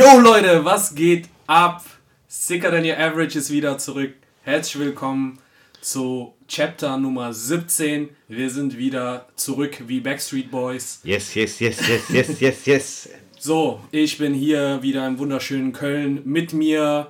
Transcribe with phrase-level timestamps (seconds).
[0.00, 1.84] Yo Leute, was geht ab?
[2.26, 4.14] Sicker Than Your Average ist wieder zurück.
[4.44, 5.38] Herzlich willkommen
[5.82, 8.08] zu Chapter Nummer 17.
[8.26, 11.00] Wir sind wieder zurück wie Backstreet Boys.
[11.04, 13.08] Yes, yes, yes, yes, yes, yes, yes.
[13.38, 16.22] So, ich bin hier wieder im wunderschönen Köln.
[16.24, 17.08] Mit mir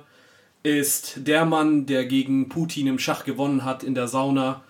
[0.61, 4.65] ist der Mann, der gegen Putin im Schach gewonnen hat in der Sauna,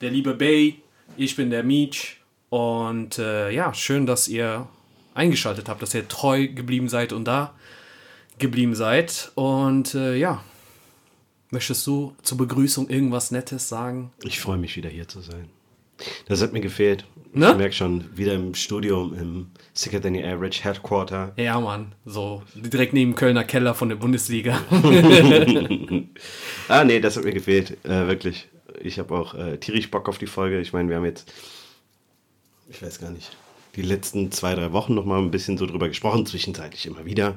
[0.00, 0.82] der liebe Bay.
[1.16, 2.16] Ich bin der Meech.
[2.48, 4.66] Und äh, ja, schön, dass ihr
[5.14, 7.54] eingeschaltet habt, dass ihr treu geblieben seid und da
[8.40, 9.32] geblieben seid.
[9.34, 10.42] Und äh, ja,
[11.50, 14.10] möchtest du zur Begrüßung irgendwas Nettes sagen?
[14.22, 15.48] Ich freue mich wieder hier zu sein.
[16.26, 17.04] Das hat mir gefehlt.
[17.32, 17.50] Ne?
[17.50, 21.32] Ich merke schon, wieder im Studium im Sicker Than Average Headquarter.
[21.36, 24.60] Ja, Mann, so direkt neben Kölner Keller von der Bundesliga.
[26.68, 27.84] Ah, nee, das hat mir gefehlt.
[27.84, 28.48] Äh, wirklich.
[28.80, 30.60] Ich habe auch äh, tierisch Bock auf die Folge.
[30.60, 31.32] Ich meine, wir haben jetzt,
[32.68, 33.36] ich weiß gar nicht,
[33.74, 37.34] die letzten zwei, drei Wochen noch mal ein bisschen so drüber gesprochen, zwischenzeitlich immer wieder.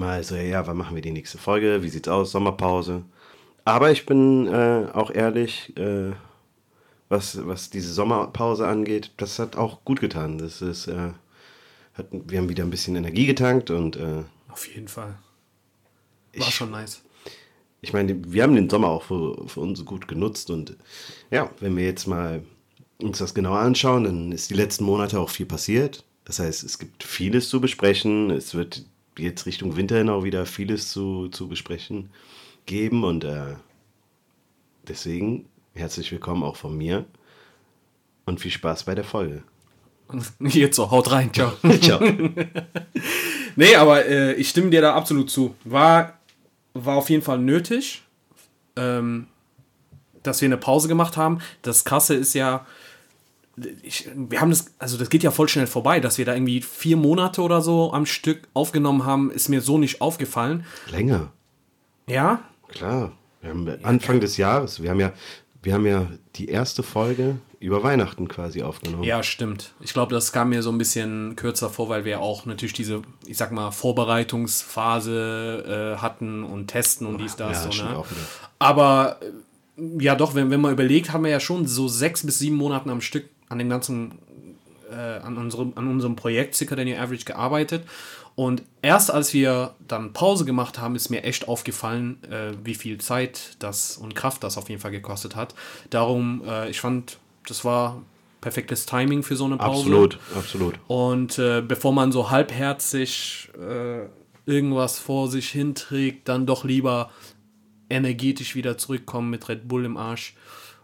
[0.00, 1.82] Mal so, ja, wann machen wir die nächste Folge?
[1.82, 2.32] Wie sieht's aus?
[2.32, 3.04] Sommerpause.
[3.66, 6.12] Aber ich bin äh, auch ehrlich, äh,
[7.10, 10.38] was, was diese Sommerpause angeht, das hat auch gut getan.
[10.38, 11.10] Das ist, äh,
[11.92, 15.18] hat, wir haben wieder ein bisschen Energie getankt und äh, Auf jeden Fall.
[16.34, 17.02] War Ich- schon nice.
[17.82, 20.76] ich meine, wir haben den Sommer auch für, für uns gut genutzt und
[21.30, 22.42] ja, wenn wir jetzt mal
[23.02, 26.04] uns das genauer anschauen, dann ist die letzten Monate auch viel passiert.
[26.24, 28.30] Das heißt, es gibt vieles zu besprechen.
[28.30, 28.84] Es wird
[29.18, 32.10] jetzt Richtung Winter hin auch wieder vieles zu, zu besprechen
[32.66, 33.56] geben und äh,
[34.86, 37.04] deswegen herzlich willkommen auch von mir
[38.26, 39.42] und viel Spaß bei der Folge.
[40.40, 41.52] Jetzt so, haut rein, ciao.
[41.80, 42.00] Ciao.
[43.56, 45.56] Nee, aber äh, ich stimme dir da absolut zu.
[45.64, 46.18] War,
[46.72, 48.02] war auf jeden Fall nötig,
[48.76, 49.26] ähm,
[50.22, 51.40] dass wir eine Pause gemacht haben.
[51.62, 52.64] Das Krasse ist ja,
[53.82, 56.60] ich, wir haben das, also das geht ja voll schnell vorbei, dass wir da irgendwie
[56.60, 60.64] vier Monate oder so am Stück aufgenommen haben, ist mir so nicht aufgefallen.
[60.90, 61.32] Länger.
[62.08, 65.12] Ja, Klar, wir haben Anfang des Jahres, wir haben ja,
[65.62, 69.04] wir haben ja die erste Folge über Weihnachten quasi aufgenommen.
[69.04, 69.74] Ja, stimmt.
[69.80, 73.02] Ich glaube, das kam mir so ein bisschen kürzer vor, weil wir auch natürlich diese,
[73.26, 77.64] ich sag mal, Vorbereitungsphase äh, hatten und testen und dies, das.
[77.64, 78.02] Ja, so, ne?
[78.58, 79.26] Aber äh,
[80.02, 82.88] ja, doch, wenn, wenn man überlegt, haben wir ja schon so sechs bis sieben Monaten
[82.88, 84.18] am Stück an dem ganzen,
[84.90, 87.84] äh, an, unserem, an unserem Projekt Sicker Than Your Average gearbeitet.
[88.36, 92.98] Und erst als wir dann Pause gemacht haben, ist mir echt aufgefallen, äh, wie viel
[92.98, 95.54] Zeit das und Kraft das auf jeden Fall gekostet hat.
[95.90, 98.00] Darum, äh, ich fand, das war
[98.40, 99.80] perfektes Timing für so eine Pause.
[99.80, 100.74] Absolut, absolut.
[100.86, 104.06] Und äh, bevor man so halbherzig äh,
[104.46, 107.10] irgendwas vor sich hinträgt, dann doch lieber
[107.90, 110.34] energetisch wieder zurückkommen mit Red Bull im Arsch.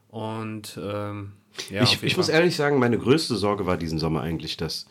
[0.09, 1.33] Und ähm,
[1.71, 4.87] ja, ich ich muss ehrlich sagen, meine größte Sorge war diesen Sommer eigentlich, dass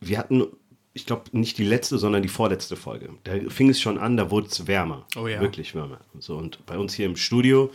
[0.00, 0.46] wir hatten,
[0.92, 3.10] ich glaube, nicht die letzte, sondern die vorletzte Folge.
[3.24, 5.06] Da fing es schon an, da wurde es wärmer.
[5.16, 5.40] Oh ja.
[5.40, 6.00] Wirklich wärmer.
[6.14, 7.70] Und, so, und bei uns hier im Studio,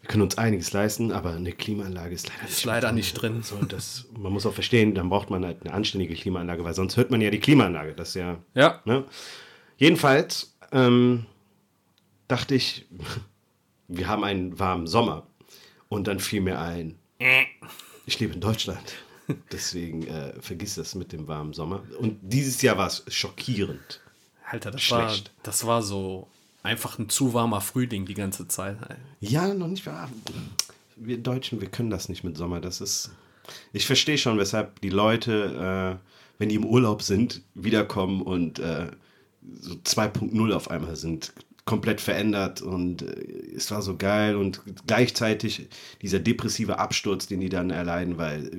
[0.00, 3.42] wir können uns einiges leisten, aber eine Klimaanlage ist leider ist leider nicht drin.
[3.42, 6.96] So, das, man muss auch verstehen, dann braucht man halt eine anständige Klimaanlage, weil sonst
[6.96, 7.94] hört man ja die Klimaanlage.
[7.94, 8.38] Das ist ja.
[8.54, 9.04] Ja, Ne?
[9.76, 11.26] Jedenfalls ähm,
[12.26, 12.86] dachte ich,
[13.88, 15.26] wir haben einen warmen Sommer.
[15.88, 16.97] Und dann fiel mir ein,
[18.06, 18.94] ich lebe in Deutschland.
[19.52, 21.82] Deswegen äh, vergiss das mit dem warmen Sommer.
[21.98, 24.00] Und dieses Jahr war es schockierend.
[24.44, 25.30] Alter, das war, Schlecht.
[25.42, 26.26] das war so
[26.62, 28.78] einfach ein zu warmer Frühling die ganze Zeit.
[29.20, 30.10] Ja, noch nicht wahr.
[30.96, 32.60] Wir Deutschen, wir können das nicht mit Sommer.
[32.60, 33.10] Das ist.
[33.72, 38.90] Ich verstehe schon, weshalb die Leute, äh, wenn die im Urlaub sind, wiederkommen und äh,
[39.60, 41.32] so 2.0 auf einmal sind.
[41.68, 45.68] Komplett verändert und äh, es war so geil und gleichzeitig
[46.00, 48.50] dieser depressive Absturz, den die dann erleiden, weil,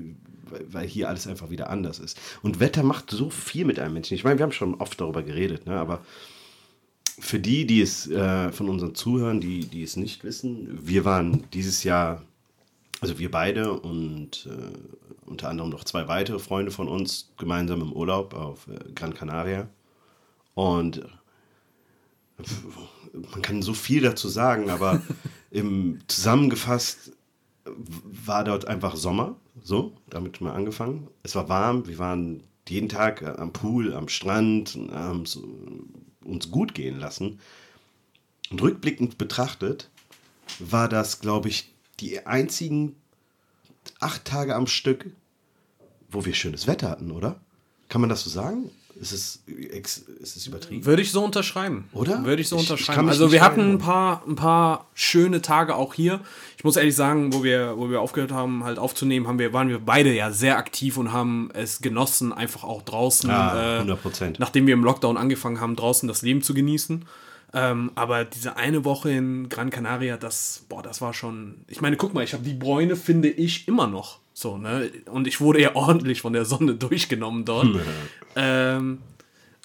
[0.69, 2.19] weil, hier alles einfach wieder anders ist.
[2.43, 4.13] Und Wetter macht so viel mit einem Menschen.
[4.13, 5.79] Ich meine, wir haben schon oft darüber geredet, ne?
[5.79, 6.01] aber
[7.17, 11.45] für die, die es äh, von unseren Zuhörern, die, die es nicht wissen, wir waren
[11.51, 12.21] dieses Jahr,
[13.01, 17.91] also wir beide und äh, unter anderem noch zwei weitere Freunde von uns gemeinsam im
[17.91, 19.67] Urlaub auf äh, Gran Canaria.
[20.53, 21.01] Und
[23.13, 25.01] man kann so viel dazu sagen, aber
[25.51, 27.13] im zusammengefasst
[27.65, 31.07] war dort einfach Sommer, so, damit mal angefangen.
[31.23, 36.73] Es war warm, wir waren jeden Tag am Pool, am Strand, haben äh, uns gut
[36.73, 37.39] gehen lassen.
[38.51, 39.89] Und rückblickend betrachtet
[40.59, 42.95] war das, glaube ich, die einzigen
[43.99, 45.11] acht Tage am Stück,
[46.09, 47.39] wo wir schönes Wetter hatten, oder?
[47.87, 48.69] Kann man das so sagen?
[48.99, 50.85] Ist es, ist es übertrieben?
[50.85, 51.87] Würde ich so unterschreiben.
[51.93, 52.25] Oder?
[52.25, 53.05] Würde ich so Ich- ich unterschreiben.
[53.05, 56.19] mich also wir hatten ein paar, ein paar schöne Tage auch hier.
[56.57, 59.69] Ich muss ehrlich sagen, wo wir, wo wir aufgehört haben, halt aufzunehmen, haben wir, waren
[59.69, 64.35] wir beide ja sehr aktiv und haben es genossen, einfach auch draußen, Ah, äh, 100%.
[64.39, 67.05] nachdem wir im Lockdown angefangen haben, draußen das Leben zu genießen.
[67.53, 71.55] Ähm, aber diese eine Woche in Gran Canaria, das, boah, das war schon.
[71.67, 74.19] Ich meine, guck mal, ich habe die Bräune, finde ich, immer noch.
[74.39, 74.89] So, ne?
[75.11, 77.67] Und ich wurde ja ordentlich von der Sonne durchgenommen dort.
[78.37, 78.99] ähm,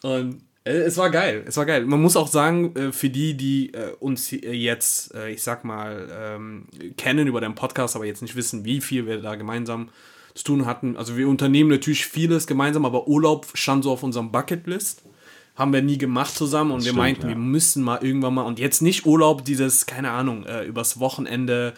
[0.02, 1.86] und äh, es war geil, es war geil.
[1.86, 6.66] Man muss auch sagen, äh, für die, die äh, uns jetzt, ich sag mal, ähm,
[6.96, 9.90] kennen über den Podcast, aber jetzt nicht wissen, wie viel wir da gemeinsam
[10.34, 10.96] zu tun hatten.
[10.96, 15.02] Also wir unternehmen natürlich vieles gemeinsam, aber Urlaub stand so auf unserem Bucketlist.
[15.54, 17.28] Haben wir nie gemacht zusammen und wir stimmt, meinten, ja.
[17.28, 21.74] wir müssen mal irgendwann mal und jetzt nicht Urlaub, dieses, keine Ahnung, übers Wochenende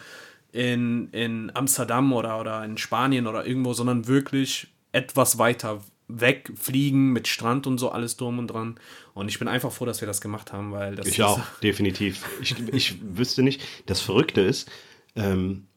[0.51, 7.27] in, in Amsterdam oder, oder in Spanien oder irgendwo, sondern wirklich etwas weiter wegfliegen mit
[7.27, 8.79] Strand und so alles drum und dran.
[9.13, 12.25] Und ich bin einfach froh, dass wir das gemacht haben, weil das Ich auch, definitiv.
[12.41, 13.61] Ich, ich wüsste nicht.
[13.87, 14.71] Das Verrückte ist,
[15.15, 15.67] ähm,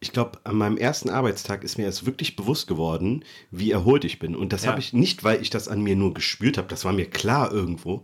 [0.00, 4.18] ich glaube, an meinem ersten Arbeitstag ist mir erst wirklich bewusst geworden, wie erholt ich
[4.18, 4.34] bin.
[4.34, 4.70] Und das Ja.
[4.70, 7.52] habe ich nicht, weil ich das an mir nur gespürt habe, das war mir klar
[7.52, 8.02] irgendwo.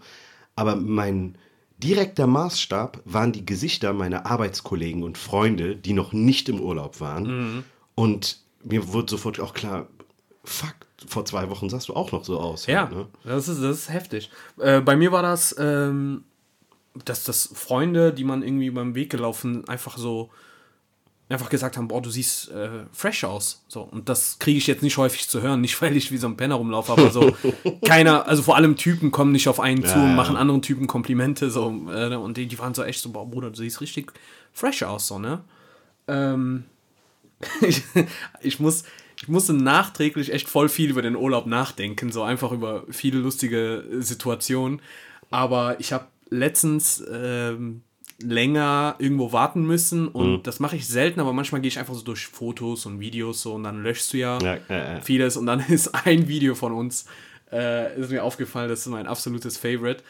[0.55, 1.38] Aber mein
[1.78, 7.25] direkter Maßstab waren die Gesichter meiner Arbeitskollegen und Freunde, die noch nicht im Urlaub waren.
[7.25, 7.64] Mhm.
[7.94, 9.88] Und mir wurde sofort auch klar,
[10.44, 10.75] fuck,
[11.06, 12.66] vor zwei Wochen sahst du auch noch so aus.
[12.66, 13.06] Ja, halt, ne?
[13.25, 14.30] das, ist, das ist heftig.
[14.58, 16.25] Äh, bei mir war das, ähm,
[17.04, 20.31] dass das Freunde, die man irgendwie beim Weg gelaufen, einfach so
[21.28, 23.64] einfach gesagt haben, boah, du siehst äh, fresh aus.
[23.69, 26.26] So, und das kriege ich jetzt nicht häufig zu hören, nicht weil ich wie so
[26.26, 27.36] ein Penner rumlaufe, aber so
[27.84, 30.14] keiner, also vor allem Typen kommen nicht auf einen zu und ja.
[30.14, 33.50] machen anderen Typen Komplimente so äh, und die, die waren so echt so, boah, Bruder,
[33.50, 34.12] du siehst richtig
[34.52, 35.42] fresh aus, so, ne?
[36.06, 36.64] Ähm,
[37.60, 37.82] ich,
[38.40, 38.84] ich muss
[39.20, 43.84] ich musste nachträglich echt voll viel über den Urlaub nachdenken, so einfach über viele lustige
[43.98, 44.81] Situationen.
[45.31, 47.82] Aber ich habe letztens ähm,
[48.20, 52.03] länger irgendwo warten müssen und das mache ich selten, aber manchmal gehe ich einfach so
[52.03, 55.00] durch Fotos und Videos so und dann löschst du ja, Ja, ja, ja.
[55.00, 57.06] vieles und dann ist ein Video von uns,
[57.53, 60.03] äh, ist mir aufgefallen, das ist mein absolutes Favorite.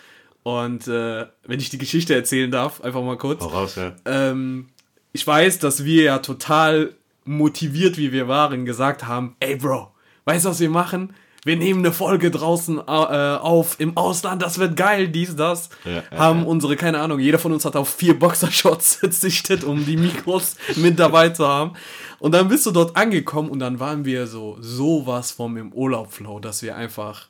[0.42, 3.42] Und äh, wenn ich die Geschichte erzählen darf, einfach mal kurz.
[3.42, 3.94] Hau raus, ja.
[4.06, 4.68] Ähm,
[5.12, 6.94] ich weiß, dass wir ja total
[7.24, 9.92] motiviert, wie wir waren, gesagt haben, ey Bro,
[10.24, 11.12] weißt du, was wir machen?
[11.48, 15.70] Wir nehmen eine Folge draußen äh, auf im Ausland, das wird geil, dies, das.
[15.86, 19.86] Ja, ja, haben unsere, keine Ahnung, jeder von uns hat auf vier Boxershorts verzichtet, um
[19.86, 21.72] die Mikros mit dabei zu haben.
[22.18, 26.38] Und dann bist du dort angekommen und dann waren wir so sowas vom im Urlaubflow,
[26.38, 27.28] dass wir einfach,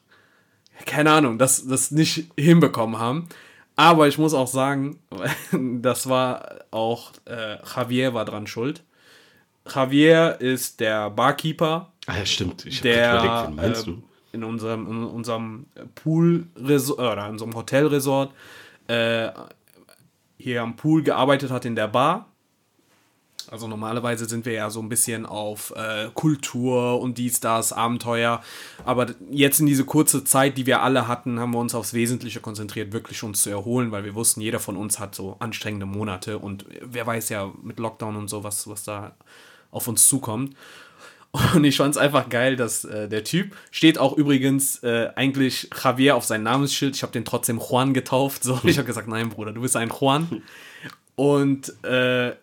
[0.85, 3.29] keine Ahnung, das, das nicht hinbekommen haben.
[3.77, 4.99] Aber ich muss auch sagen,
[5.53, 8.83] das war auch, äh, Javier war dran schuld.
[9.73, 12.65] Javier ist der Barkeeper, Ah ja, stimmt.
[12.65, 14.03] Ich der überlegt, wen meinst äh, du?
[14.33, 18.33] In unserem, in unserem Pool oder in unserem Hotelresort
[18.89, 19.31] äh,
[20.37, 22.27] hier am Pool gearbeitet hat in der Bar.
[23.51, 28.43] Also normalerweise sind wir ja so ein bisschen auf äh, Kultur und dies, das, Abenteuer.
[28.85, 32.41] Aber jetzt in diese kurze Zeit, die wir alle hatten, haben wir uns aufs Wesentliche
[32.41, 36.39] konzentriert, wirklich uns zu erholen, weil wir wussten, jeder von uns hat so anstrengende Monate
[36.39, 39.13] und wer weiß ja mit Lockdown und so, was, was da
[39.71, 40.55] auf uns zukommt.
[41.55, 45.69] Und ich fand es einfach geil, dass äh, der Typ steht auch übrigens äh, eigentlich
[45.83, 46.97] Javier auf sein Namensschild.
[46.97, 48.43] Ich habe den trotzdem Juan getauft.
[48.43, 50.43] So, ich habe gesagt, nein, Bruder, du bist ein Juan.
[51.17, 52.35] Und äh,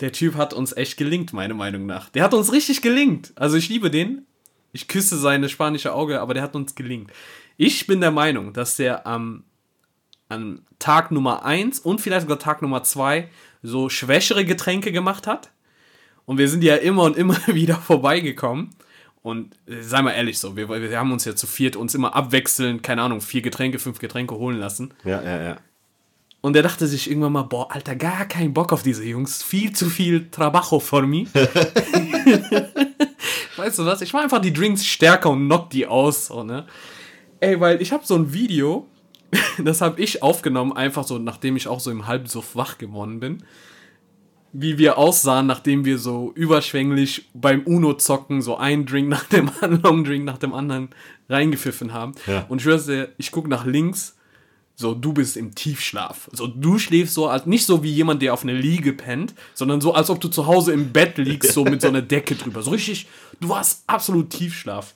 [0.00, 2.08] der Typ hat uns echt gelingt, meiner Meinung nach.
[2.10, 3.32] Der hat uns richtig gelingt.
[3.36, 4.26] Also ich liebe den.
[4.72, 7.10] Ich küsse seine spanische Auge, aber der hat uns gelingt.
[7.56, 9.44] Ich bin der Meinung, dass der am
[10.28, 13.28] an Tag Nummer 1 und vielleicht sogar Tag Nummer 2
[13.62, 15.50] so schwächere Getränke gemacht hat.
[16.28, 18.68] Und wir sind ja immer und immer wieder vorbeigekommen.
[19.22, 22.14] Und äh, sei mal ehrlich so, wir, wir haben uns ja zu viert uns immer
[22.14, 24.92] abwechselnd, keine Ahnung, vier Getränke, fünf Getränke holen lassen.
[25.04, 25.56] Ja, ja, ja.
[26.42, 29.42] Und er dachte sich irgendwann mal, boah, Alter, gar keinen Bock auf diese Jungs.
[29.42, 31.24] Viel zu viel Trabajo for me.
[33.56, 34.02] weißt du was?
[34.02, 36.26] Ich mach einfach die Drinks stärker und knock die aus.
[36.26, 36.66] So, ne?
[37.40, 38.86] Ey, weil ich habe so ein Video,
[39.64, 43.44] das habe ich aufgenommen, einfach so, nachdem ich auch so im Halbsuff wach geworden bin.
[44.52, 50.04] Wie wir aussahen, nachdem wir so überschwänglich beim Uno-Zocken so einen Drink nach dem anderen,
[50.04, 50.88] Drink nach dem anderen
[51.28, 52.14] reingepfiffen haben.
[52.26, 52.46] Ja.
[52.48, 54.16] Und ich dir, ich gucke nach links,
[54.80, 56.30] so, du bist im Tiefschlaf.
[56.32, 59.80] So, du schläfst so, als nicht so wie jemand, der auf einer Liege pennt, sondern
[59.80, 62.62] so, als ob du zu Hause im Bett liegst, so mit so einer Decke drüber.
[62.62, 63.08] So richtig,
[63.40, 64.94] du warst absolut Tiefschlaf.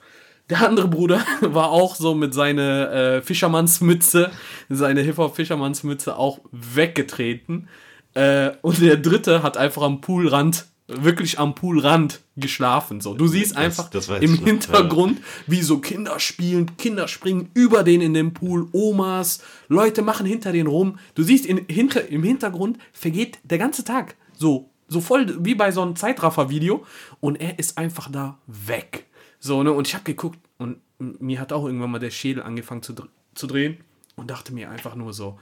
[0.51, 4.31] Der andere Bruder war auch so mit seiner äh, Fischermannsmütze,
[4.69, 7.69] seine Hip-Hop-Fischermannsmütze auch weggetreten.
[8.15, 13.01] Äh, und der dritte hat einfach am Poolrand wirklich am Poolrand geschlafen.
[13.01, 17.83] So, du siehst einfach das weiß im Hintergrund, wie so Kinder spielen, Kinder springen über
[17.83, 20.99] den in den Pool, Omas, Leute machen hinter den rum.
[21.15, 25.71] Du siehst in, hinter, im Hintergrund vergeht der ganze Tag so, so voll wie bei
[25.71, 26.85] so einem Zeitraffer-Video
[27.21, 29.07] und er ist einfach da weg.
[29.39, 29.73] So, ne?
[29.73, 32.95] Und ich habe geguckt und mir hat auch irgendwann mal der Schädel angefangen zu,
[33.35, 33.79] zu drehen
[34.17, 35.39] und dachte mir einfach nur so,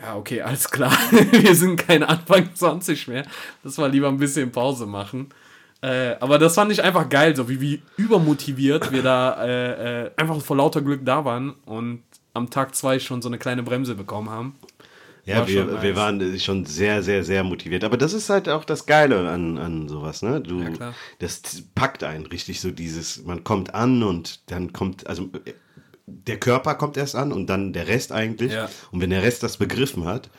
[0.00, 0.92] ja, okay, alles klar.
[1.32, 3.24] Wir sind keine Anfang 20 mehr.
[3.62, 5.28] Das war lieber ein bisschen Pause machen.
[5.80, 10.10] Äh, aber das fand ich einfach geil, so wie, wie übermotiviert wir da äh, äh,
[10.16, 12.02] einfach vor lauter Glück da waren und
[12.34, 14.56] am Tag zwei schon so eine kleine Bremse bekommen haben.
[15.24, 15.82] Ja, War wir, nice.
[15.82, 17.84] wir waren schon sehr, sehr, sehr motiviert.
[17.84, 20.40] Aber das ist halt auch das Geile an, an sowas, ne?
[20.40, 20.94] Du, Ja, klar.
[21.18, 21.42] das
[21.74, 25.28] packt einen richtig so dieses, man kommt an und dann kommt, also
[26.08, 28.52] der Körper kommt erst an und dann der Rest eigentlich.
[28.52, 28.68] Ja.
[28.90, 30.30] Und wenn der Rest das begriffen hat,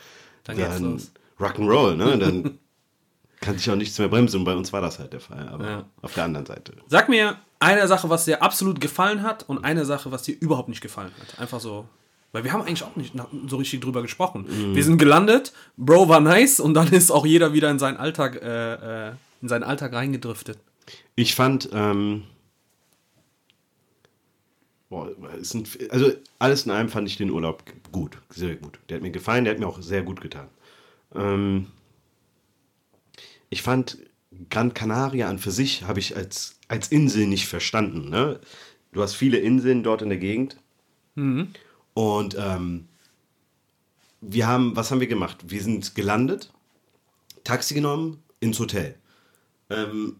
[0.44, 1.00] Dann dann.
[1.38, 2.18] Rock'n'Roll, ne?
[2.18, 2.58] Dann
[3.40, 5.48] kann sich auch nichts mehr bremsen und bei uns war das halt der Fall.
[5.48, 5.84] Aber Ja.
[6.02, 6.72] auf der anderen Seite.
[6.88, 10.68] Sag mir eine Sache, was dir absolut gefallen hat und eine Sache, was dir überhaupt
[10.68, 11.38] nicht gefallen hat.
[11.40, 11.86] Einfach so.
[12.32, 13.14] Weil wir haben eigentlich auch nicht
[13.48, 14.46] so richtig drüber gesprochen.
[14.74, 18.40] Wir sind gelandet, Bro war nice und dann ist auch jeder wieder in seinen Alltag,
[18.40, 19.12] äh, äh,
[19.42, 20.58] in seinen Alltag reingedriftet.
[21.16, 22.22] Ich fand, ähm,
[24.90, 28.78] boah, es sind, also alles in allem fand ich den Urlaub gut, sehr gut.
[28.88, 30.48] Der hat mir gefallen, der hat mir auch sehr gut getan.
[31.14, 31.68] Ähm,
[33.48, 33.98] ich fand
[34.50, 38.10] Gran Canaria an für sich habe ich als, als Insel nicht verstanden.
[38.10, 38.40] Ne?
[38.92, 40.56] Du hast viele Inseln dort in der Gegend.
[41.94, 42.88] Und ähm,
[44.20, 45.38] wir haben, was haben wir gemacht?
[45.48, 46.52] Wir sind gelandet,
[47.44, 48.94] Taxi genommen, ins Hotel.
[49.68, 50.16] Ähm,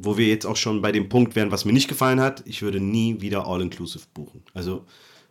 [0.00, 2.62] wo wir jetzt auch schon bei dem Punkt wären, was mir nicht gefallen hat, ich
[2.62, 4.42] würde nie wieder All-Inclusive buchen.
[4.54, 4.84] Also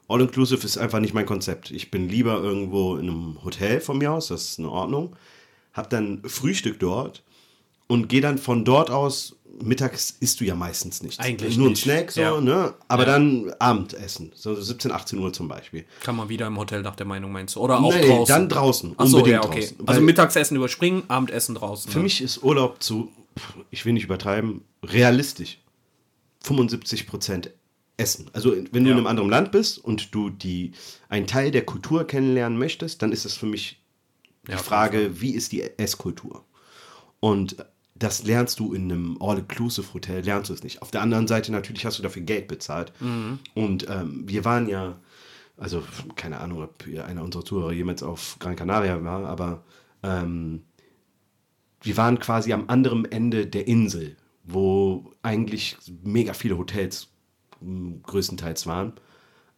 [0.07, 1.71] All-Inclusive ist einfach nicht mein Konzept.
[1.71, 5.15] Ich bin lieber irgendwo in einem Hotel von mir aus, das ist in Ordnung.
[5.73, 7.23] Hab dann Frühstück dort
[7.87, 11.19] und gehe dann von dort aus, mittags isst du ja meistens nichts.
[11.19, 11.83] Eigentlich Nur ein nicht.
[11.83, 12.39] Snack, so, Ja.
[12.41, 12.73] ne?
[12.87, 13.13] Aber Ja.
[13.13, 15.85] dann Abendessen, so 17, 18 Uhr zum Beispiel.
[16.01, 17.59] Kann man wieder im Hotel nach der Meinung meinst du?
[17.61, 18.33] Oder auch Nee, draußen?
[18.33, 19.59] dann draußen, Achso, unbedingt ja, okay.
[19.61, 19.87] draußen.
[19.87, 21.91] Also Mittagsessen überspringen, Abendessen draußen.
[21.91, 22.03] Für ne?
[22.03, 23.11] mich ist Urlaub zu,
[23.71, 25.59] ich will nicht übertreiben, realistisch.
[26.45, 27.49] 75%
[27.97, 28.29] Essen.
[28.33, 28.91] Also wenn du Ja.
[28.91, 30.71] in einem anderen Land bist und du die,
[31.09, 33.81] einen Teil der Kultur kennenlernen möchtest, dann ist es für mich
[34.47, 36.43] die Ja, Frage, wie ist die Esskultur?
[37.19, 37.55] Und
[37.95, 40.81] das lernst du in einem All-Inclusive-Hotel, lernst du es nicht.
[40.81, 42.91] Auf der anderen Seite natürlich hast du dafür Geld bezahlt.
[42.99, 43.39] Mhm.
[43.53, 44.99] Und ähm, wir waren ja,
[45.55, 45.83] also
[46.15, 49.63] keine Ahnung, ob einer unserer Zuhörer jemals auf Gran Canaria war, aber
[50.01, 50.63] ähm,
[51.83, 57.09] wir waren quasi am anderen Ende der Insel, wo eigentlich mega viele Hotels
[57.61, 58.93] m, größtenteils waren.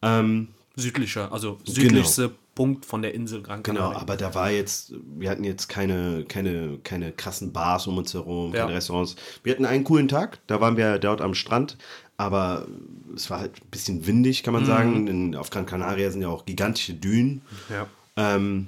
[0.01, 3.99] Ähm, Südlicher, also südlichste Punkt von der Insel Gran Genau, Canaria.
[4.01, 8.53] aber da war jetzt, wir hatten jetzt keine, keine, keine krassen Bars um uns herum,
[8.53, 8.61] Ja.
[8.65, 9.15] keine Restaurants.
[9.43, 11.77] Wir hatten einen coolen Tag, da waren wir dort am Strand,
[12.17, 12.67] aber
[13.15, 14.67] es war halt ein bisschen windig, kann man Mhm.
[14.67, 15.07] sagen.
[15.07, 17.41] In, auf Gran Canaria sind ja auch gigantische Dünen.
[17.69, 17.87] Ja.
[18.17, 18.67] Ähm,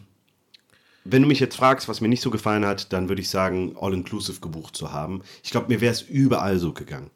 [1.09, 3.75] wenn du mich jetzt fragst, was mir nicht so gefallen hat, dann würde ich sagen,
[3.79, 5.21] All-Inclusive gebucht zu haben.
[5.43, 7.09] Ich glaube, mir wäre es überall so gegangen.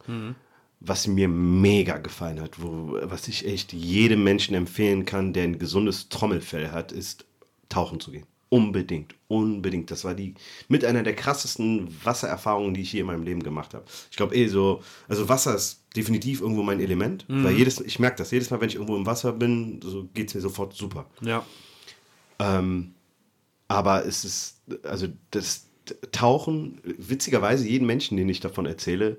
[0.79, 5.59] Was mir mega gefallen hat, wo, was ich echt jedem Menschen empfehlen kann, der ein
[5.59, 7.25] gesundes Trommelfell hat, ist
[7.69, 8.25] tauchen zu gehen.
[8.49, 9.91] Unbedingt, unbedingt.
[9.91, 10.33] Das war die
[10.67, 13.85] mit einer der krassesten Wassererfahrungen, die ich je in meinem Leben gemacht habe.
[14.09, 18.17] Ich glaube eh so, also Wasser ist definitiv irgendwo mein Element, weil jedes, ich merke
[18.17, 21.05] das jedes Mal, wenn ich irgendwo im Wasser bin, so geht es mir sofort super.
[21.21, 21.45] ja.
[22.39, 22.93] Ähm,
[23.71, 25.67] aber es ist, also das
[26.11, 29.17] Tauchen, witzigerweise, jeden Menschen, den ich davon erzähle,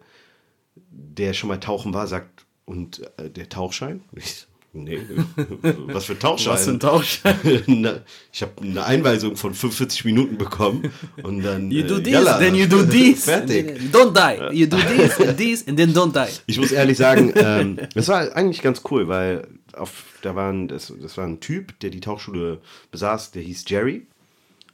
[0.91, 4.03] der schon mal tauchen war, sagt, und äh, der Tauchschein?
[4.75, 5.01] Ich, nee,
[5.89, 6.55] was für Tauchschein?
[6.55, 7.63] Was für ein Tauschschein.
[7.67, 8.01] Na,
[8.33, 10.91] ich habe eine Einweisung von 45 Minuten bekommen
[11.23, 11.71] und dann.
[11.71, 13.25] You do äh, this, yalla, then you do this.
[13.25, 13.93] Fertig.
[13.93, 14.55] Don't die.
[14.57, 16.33] You do this and this and then don't die.
[16.47, 20.93] Ich muss ehrlich sagen, ähm, das war eigentlich ganz cool, weil auf, da waren, das,
[21.03, 24.07] das war ein Typ, der die Tauchschule besaß, der hieß Jerry.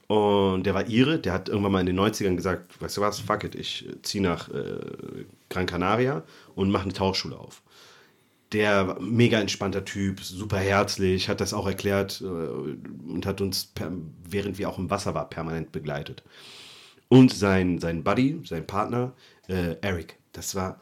[0.09, 3.19] Und der war Ire, der hat irgendwann mal in den 90ern gesagt, weißt du was,
[3.19, 4.79] fuck it, ich ziehe nach äh,
[5.49, 6.23] Gran Canaria
[6.55, 7.61] und mache eine Tauchschule auf.
[8.51, 13.71] Der war mega entspannter Typ, super herzlich, hat das auch erklärt äh, und hat uns,
[14.27, 16.23] während wir auch im Wasser waren, permanent begleitet.
[17.07, 19.13] Und sein, sein Buddy, sein Partner,
[19.47, 20.79] äh, Eric, das war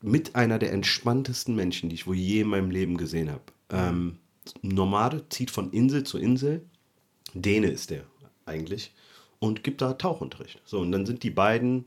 [0.00, 3.42] mit einer der entspanntesten Menschen, die ich wohl je in meinem Leben gesehen habe.
[3.68, 4.16] Ähm,
[4.62, 6.64] Nomade, zieht von Insel zu Insel.
[7.34, 8.04] Däne ist der
[8.46, 8.92] eigentlich.
[9.38, 10.60] Und gibt da Tauchunterricht.
[10.64, 11.86] So, und dann sind die beiden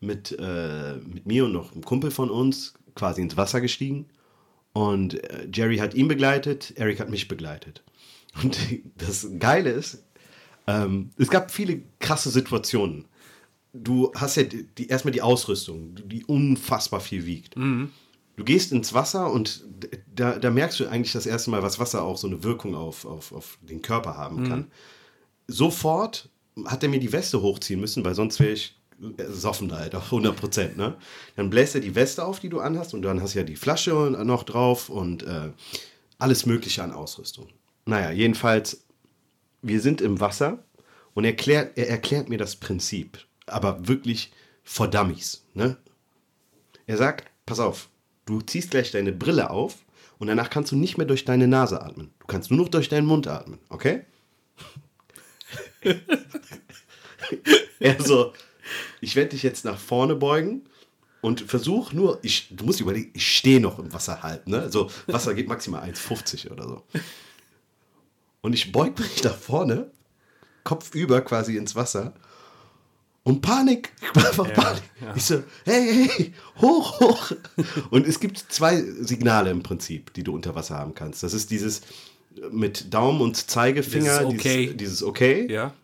[0.00, 4.06] mit, äh, mit mir und noch einem Kumpel von uns quasi ins Wasser gestiegen.
[4.72, 7.82] Und äh, Jerry hat ihn begleitet, Eric hat mich begleitet.
[8.42, 8.58] Und
[8.96, 10.04] das Geile ist,
[10.66, 13.06] ähm, es gab viele krasse Situationen
[13.82, 17.56] du hast ja die, die, erstmal die Ausrüstung, die unfassbar viel wiegt.
[17.56, 17.90] Mhm.
[18.36, 19.64] Du gehst ins Wasser und
[20.14, 23.06] da, da, merkst du eigentlich das erste Mal, was Wasser auch so eine Wirkung auf,
[23.06, 24.66] auf, auf den Körper haben kann.
[25.48, 26.28] Sofort
[26.64, 28.76] hat er mir die Weste hochziehen müssen, weil sonst wäre ich
[29.28, 30.76] soffen halt auf 100 Prozent.
[30.76, 30.96] Ne?
[31.36, 33.56] Dann bläst er die Weste auf, die du anhast und dann hast du ja die
[33.56, 33.92] Flasche
[34.24, 35.50] noch drauf und äh,
[36.18, 37.48] alles Mögliche an Ausrüstung.
[37.84, 38.84] Naja, jedenfalls,
[39.62, 40.64] wir sind im Wasser
[41.14, 44.32] und erklärt, er erklärt mir das Prinzip, aber wirklich
[44.64, 45.44] vor Dummies.
[45.54, 45.76] Ne?
[46.86, 47.88] Er sagt, pass auf,
[48.24, 49.84] du ziehst gleich deine Brille auf
[50.18, 52.12] und danach kannst du nicht mehr durch deine Nase atmen.
[52.20, 54.04] Du kannst nur noch durch deinen Mund atmen, okay?
[57.80, 58.32] er so,
[59.00, 60.62] ich werde dich jetzt nach vorne beugen
[61.20, 64.60] und versuch nur, ich, du musst überlegen, ich stehe noch im Wasser halb, ne?
[64.60, 66.82] Also Wasser geht maximal 1,50 oder so.
[68.42, 69.90] Und ich beug mich nach vorne,
[70.62, 72.14] Kopf über quasi ins Wasser
[73.22, 73.92] und Panik.
[74.14, 74.82] Einfach ja, Panik.
[75.00, 75.16] Ja.
[75.16, 77.32] Ich so, hey, hey, hoch, hoch.
[77.90, 81.22] Und es gibt zwei Signale im Prinzip, die du unter Wasser haben kannst.
[81.22, 81.82] Das ist dieses
[82.50, 84.62] mit Daumen und Zeigefinger, dieses okay.
[84.62, 85.50] Dieses, dieses okay.
[85.50, 85.74] Ja.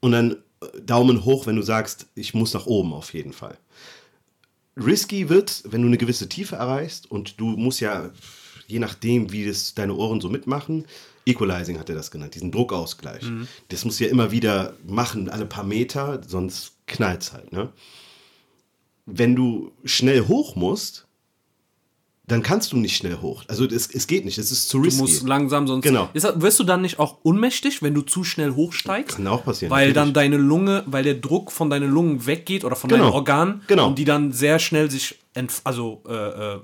[0.00, 0.36] Und dann
[0.82, 3.58] Daumen hoch, wenn du sagst, ich muss nach oben auf jeden Fall.
[4.76, 8.10] Risky wird, wenn du eine gewisse Tiefe erreichst und du musst ja,
[8.66, 10.86] je nachdem, wie das deine Ohren so mitmachen,
[11.26, 13.22] Equalizing hat er das genannt, diesen Druckausgleich.
[13.22, 13.48] Mhm.
[13.68, 17.52] Das musst du ja immer wieder machen, alle paar Meter, sonst knallt es halt.
[17.52, 17.72] Ne?
[19.06, 21.03] Wenn du schnell hoch musst,
[22.26, 23.44] dann kannst du nicht schnell hoch.
[23.48, 24.96] Also es, es geht nicht, es ist zu risky.
[24.96, 26.08] Du musst langsam, sonst genau.
[26.14, 29.16] Ist, wirst du dann nicht auch unmächtig, wenn du zu schnell hochsteigst?
[29.16, 29.70] Kann auch passieren.
[29.70, 29.94] Weil natürlich.
[29.94, 33.04] dann deine Lunge, weil der Druck von deinen Lungen weggeht oder von genau.
[33.04, 33.88] deinen Organen genau.
[33.88, 35.18] und die dann sehr schnell sich
[35.64, 36.60] also äh, äh,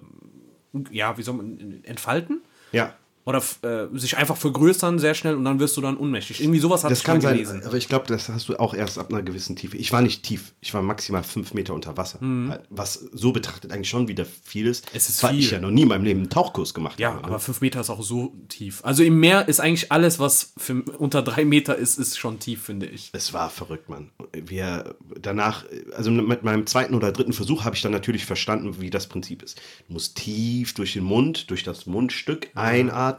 [0.93, 2.40] ja, wie soll man entfalten?
[2.73, 2.95] Ja
[3.31, 6.41] oder äh, sich einfach vergrößern sehr schnell und dann wirst du dann unmächtig.
[6.41, 7.63] Irgendwie sowas hat das kann sein, gelesen.
[7.65, 9.77] Aber ich glaube, das hast du auch erst ab einer gewissen Tiefe.
[9.77, 12.23] Ich war nicht tief, ich war maximal fünf Meter unter Wasser.
[12.23, 12.55] Mhm.
[12.69, 14.87] Was so betrachtet eigentlich schon wieder viel ist.
[14.93, 15.41] Es ist weil viel.
[15.41, 17.21] ich ja noch nie in meinem Leben einen Tauchkurs gemacht ja, habe.
[17.23, 18.81] Ja, aber fünf Meter ist auch so tief.
[18.83, 22.65] Also im Meer ist eigentlich alles, was für unter drei Meter ist, ist schon tief,
[22.65, 23.11] finde ich.
[23.13, 24.11] Es war verrückt, Mann.
[24.33, 25.65] Wir danach,
[25.97, 29.43] also mit meinem zweiten oder dritten Versuch habe ich dann natürlich verstanden, wie das Prinzip
[29.43, 29.61] ist.
[29.87, 32.61] Du musst tief durch den Mund, durch das Mundstück mhm.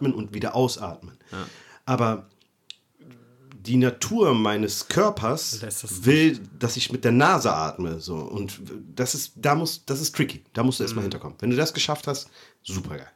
[0.01, 1.17] Einatmen und wieder ausatmen.
[1.31, 1.47] Ja.
[1.85, 2.27] Aber
[3.53, 7.99] die Natur meines Körpers das will, dass ich mit der Nase atme.
[7.99, 8.15] So.
[8.15, 8.59] Und
[8.95, 10.43] das ist, da muss, das ist tricky.
[10.53, 11.11] Da musst du erstmal mhm.
[11.11, 11.37] hinterkommen.
[11.39, 12.29] Wenn du das geschafft hast,
[12.63, 13.11] super geil.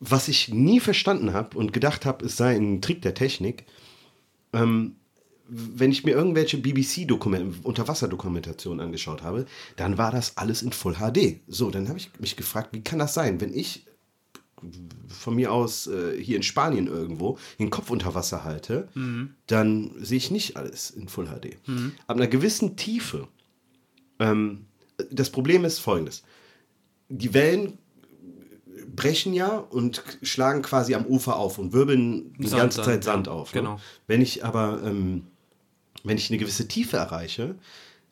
[0.00, 3.64] Was ich nie verstanden habe und gedacht habe, es sei ein Trick der Technik,
[4.52, 4.96] ähm,
[5.50, 9.46] wenn ich mir irgendwelche BBC-Unterwasser-Dokumentationen angeschaut habe,
[9.76, 11.40] dann war das alles in Full HD.
[11.48, 13.87] So, dann habe ich mich gefragt, wie kann das sein, wenn ich
[15.08, 19.34] von mir aus äh, hier in Spanien irgendwo den Kopf unter Wasser halte, mhm.
[19.46, 21.56] dann sehe ich nicht alles in Full HD.
[21.66, 21.92] Mhm.
[22.06, 23.28] Ab einer gewissen Tiefe.
[24.18, 24.66] Ähm,
[25.10, 26.22] das Problem ist folgendes.
[27.08, 27.78] Die Wellen
[28.94, 33.28] brechen ja und schlagen quasi am Ufer auf und wirbeln die Sand, ganze Zeit Sand,
[33.28, 33.54] auf.
[33.54, 33.60] Ne?
[33.60, 33.80] Genau.
[34.06, 35.24] Wenn ich aber, ähm,
[36.04, 37.54] wenn ich eine gewisse Tiefe erreiche,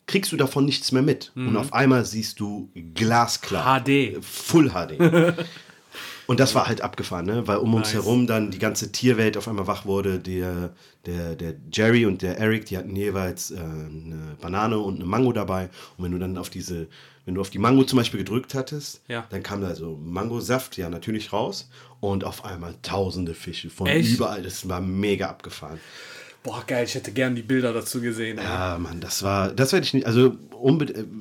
[0.07, 1.31] kriegst du davon nichts mehr mit.
[1.35, 1.49] Mhm.
[1.49, 3.83] Und auf einmal siehst du glasklar.
[3.83, 4.23] HD.
[4.23, 4.97] Full HD.
[6.27, 7.47] Und das war halt abgefahren, ne?
[7.47, 7.79] weil um nice.
[7.79, 10.19] uns herum dann die ganze Tierwelt auf einmal wach wurde.
[10.19, 10.73] Der,
[11.05, 15.31] der, der Jerry und der Eric, die hatten jeweils äh, eine Banane und eine Mango
[15.31, 15.69] dabei.
[15.97, 16.87] Und wenn du dann auf diese,
[17.25, 19.25] wenn du auf die Mango zum Beispiel gedrückt hattest, ja.
[19.29, 21.69] dann kam da so Mangosaft ja natürlich raus
[22.01, 24.13] und auf einmal tausende Fische von Echt?
[24.13, 24.41] überall.
[24.41, 25.79] Das war mega abgefahren.
[26.47, 28.37] Boah, geil, ich hätte gern die Bilder dazu gesehen.
[28.37, 28.79] Ja, ey.
[28.79, 30.37] Mann, das war, das werde ich nicht, also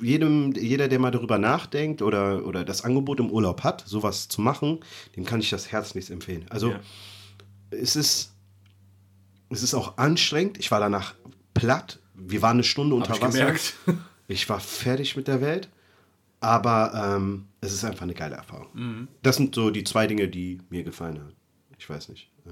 [0.01, 4.41] jedem, jeder, der mal darüber nachdenkt oder, oder das Angebot im Urlaub hat, sowas zu
[4.41, 4.79] machen,
[5.17, 6.47] dem kann ich das herzlichst empfehlen.
[6.49, 6.81] Also ja.
[7.71, 8.35] es ist,
[9.51, 10.59] es ist auch anstrengend.
[10.59, 11.17] Ich war danach
[11.55, 11.99] platt.
[12.15, 13.39] Wir waren eine Stunde unter ich Wasser.
[13.39, 13.75] Gemerkt.
[14.29, 15.69] Ich war fertig mit der Welt.
[16.41, 18.69] Aber ähm, es ist einfach eine geile Erfahrung.
[18.75, 19.09] Mhm.
[19.23, 21.33] Das sind so die zwei Dinge, die mir gefallen haben.
[21.79, 22.29] Ich weiß nicht.
[22.45, 22.51] Äh,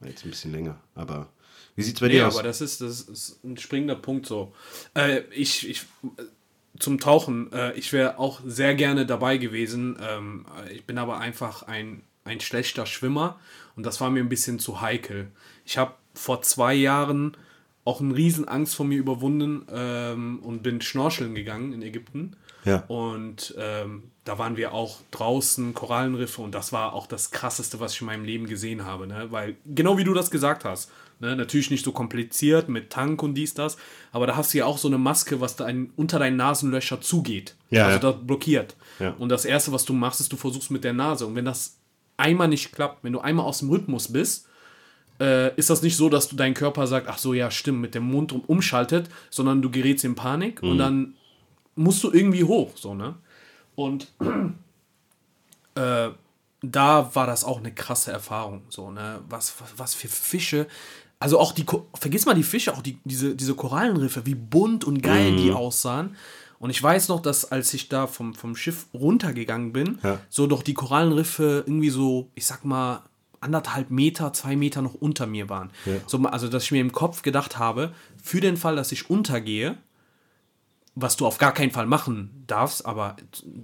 [0.00, 1.28] war jetzt ein bisschen länger, aber
[1.76, 2.34] wie sieht es bei nee, dir aus?
[2.34, 4.52] aber das ist, das ist ein springender Punkt so.
[4.94, 5.82] Äh, ich, ich,
[6.78, 9.98] zum Tauchen, äh, ich wäre auch sehr gerne dabei gewesen.
[10.00, 13.38] Ähm, ich bin aber einfach ein, ein schlechter Schwimmer
[13.76, 15.28] und das war mir ein bisschen zu heikel.
[15.64, 17.36] Ich habe vor zwei Jahren
[17.84, 22.36] auch eine Riesenangst vor mir überwunden ähm, und bin schnorcheln gegangen in Ägypten.
[22.64, 22.82] Ja.
[22.88, 27.94] Und ähm, da waren wir auch draußen, Korallenriffe, und das war auch das krasseste, was
[27.94, 29.06] ich in meinem Leben gesehen habe.
[29.06, 29.28] Ne?
[29.30, 31.36] Weil, genau wie du das gesagt hast, ne?
[31.36, 33.76] natürlich nicht so kompliziert mit Tank und dies, das,
[34.12, 37.54] aber da hast du ja auch so eine Maske, was da unter deinen Nasenlöcher zugeht.
[37.70, 38.12] Ja, also ja.
[38.12, 38.76] das blockiert.
[38.98, 39.14] Ja.
[39.18, 41.26] Und das Erste, was du machst, ist, du versuchst mit der Nase.
[41.26, 41.78] Und wenn das
[42.16, 44.46] einmal nicht klappt, wenn du einmal aus dem Rhythmus bist,
[45.20, 47.94] äh, ist das nicht so, dass du dein Körper sagt, ach so, ja, stimmt, mit
[47.94, 51.14] dem Mund um, umschaltet, sondern du gerätst in Panik und dann
[51.74, 53.14] musst du irgendwie hoch, so, ne?
[53.74, 54.08] Und
[55.74, 56.08] äh,
[56.62, 59.20] da war das auch eine krasse Erfahrung, so, ne?
[59.28, 60.66] Was, was, was für Fische.
[61.18, 65.02] Also auch die, vergiss mal die Fische, auch die, diese, diese Korallenriffe, wie bunt und
[65.02, 66.14] geil die aussahen.
[66.58, 70.18] Und ich weiß noch, dass als ich da vom, vom Schiff runtergegangen bin, Ja.
[70.28, 73.02] so doch die Korallenriffe irgendwie so, ich sag mal,
[73.40, 75.70] anderthalb Meter, zwei Meter noch unter mir waren.
[76.06, 79.76] So, also, dass ich mir im Kopf gedacht habe, für den Fall, dass ich untergehe,
[80.94, 83.16] was du auf gar keinen Fall machen darfst, aber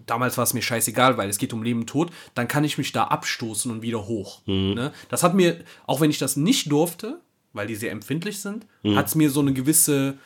[0.07, 2.77] damals war es mir scheißegal, weil es geht um Leben und Tod, dann kann ich
[2.77, 4.43] mich da abstoßen und wieder hoch.
[4.47, 4.93] Ne?
[5.09, 7.21] Das hat mir, auch wenn ich das nicht durfte,
[7.53, 10.19] weil die sehr empfindlich sind, hat es mir so eine gewisse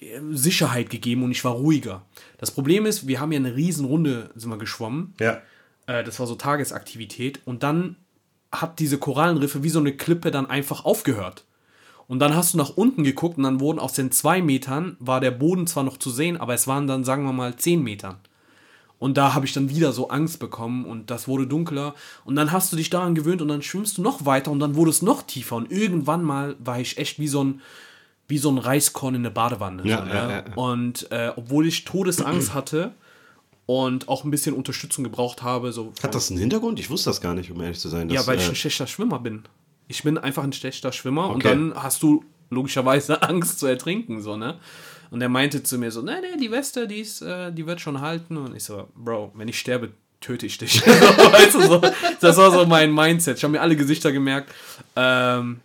[0.00, 2.04] äh, Sicherheit gegeben und ich war ruhiger.
[2.38, 5.14] Das Problem ist, wir haben ja eine riesen Runde sind wir geschwommen.
[5.20, 5.42] Ja.
[5.86, 7.40] Äh, das war so Tagesaktivität.
[7.44, 7.96] Und dann
[8.52, 11.44] hat diese Korallenriffe wie so eine Klippe dann einfach aufgehört.
[12.08, 15.20] Und dann hast du nach unten geguckt und dann wurden aus den zwei Metern, war
[15.20, 18.16] der Boden zwar noch zu sehen, aber es waren dann, sagen wir mal, zehn Metern.
[18.98, 21.94] Und da habe ich dann wieder so Angst bekommen und das wurde dunkler.
[22.24, 24.74] Und dann hast du dich daran gewöhnt und dann schwimmst du noch weiter und dann
[24.74, 25.56] wurde es noch tiefer.
[25.56, 27.60] Und irgendwann mal war ich echt wie so ein,
[28.26, 29.82] wie so ein Reiskorn in der Badewanne.
[29.86, 30.10] Ja, so, ne?
[30.14, 30.54] ja, ja, ja.
[30.54, 32.92] Und äh, obwohl ich Todesangst hatte
[33.66, 36.80] und auch ein bisschen Unterstützung gebraucht habe, so Hat das einen Hintergrund?
[36.80, 38.08] Ich wusste das gar nicht, um ehrlich zu sein.
[38.08, 39.42] ja, dass, weil ich äh, ein schlechter Schwimmer bin.
[39.88, 41.48] Ich bin einfach ein schlechter Schwimmer und Okay.
[41.48, 44.56] dann hast du logischerweise Angst zu ertrinken, so, ne?
[45.10, 47.80] Und er meinte zu mir so, nee, nee, die Weste, die, ist, äh, die wird
[47.80, 48.36] schon halten.
[48.36, 49.90] Und ich so, Bro, wenn ich sterbe,
[50.20, 50.80] töte ich dich.
[50.80, 51.80] so, weißt du, so,
[52.20, 53.36] das war so mein Mindset.
[53.38, 54.52] Ich habe mir alle Gesichter gemerkt.
[54.96, 55.60] Ähm,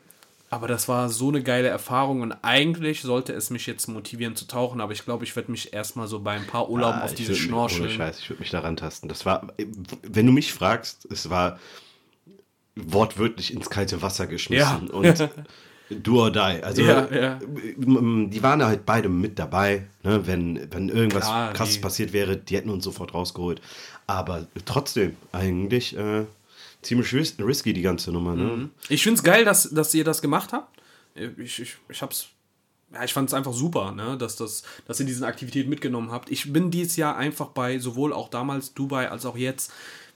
[0.49, 4.45] aber das war so eine geile Erfahrung und eigentlich sollte es mich jetzt motivieren zu
[4.47, 7.12] tauchen, aber ich glaube, ich werde mich erstmal so bei ein paar Urlauben Ah, auf
[7.12, 7.89] würd mich- Ohne Schnorcheln.
[7.89, 9.08] Scheiß, ich würde mich daran tasten.
[9.08, 9.47] Das war,
[10.04, 11.58] wenn du mich fragst, es war
[12.75, 14.88] wortwörtlich ins kalte Wasser geschmissen.
[14.88, 14.93] Ja.
[14.93, 15.06] Und
[16.04, 16.39] do or die.
[16.39, 17.39] Also, Ja, ja.
[17.77, 19.88] m- die waren halt beide mit dabei.
[20.04, 20.25] Ne?
[20.25, 23.62] Wenn, wenn irgendwas Klar, krasses die- passiert wäre, die hätten uns sofort rausgeholt.
[24.08, 26.25] Aber trotzdem, eigentlich äh,
[26.82, 28.36] ziemlich ris risky, die ganze Nummer.
[28.36, 28.69] Ne?
[28.89, 30.82] Ich finde es geil, dass, dass ihr das gemacht habt.
[31.15, 32.27] Ich, ich, ich hab's.
[32.93, 36.30] Ja, ich fand es einfach super, ne, dass, das, dass ihr diesen Aktivität mitgenommen habt.
[36.30, 39.71] Ich bin dieses Jahr einfach bei sowohl auch damals Dubai als auch jetzt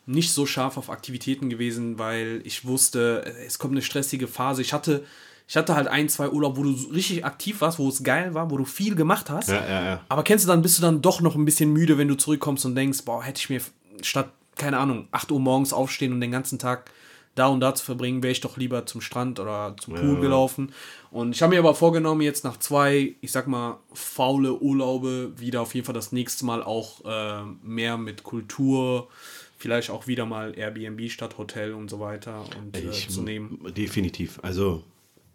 [0.05, 4.61] nicht so scharf auf Aktivitäten gewesen, weil ich wusste, es kommt eine stressige Phase.
[4.61, 5.05] Ich hatte,
[5.47, 8.49] ich hatte halt ein, zwei Urlaub, wo du richtig aktiv warst, wo es geil war,
[8.49, 9.49] wo du viel gemacht hast.
[9.49, 10.01] Ja, ja, ja.
[10.10, 12.65] Aber kennst du dann, bist du dann doch noch ein bisschen müde, wenn du zurückkommst
[12.65, 13.62] und denkst, boah, hätte ich mir
[14.01, 16.89] statt, keine Ahnung, 8 Uhr morgens aufstehen und den ganzen Tag
[17.36, 20.71] da und da zu verbringen, wäre ich doch lieber zum Strand oder zum Pool gelaufen.
[21.12, 25.62] Und ich habe mir aber vorgenommen, jetzt nach zwei, ich sag mal, faule Urlaube wieder
[25.62, 29.10] auf jeden Fall das nächste Mal auch äh, mehr mit Kultur,
[29.58, 33.60] vielleicht auch wieder mal Airbnb statt Hotel und so weiter und äh, Ich, zu nehmen.
[33.75, 34.39] Definitiv.
[34.41, 34.84] Also,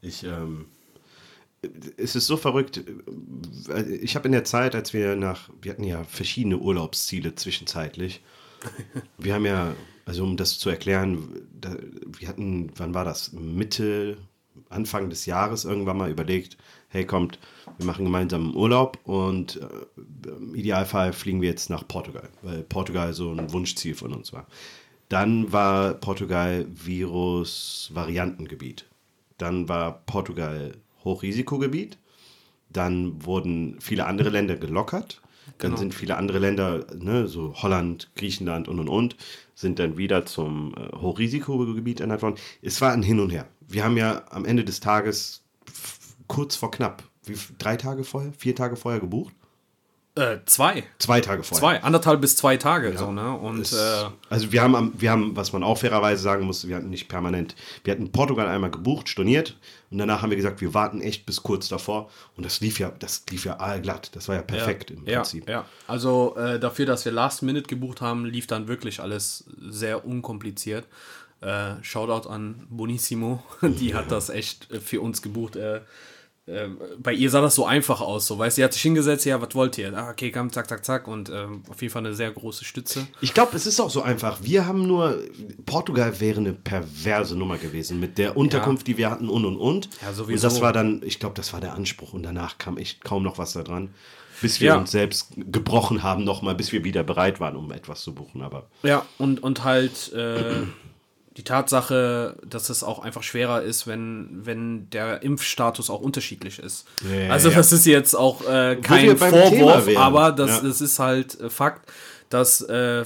[0.01, 0.67] ich, ähm,
[1.97, 2.83] es ist so verrückt.
[4.01, 8.23] Ich habe in der Zeit, als wir nach, wir hatten ja verschiedene Urlaubsziele zwischenzeitlich.
[9.17, 11.49] Wir haben ja, also um das zu erklären,
[12.19, 13.33] wir hatten, wann war das?
[13.33, 14.19] Mitte,
[14.69, 16.59] Anfang des Jahres irgendwann mal überlegt,
[16.89, 17.39] hey, kommt,
[17.79, 22.65] wir machen gemeinsam einen Urlaub und äh, im Idealfall fliegen wir jetzt nach Portugal, weil
[22.65, 24.47] Portugal so ein Wunschziel von uns war.
[25.09, 28.90] Dann war Portugal Virus-Variantengebiet.
[29.41, 30.73] Dann war Portugal
[31.05, 31.99] Hochrisikogebiet.
[32.69, 35.21] Dann wurden viele andere Länder gelockert.
[35.59, 39.17] Dann sind viele andere Länder, ne, so Holland, Griechenland und und und,
[39.55, 42.37] sind dann wieder zum äh, Hochrisikogebiet ernannt worden.
[42.63, 43.47] Es war ein Hin und Her.
[43.69, 45.43] Wir haben ja am Ende des Tages
[46.29, 49.35] kurz vor knapp, wie, drei Tage vorher, vier Tage vorher gebucht?
[50.17, 50.83] Äh, zwei.
[50.99, 51.61] Zwei Tage vorher.
[51.61, 53.33] Zwei, anderthalb bis zwei Tage, so, ne?
[53.33, 56.67] Und Es- äh, also wir haben, am- wir haben, was man auch fairerweise sagen muss,
[56.67, 59.57] wir hatten nicht permanent, wir hatten Portugal einmal gebucht, storniert
[59.91, 62.91] und danach haben wir gesagt, wir warten echt bis kurz davor und das lief ja,
[62.99, 65.49] das lief ja allglatt, das war ja perfekt im ja, Prinzip.
[65.49, 70.05] Ja, also äh, dafür, dass wir Last Minute gebucht haben, lief dann wirklich alles sehr
[70.05, 70.87] unkompliziert.
[71.41, 75.57] Äh, Shoutout an Bonissimo, die hat das echt äh, für uns gebucht.
[76.51, 78.83] Äh, äh, bei ihr sah das so einfach aus, so weißt du, sie hat sich
[78.83, 79.97] hingesetzt, ja, was wollt ihr?
[79.97, 83.07] Ah, okay, komm, zack, zack, zack und ähm, auf jeden Fall eine sehr große Stütze.
[83.21, 84.39] Ich glaube, es ist auch so einfach.
[84.43, 85.19] Wir haben nur,
[85.67, 89.89] Portugal wäre eine perverse Nummer gewesen mit der Unterkunft, die wir hatten und und und.
[90.03, 90.47] Ja, Und sowieso.
[90.49, 93.39] das war dann, ich glaube, das war der Anspruch und danach kam echt kaum noch
[93.39, 93.91] was da dran.
[94.43, 94.77] Bis wir Ja.
[94.79, 98.41] uns selbst gebrochen haben nochmal, bis wir wieder bereit waren, um etwas zu buchen.
[98.41, 100.63] Aber Ja, und, und halt äh,
[101.37, 106.87] die Tatsache, dass es auch einfach schwerer ist, wenn, wenn der Impfstatus auch unterschiedlich ist.
[107.09, 107.57] Ja, also ja.
[107.57, 110.69] das ist jetzt auch äh, kein Vorwurf, aber das, Ja.
[110.69, 111.91] das ist halt äh, Fakt,
[112.31, 113.05] dass äh,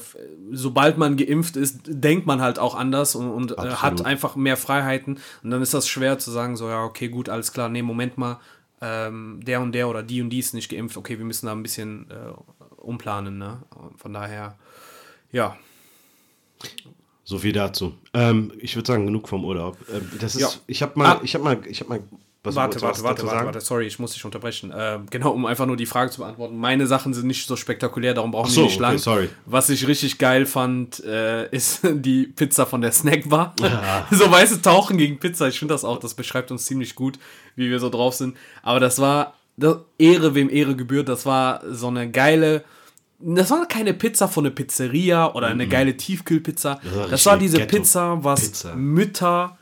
[0.52, 4.56] sobald man geimpft ist, denkt man halt auch anders und, und äh, hat einfach mehr
[4.56, 5.18] Freiheiten.
[5.42, 8.18] Und dann ist das schwer zu sagen, so, ja, okay, gut, alles klar, nee, Moment
[8.18, 8.40] mal,
[8.80, 11.52] ähm, der und der oder die und die ist nicht geimpft, okay, wir müssen da
[11.52, 12.32] ein bisschen äh,
[12.76, 13.62] umplanen, ne?
[13.96, 14.56] Von daher,
[15.32, 15.56] ja.
[17.24, 17.94] So viel dazu.
[18.12, 19.78] Ähm, ich würde sagen, genug vom Urlaub.
[19.92, 20.48] Ähm, das ist, ja.
[20.66, 21.20] ich habe mal, ah.
[21.22, 22.00] ich habe mal, ich habe mal
[22.44, 24.70] was warte, warte, warte, warte, warte, sorry, ich muss dich unterbrechen.
[24.70, 26.58] Äh, genau, um einfach nur die Frage zu beantworten.
[26.58, 28.98] Meine Sachen sind nicht so spektakulär, darum brauchen so, wir nicht okay, lang.
[28.98, 29.30] Sorry.
[29.46, 33.54] Was ich richtig geil fand, äh, ist die Pizza von der Snackbar.
[33.60, 34.06] Ja.
[34.10, 35.48] so weiße Tauchen gegen Pizza.
[35.48, 37.18] Ich finde das auch, das beschreibt uns ziemlich gut,
[37.56, 38.36] wie wir so drauf sind.
[38.62, 39.32] Aber das war
[39.96, 41.08] Ehre, wem Ehre gebührt.
[41.08, 42.62] Das war so eine geile.
[43.26, 45.70] Das war keine Pizza von einer Pizzeria oder eine mm -mm.
[45.70, 46.80] geile Tiefkühlpizza.
[46.82, 48.74] Das war, das war diese Pizza, was Pizza.
[48.74, 49.56] Mütter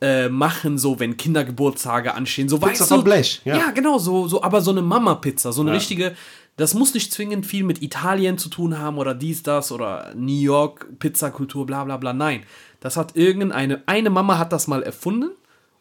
[0.00, 2.48] äh, machen, so wenn Kindergeburtstage anstehen.
[2.48, 3.56] So Pizza weißt du, Blech, ja.
[3.56, 3.70] ja.
[3.70, 5.76] genau, so, so, aber so eine Mama-Pizza, so eine ja.
[5.76, 6.14] richtige,
[6.56, 10.40] das muss nicht zwingend viel mit Italien zu tun haben oder dies, das oder New
[10.40, 12.12] York, Pizzakultur, bla bla bla.
[12.12, 12.42] Nein.
[12.80, 15.30] Das hat irgendeine, eine Mama hat das mal erfunden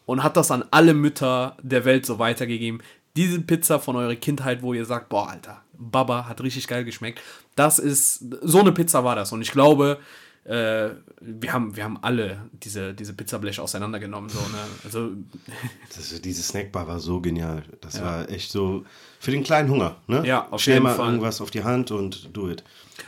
[0.05, 2.81] und hat das an alle Mütter der Welt so weitergegeben.
[3.15, 7.21] Diese Pizza von eurer Kindheit, wo ihr sagt, boah, Alter, Baba hat richtig geil geschmeckt.
[7.55, 9.31] Das ist, so eine Pizza war das.
[9.31, 9.99] Und ich glaube,
[10.43, 10.89] äh,
[11.21, 14.29] wir, haben, wir haben alle diese, diese Pizzableche auseinandergenommen.
[14.29, 14.57] So, ne?
[14.83, 15.11] also,
[15.95, 17.63] das, diese Snackbar war so genial.
[17.81, 18.03] Das ja.
[18.03, 18.85] war echt so
[19.19, 19.97] für den kleinen Hunger.
[20.07, 20.25] Ne?
[20.25, 21.07] Ja, auf Stell jeden mal Fall.
[21.07, 22.63] irgendwas auf die Hand und do it.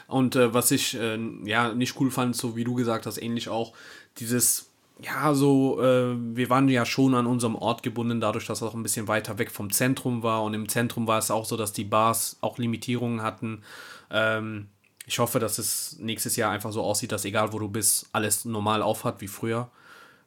[0.08, 3.50] Und äh, was ich äh, ja nicht cool fand, so wie du gesagt hast, ähnlich
[3.50, 3.74] auch,
[4.18, 4.71] dieses
[5.04, 8.76] ja, so, äh, wir waren ja schon an unserem Ort gebunden, dadurch, dass es auch
[8.76, 10.44] ein bisschen weiter weg vom Zentrum war.
[10.44, 13.64] Und im Zentrum war es auch so, dass die Bars auch Limitierungen hatten.
[14.12, 14.68] Ähm,
[15.08, 18.46] ich hoffe, dass es nächstes Jahr einfach so aussieht, dass egal wo du bist, alles
[18.46, 19.72] normal aufhat wie früher.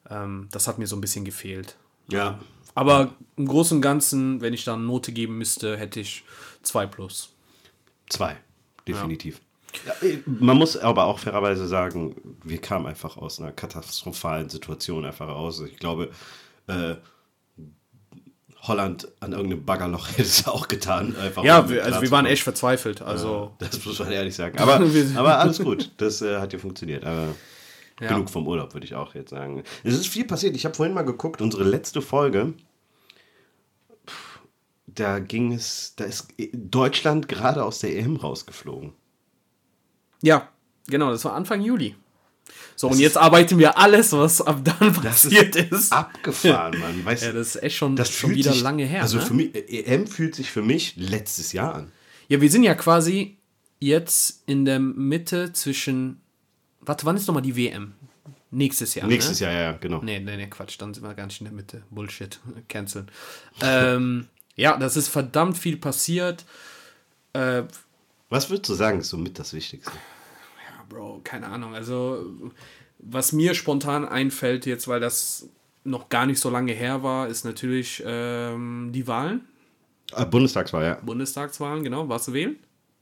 [0.09, 1.77] Ähm, das hat mir so ein bisschen gefehlt.
[2.09, 2.39] Ja.
[2.73, 6.25] Aber im Großen und Ganzen, wenn ich da eine Note geben müsste, hätte ich
[6.63, 7.33] 2 plus.
[8.09, 8.35] 2,
[8.87, 9.35] definitiv.
[9.37, 9.41] Ja.
[10.25, 15.61] Man muss aber auch fairerweise sagen, wir kamen einfach aus einer katastrophalen Situation einfach raus.
[15.61, 16.11] Ich glaube,
[16.67, 16.95] äh,
[18.67, 21.15] Holland an irgendeinem Baggerloch hätte es auch getan.
[21.43, 23.01] Ja, wir, also wir waren echt verzweifelt.
[23.01, 23.53] Also.
[23.61, 24.57] Ja, das muss man ehrlich sagen.
[24.65, 24.75] Aber,
[25.15, 27.03] aber alles gut, das äh, hat ja funktioniert.
[27.03, 27.35] Aber
[27.99, 28.09] ja.
[28.09, 29.63] genug vom Urlaub, würde ich auch jetzt sagen.
[29.83, 30.55] Es ist viel passiert.
[30.55, 32.53] Ich habe vorhin mal geguckt, unsere letzte Folge.
[34.87, 38.93] Da ging es, da ist Deutschland gerade aus der EM rausgeflogen.
[40.21, 40.49] Ja,
[40.87, 41.95] genau, das war Anfang Juli.
[42.75, 45.91] So, das und jetzt arbeiten wir alles, was ab dann passiert ist, ist.
[45.93, 47.05] Abgefahren, Mann.
[47.05, 49.01] Weißt, ja, das ist echt schon, das schon wieder sich, lange her.
[49.01, 49.25] Also ne?
[49.25, 51.91] für mich, EM fühlt sich für mich letztes Jahr an.
[52.27, 53.37] Ja, wir sind ja quasi
[53.79, 56.21] jetzt in der Mitte zwischen.
[56.81, 57.93] Warte, wann ist nochmal die WM?
[58.51, 59.07] Nächstes Jahr.
[59.07, 59.47] Nächstes ne?
[59.47, 60.01] Jahr, ja, genau.
[60.01, 61.83] Nee, nee, nee, Quatsch, dann sind wir gar nicht in der Mitte.
[61.89, 62.39] Bullshit.
[62.67, 63.09] Canceln.
[63.61, 66.45] ähm, ja, das ist verdammt viel passiert.
[67.33, 67.63] Äh,
[68.29, 69.91] Was würdest du sagen, ist somit das Wichtigste?
[70.89, 71.73] Bro, keine Ahnung.
[71.73, 72.25] Also,
[72.99, 75.49] was mir spontan einfällt jetzt, weil das
[75.83, 79.41] noch gar nicht so lange her war, ist natürlich ähm, die Wahlen.
[80.11, 80.95] Ah, Bundestagswahl, ja.
[80.95, 82.07] Bundestagswahlen, genau.
[82.09, 82.57] Warst du wählen?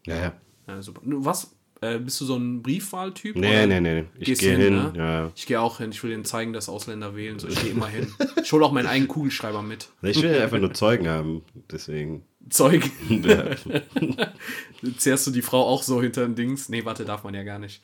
[0.05, 0.33] Ja, ja.
[0.67, 1.01] ja super.
[1.03, 1.55] Was?
[1.81, 3.35] Äh, bist du so ein Briefwahltyp?
[3.35, 4.05] Nee, nee, nee.
[4.17, 4.61] Ich gehe hin.
[4.61, 4.93] hin ne?
[4.95, 5.31] ja.
[5.35, 5.91] Ich gehe auch hin.
[5.91, 7.39] Ich will denen zeigen, dass Ausländer wählen.
[7.39, 8.07] So, ich gehe immer hin.
[8.41, 9.89] Ich hole auch meinen eigenen Kugelschreiber mit.
[10.01, 11.41] Ich will einfach nur Zeugen haben.
[11.71, 12.23] Deswegen.
[12.49, 12.91] Zeugen?
[13.23, 13.55] Ja.
[14.97, 16.69] Zerrst du die Frau auch so hinter den Dings?
[16.69, 17.81] Nee, warte, darf man ja gar nicht.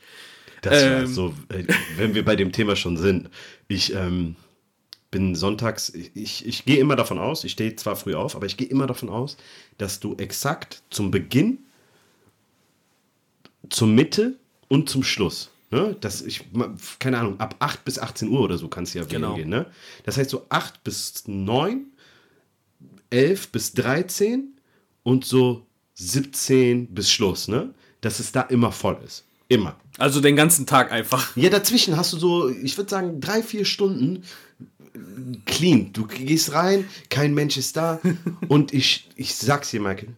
[0.61, 1.63] Das ähm, so, äh,
[1.95, 3.29] wenn wir bei dem Thema schon sind.
[3.67, 4.35] Ich ähm,
[5.11, 8.45] bin sonntags, ich, ich, ich gehe immer davon aus, ich stehe zwar früh auf, aber
[8.45, 9.37] ich gehe immer davon aus,
[9.77, 11.59] dass du exakt zum Beginn,
[13.69, 14.35] zur Mitte
[14.67, 16.45] und zum Schluss, ne, dass ich,
[16.99, 19.35] keine Ahnung, ab 8 bis 18 Uhr oder so kannst du ja wählen genau.
[19.35, 19.65] gehen, ne?
[20.03, 21.85] Das heißt so 8 bis 9,
[23.09, 24.55] 11 bis 13
[25.03, 27.73] und so 17 bis Schluss, ne?
[28.01, 29.25] Dass es da immer voll ist.
[29.49, 29.75] Immer.
[29.97, 31.35] Also den ganzen Tag einfach.
[31.35, 34.23] Ja, dazwischen hast du so, ich würde sagen, drei, vier Stunden
[35.45, 35.91] clean.
[35.93, 37.99] Du gehst rein, kein Mensch ist da.
[38.47, 40.15] und ich, ich sag's dir, Michael,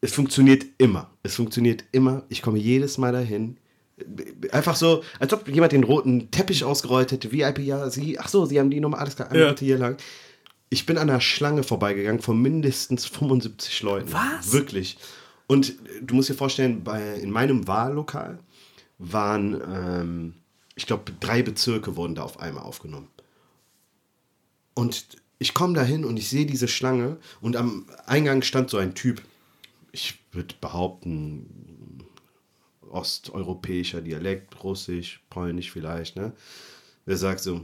[0.00, 1.10] es funktioniert immer.
[1.22, 2.24] Es funktioniert immer.
[2.28, 3.56] Ich komme jedes Mal dahin.
[4.50, 7.30] Einfach so, als ob jemand den roten Teppich ausgerollt hätte.
[7.30, 9.54] VIP, ja, sie, ach so, sie haben die Nummer, alles klar, ja.
[9.58, 9.98] hier lang.
[10.70, 14.12] Ich bin an einer Schlange vorbeigegangen von mindestens 75 Leuten.
[14.12, 14.52] Was?
[14.52, 14.98] Wirklich.
[15.48, 18.38] Und du musst dir vorstellen, bei, in meinem Wahllokal
[18.98, 20.34] waren, ähm,
[20.76, 23.08] ich glaube, drei Bezirke wurden da auf einmal aufgenommen.
[24.74, 25.06] Und
[25.40, 28.94] ich komme da hin und ich sehe diese Schlange und am Eingang stand so ein
[28.94, 29.22] Typ.
[29.90, 32.04] Ich würde behaupten,
[32.90, 36.32] osteuropäischer Dialekt, russisch, polnisch vielleicht, ne?
[37.06, 37.62] Der sagt so,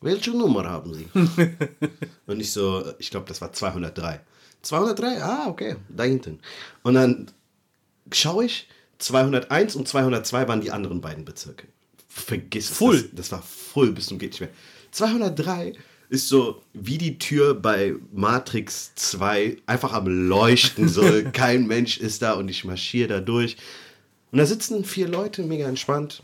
[0.00, 1.08] welche Nummer haben Sie?
[2.26, 4.20] und ich so, ich glaube, das war 203.
[4.62, 6.40] 203, ah, okay, da hinten.
[6.82, 7.30] Und dann
[8.12, 11.66] schaue ich, 201 und 202 waren die anderen beiden Bezirke.
[12.08, 12.76] Vergiss es.
[12.76, 13.02] Full.
[13.02, 14.50] Das, das war voll bis zum geht nicht mehr.
[14.90, 15.74] 203
[16.10, 20.88] ist so wie die Tür bei Matrix 2 einfach am Leuchten.
[20.88, 23.56] So, kein Mensch ist da und ich marschiere da durch.
[24.32, 26.22] Und da sitzen vier Leute, mega entspannt.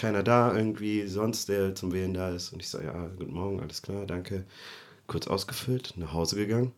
[0.00, 2.54] Keiner da irgendwie, sonst der zum Wählen da ist.
[2.54, 4.46] Und ich sage, ja, guten Morgen, alles klar, danke.
[5.06, 6.72] Kurz ausgefüllt, nach Hause gegangen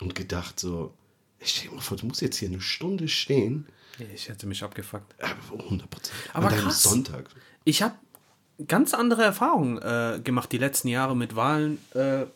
[0.00, 0.94] und gedacht so,
[1.40, 3.66] ich dir mal vor, du musst jetzt hier eine Stunde stehen.
[4.14, 5.16] Ich hätte mich abgefuckt.
[5.20, 6.16] Aber 100 Prozent.
[6.32, 6.84] Aber An krass.
[6.84, 7.28] Sonntag.
[7.64, 7.96] Ich habe
[8.68, 11.78] ganz andere Erfahrungen äh, gemacht die letzten Jahre mit Wahlen.
[11.94, 12.26] Äh,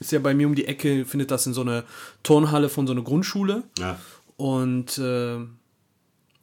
[0.00, 1.84] ist ja bei mir um die Ecke, findet das in so einer
[2.24, 3.62] Turnhalle von so einer Grundschule.
[3.78, 3.96] Ja.
[4.36, 5.38] Und äh,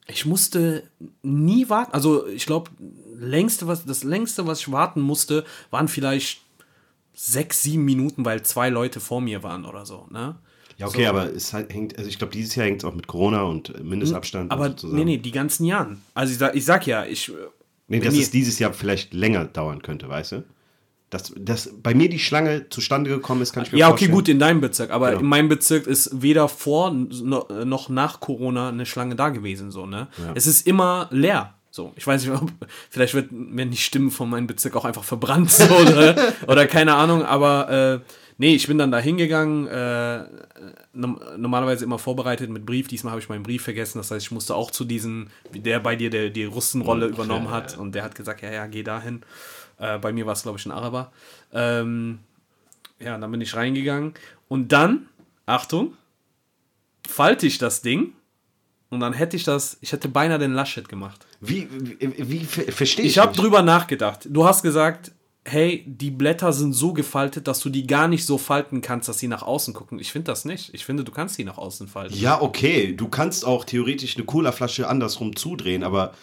[0.10, 0.84] ich musste
[1.22, 1.94] nie warten.
[1.94, 2.72] Also ich glaube,
[3.18, 6.42] längste, was, das längste, was ich warten musste, waren vielleicht
[7.14, 10.08] sechs, sieben Minuten, weil zwei Leute vor mir waren oder so.
[10.10, 10.36] Ne?
[10.78, 13.44] Ja, okay, aber es hängt, also ich glaube, dieses Jahr hängt es auch mit Corona
[13.44, 16.02] und äh, Mindestabstand Aber und so nee, nee, die ganzen Jahren.
[16.14, 17.32] Also ich sag, ich sag ja, ich.
[17.90, 20.44] Nee, dass es dieses Jahr vielleicht länger dauern könnte, weißt du?
[21.10, 24.12] Dass, dass bei mir die Schlange zustande gekommen ist, kann ich mir Ja, okay, vorstellen.
[24.14, 24.92] gut, in deinem Bezirk.
[24.92, 25.22] Aber Genau.
[25.22, 29.72] in meinem Bezirk ist weder vor no- noch nach Corona eine Schlange da gewesen.
[29.72, 30.08] So, ne?
[30.36, 31.56] Es ist immer leer.
[31.72, 32.52] So, ich weiß nicht, ob,
[32.92, 36.16] vielleicht wird, werden die Stimmen von meinem Bezirk auch einfach verbrannt so, oder,
[36.48, 40.24] oder keine Ahnung, aber äh, nee, ich bin dann da hingegangen, äh,
[40.94, 42.88] normalerweise immer vorbereitet mit Brief.
[42.88, 45.96] Diesmal habe ich meinen Brief vergessen, das heißt, ich musste auch zu diesem, der bei
[45.96, 49.22] dir der, die Russenrolle übernommen ja, hat und der hat gesagt, ja, ja, geh dahin.
[49.80, 51.12] Äh, bei mir war es, glaube ich, ein Araber.
[51.54, 52.20] Ähm,
[53.00, 54.14] ja, dann bin ich reingegangen.
[54.48, 55.08] Und dann,
[55.46, 55.96] Achtung,
[57.08, 58.14] falte ich das Ding.
[58.90, 61.26] Und dann hätte ich das, ich hätte beinahe den Laschet gemacht.
[61.42, 64.28] Wie, wie, wie ver- verstehe ich Ich habe drüber nachgedacht.
[64.30, 65.12] Du hast gesagt,
[65.50, 69.20] hey, die Blätter sind so gefaltet, dass du die gar nicht so falten kannst, dass
[69.20, 70.00] sie nach außen gucken.
[70.00, 70.74] Ich finde das nicht.
[70.74, 72.16] Ich finde, du kannst die nach außen falten.
[72.16, 76.14] Ja, okay, du kannst auch theoretisch eine Colaflasche andersrum zudrehen, aber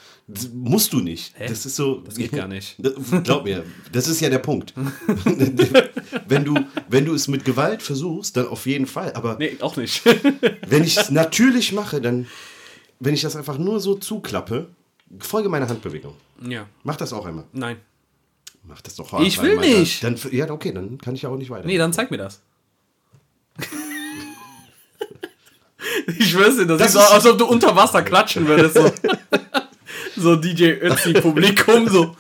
[0.53, 1.35] musst du nicht.
[1.39, 2.01] Das ist so.
[2.01, 2.77] Das geht gar nicht.
[3.25, 4.75] Glaub mir, das ist ja der Punkt.
[6.29, 6.55] wenn, du,
[6.89, 9.12] wenn du es mit Gewalt versuchst, dann auf jeden Fall.
[9.15, 10.03] Aber Nee, auch nicht.
[10.67, 12.27] wenn ich es natürlich mache, dann,
[13.01, 14.69] wenn ich das einfach nur so zuklappe,
[15.19, 16.15] folge meiner Handbewegung.
[16.49, 17.45] ja, Mach das auch einmal.
[17.53, 17.77] nein.
[18.66, 19.68] Mach das doch Ich will einmal.
[19.68, 20.02] nicht.
[20.02, 21.66] Dann, ja, okay, dann kann ich ja auch nicht weiter.
[21.66, 22.40] Nee, dann zeig mir das.
[26.18, 28.74] ich schwör's dir, das, Das ist so, ist- als ob du unter Wasser klatschen würdest.
[28.76, 28.90] So,
[30.16, 32.16] so DJ Ötzi Publikum, so.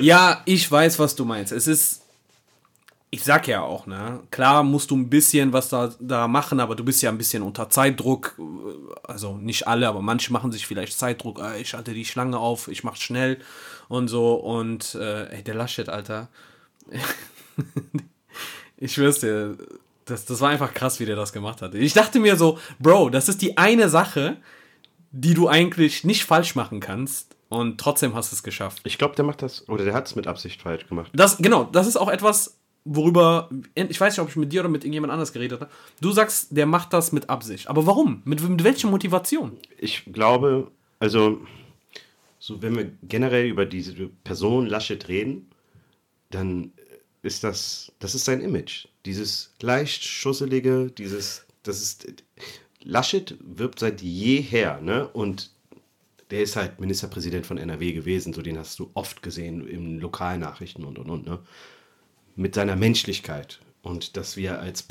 [0.00, 1.52] Ja, ich weiß, was du meinst.
[1.52, 2.02] Es ist,
[3.14, 6.74] ich sag ja auch, ne, klar musst du ein bisschen was da, da machen, aber
[6.74, 8.36] du bist ja ein bisschen unter Zeitdruck.
[9.04, 11.40] Also nicht alle, aber manche machen sich vielleicht Zeitdruck.
[11.40, 13.38] Ah, Ich halte die Schlange auf, ich mach's schnell
[13.88, 14.34] und so.
[14.34, 16.28] Und äh, ey, der Laschet, Alter.
[18.76, 19.56] Ich schwör's dir,
[20.04, 21.74] das, das war einfach krass, wie der das gemacht hat.
[21.76, 24.36] Ich dachte mir so, Bro, das ist die eine Sache,
[25.12, 28.80] die du eigentlich nicht falsch machen kannst und trotzdem hast du es geschafft.
[28.84, 31.10] Ich glaube, der macht das, oder der hat es mit Absicht falsch gemacht.
[31.14, 34.68] Das, genau, das ist auch etwas, worüber, ich weiß nicht, ob ich mit dir oder
[34.68, 35.70] mit irgendjemand anders geredet habe.
[36.00, 37.68] Du sagst, der macht das mit Absicht.
[37.68, 38.22] Aber warum?
[38.24, 39.56] Mit, mit welcher Motivation?
[39.78, 41.40] Ich glaube, also,
[42.38, 45.48] so wenn wir generell über diese Person Laschet reden,
[46.30, 46.72] dann
[47.22, 48.86] ist das, das ist sein Image.
[49.06, 52.06] Dieses leicht schusselige, dieses, das ist,
[52.82, 55.08] Laschet wirbt seit jeher, ne?
[55.08, 55.50] Und
[56.30, 60.84] der ist halt Ministerpräsident von NRW gewesen, so den hast du oft gesehen in Lokalnachrichten
[60.84, 61.38] und und und, ne?
[62.36, 64.86] Mit seiner Menschlichkeit und dass wir als,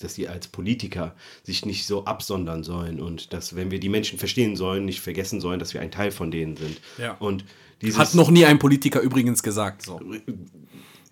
[0.00, 4.18] dass sie als Politiker sich nicht so absondern sollen und dass, wenn wir die Menschen
[4.18, 6.80] verstehen sollen, nicht vergessen sollen, dass wir ein Teil von denen sind.
[6.98, 7.12] Ja.
[7.14, 7.44] Und
[7.80, 9.82] dieses, Hat noch nie ein Politiker übrigens gesagt.
[9.82, 10.00] So.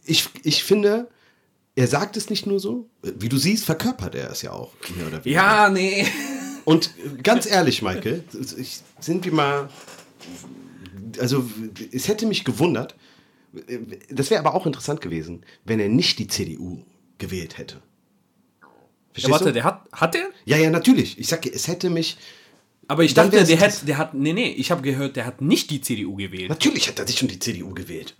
[0.04, 1.08] ich, ich finde,
[1.74, 4.72] er sagt es nicht nur so, wie du siehst, verkörpert er es ja auch.
[4.96, 5.40] Mehr oder weniger.
[5.40, 6.06] Ja, nee.
[6.64, 6.90] Und
[7.22, 8.24] ganz ehrlich, Michael,
[8.56, 9.68] ich, sind wir mal.
[11.18, 11.44] Also,
[11.92, 12.94] es hätte mich gewundert,
[14.10, 16.84] das wäre aber auch interessant gewesen, wenn er nicht die CDU
[17.18, 17.76] gewählt hätte.
[17.76, 18.68] Ja,
[19.12, 19.52] Verstehst warte, du?
[19.52, 20.30] der hat, hat der?
[20.46, 21.18] Ja, ja, natürlich.
[21.18, 22.16] Ich sage, es hätte mich.
[22.88, 25.70] Aber ich dachte, der hat, der hat, nee, nee, ich habe gehört, der hat nicht
[25.70, 26.48] die CDU gewählt.
[26.48, 28.16] Natürlich hat er sich schon die CDU gewählt.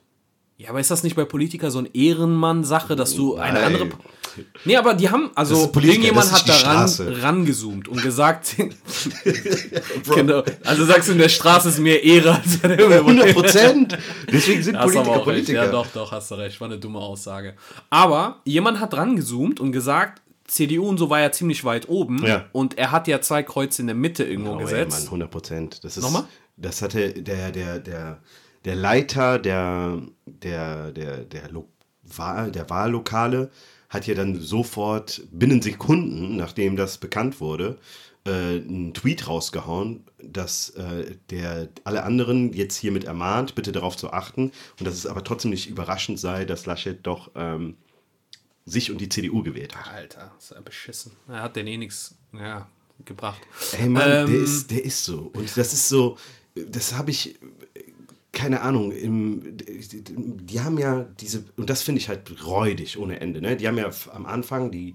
[0.58, 3.64] Ja, aber ist das nicht bei Politikern so ein Ehrenmann-Sache, dass du eine Nein.
[3.64, 3.88] andere.
[4.64, 7.22] Nee, aber die haben, Das also irgendjemand das hat daran Straße.
[7.22, 8.56] rangezoomt und gesagt,
[10.14, 13.98] genau, also sagst du, in der Straße ist mehr Ehre als 100 Prozent.
[14.30, 15.24] Deswegen sind aber Politiker auch recht.
[15.24, 15.64] Politiker.
[15.64, 16.60] Ja, doch, doch, hast du recht.
[16.60, 17.54] War eine dumme Aussage.
[17.90, 22.24] Aber jemand hat rangezoomt und gesagt, CDU und so war ja ziemlich weit oben.
[22.26, 22.46] Ja.
[22.52, 24.98] Und er hat ja zwei Kreuze in der Mitte irgendwo Oh, ey, gesetzt.
[24.98, 25.84] Mann, 100 Prozent.
[25.84, 26.24] Das ist, Nochmal?
[26.56, 28.18] Das hatte der, der, der,
[28.64, 31.68] der Leiter der, der, der, der, Lo
[32.02, 33.50] Wahl, der Wahllokale
[33.92, 37.78] hat ja dann sofort binnen Sekunden, nachdem das bekannt wurde,
[38.24, 44.10] äh, einen Tweet rausgehauen, dass äh, der alle anderen jetzt hiermit ermahnt, bitte darauf zu
[44.10, 47.76] achten und dass es aber trotzdem nicht überraschend sei, dass Laschet doch ähm,
[48.64, 49.92] sich und die CDU gewählt hat.
[49.92, 51.12] Alter, ist ja beschissen.
[51.28, 52.66] Er hat den eh nichts ja,
[53.04, 53.42] gebracht.
[53.78, 55.30] Ey Mann, der, Ähm, ist, der ist so.
[55.34, 56.16] Und das ist so,
[56.54, 57.38] das habe ich,
[58.32, 63.40] keine Ahnung, im, die haben ja diese, und das finde ich halt räudig ohne Ende,
[63.42, 63.56] ne?
[63.56, 64.94] Die haben ja am Anfang die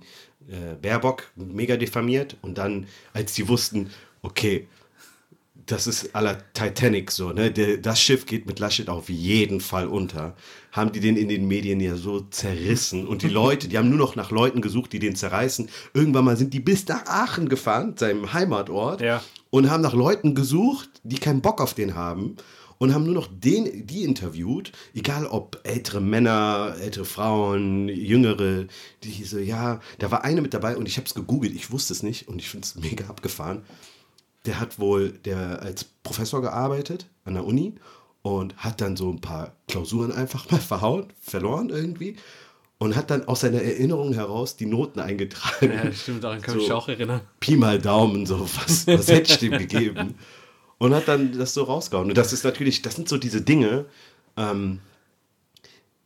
[0.49, 3.91] äh, Baerbock mega diffamiert und dann, als die wussten,
[4.23, 4.67] okay,
[5.67, 7.51] das ist aller Titanic so, ne?
[7.51, 10.35] Der, das Schiff geht mit Laschet auf jeden Fall unter.
[10.71, 13.05] Haben die den in den Medien ja so zerrissen.
[13.05, 15.69] Und die Leute, die haben nur noch nach Leuten gesucht, die den zerreißen.
[15.93, 19.21] Irgendwann mal sind die bis nach Aachen gefahren, seinem Heimatort, Ja.
[19.49, 22.37] und haben nach Leuten gesucht, die keinen Bock auf den haben.
[22.79, 28.65] Und haben nur noch den, die interviewt, egal ob ältere Männer, ältere Frauen, jüngere,
[29.03, 31.93] die so, ja, da war eine mit dabei und ich habe es gegoogelt, ich wusste
[31.93, 33.63] es nicht und ich finde es mega abgefahren
[34.47, 37.75] der hat wohl der als Professor gearbeitet an der Uni
[38.21, 42.15] und hat dann so ein paar Klausuren einfach mal verhauen, verloren irgendwie
[42.79, 45.71] und hat dann aus seiner Erinnerung heraus die Noten eingetragen.
[45.71, 47.21] Ja, stimmt, daran kann ich mich auch erinnern.
[47.39, 50.15] Pi mal Daumen, so, was, was hätte ich dem gegeben?
[50.79, 52.09] Und hat dann das so rausgehauen.
[52.09, 53.85] Und das ist natürlich, das sind so diese Dinge,
[54.35, 54.79] ähm,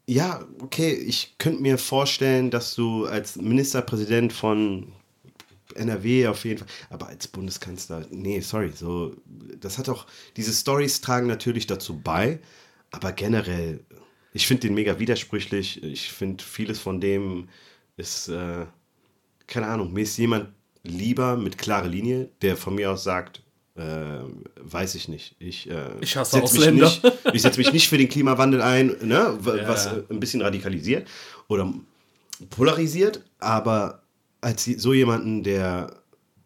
[0.05, 4.91] ja, okay, ich könnte mir vorstellen, dass du als Ministerpräsident von
[5.75, 9.15] NRW auf jeden Fall, aber als Bundeskanzler, nee, sorry, so,
[9.59, 10.05] das hat auch,
[10.35, 12.39] diese Stories tragen natürlich dazu bei,
[12.91, 13.85] aber generell,
[14.33, 17.47] ich finde den mega widersprüchlich, ich finde vieles von dem
[17.97, 18.65] ist, äh,
[19.47, 20.49] keine Ahnung, mir ist jemand
[20.83, 23.43] lieber mit klarer Linie, der von mir aus sagt,
[23.75, 24.19] äh,
[24.61, 25.35] weiß ich nicht.
[25.39, 26.85] Ich, äh, Ich hasse setz mich Ausländer.
[26.85, 27.03] Nicht,
[27.33, 29.67] ich setze mich nicht für den Klimawandel ein, ne, Ja.
[29.67, 31.07] was äh, ein bisschen radikalisiert
[31.47, 31.71] oder
[32.49, 34.01] polarisiert, aber
[34.41, 35.95] als so jemanden, der,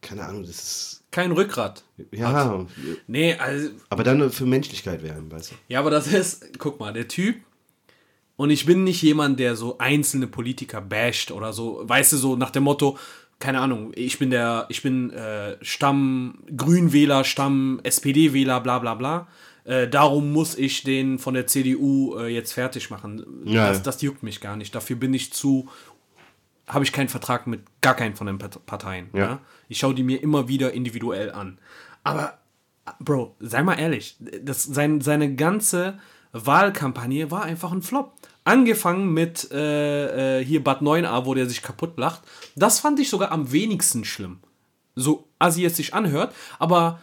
[0.02, 1.84] keine Ahnung, das ist, Kein Rückgrat.
[2.12, 2.66] ja,
[3.08, 5.56] Nee, also, aber dann für Menschlichkeit werden, weißt du.
[5.70, 7.38] ja, aber das ist, guck mal, der Typ,
[8.38, 12.36] und ich bin nicht jemand, der so einzelne Politiker basht oder so, weißt du, so
[12.36, 12.98] nach dem Motto,
[13.40, 19.28] keine Ahnung, ich bin der, ich bin äh, Stamm Grünwähler, Stamm SPD-Wähler, bla bla bla.
[19.66, 23.26] Äh, darum muss ich den von der CDU äh, jetzt fertig machen.
[23.46, 23.70] Ja.
[23.70, 24.74] Das, das juckt mich gar nicht.
[24.74, 25.68] Dafür bin ich zu,
[26.68, 29.10] habe ich keinen Vertrag mit gar keinen von den Parteien.
[29.14, 29.20] Ja.
[29.20, 29.40] Ja.
[29.68, 31.58] Ich schaue die mir immer wieder individuell an.
[32.04, 32.38] Aber,
[33.00, 36.00] Bro, sei mal ehrlich, das, sein, seine ganze
[36.32, 38.14] Wahlkampagne war einfach ein Flop.
[38.46, 42.22] Angefangen mit äh, äh, hier Bad 9a, wo der sich kaputt lacht.
[42.56, 44.38] Das fand ich sogar am wenigsten schlimm.
[44.96, 47.00] So assi es sich anhört, aber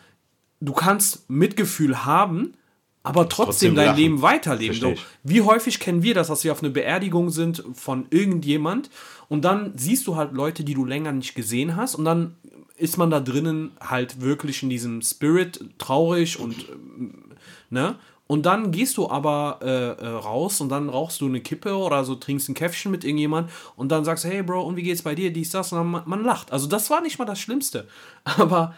[0.61, 2.55] du kannst Mitgefühl haben,
[3.03, 3.99] aber trotzdem, Trotzdem dein lachen.
[3.99, 4.78] Leben weiterleben.
[4.78, 8.88] So, wie häufig kennen wir das, dass wir auf eine Beerdigung sind von irgendjemand
[9.28, 12.36] und dann siehst du halt Leute, die du länger nicht gesehen hast und dann
[12.76, 17.24] ist man da drinnen halt wirklich in diesem Spirit traurig und ähm,
[17.70, 17.97] ne?
[18.27, 22.05] Und dann gehst du aber äh, äh, raus und dann rauchst du eine Kippe oder
[22.05, 25.03] so trinkst ein Käffchen mit irgendjemand und dann sagst du, hey Bro, und wie geht's
[25.03, 26.53] bei dir, dies, das, und dann man, man lacht.
[26.53, 27.87] Also das war nicht mal das Schlimmste.
[28.25, 28.75] Aber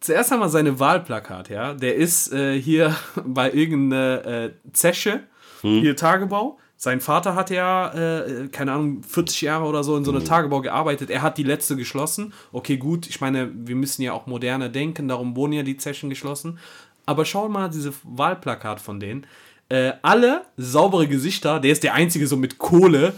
[0.00, 5.24] zuerst einmal seine Wahlplakat, ja, der ist äh, hier bei irgendeiner äh, Zeche,
[5.62, 6.58] hier Tagebau.
[6.78, 10.60] Sein Vater hat ja, äh, keine Ahnung, 40 Jahre oder so in so einem Tagebau
[10.60, 11.08] gearbeitet.
[11.08, 12.34] Er hat die letzte geschlossen.
[12.52, 16.10] Okay, gut, ich meine, wir müssen ja auch moderner denken, darum wurden ja die Zechen
[16.10, 16.58] geschlossen.
[17.06, 19.26] Aber schau mal diese Wahlplakat von denen.
[19.68, 23.14] Äh, alle saubere Gesichter, der ist der einzige so mit Kohle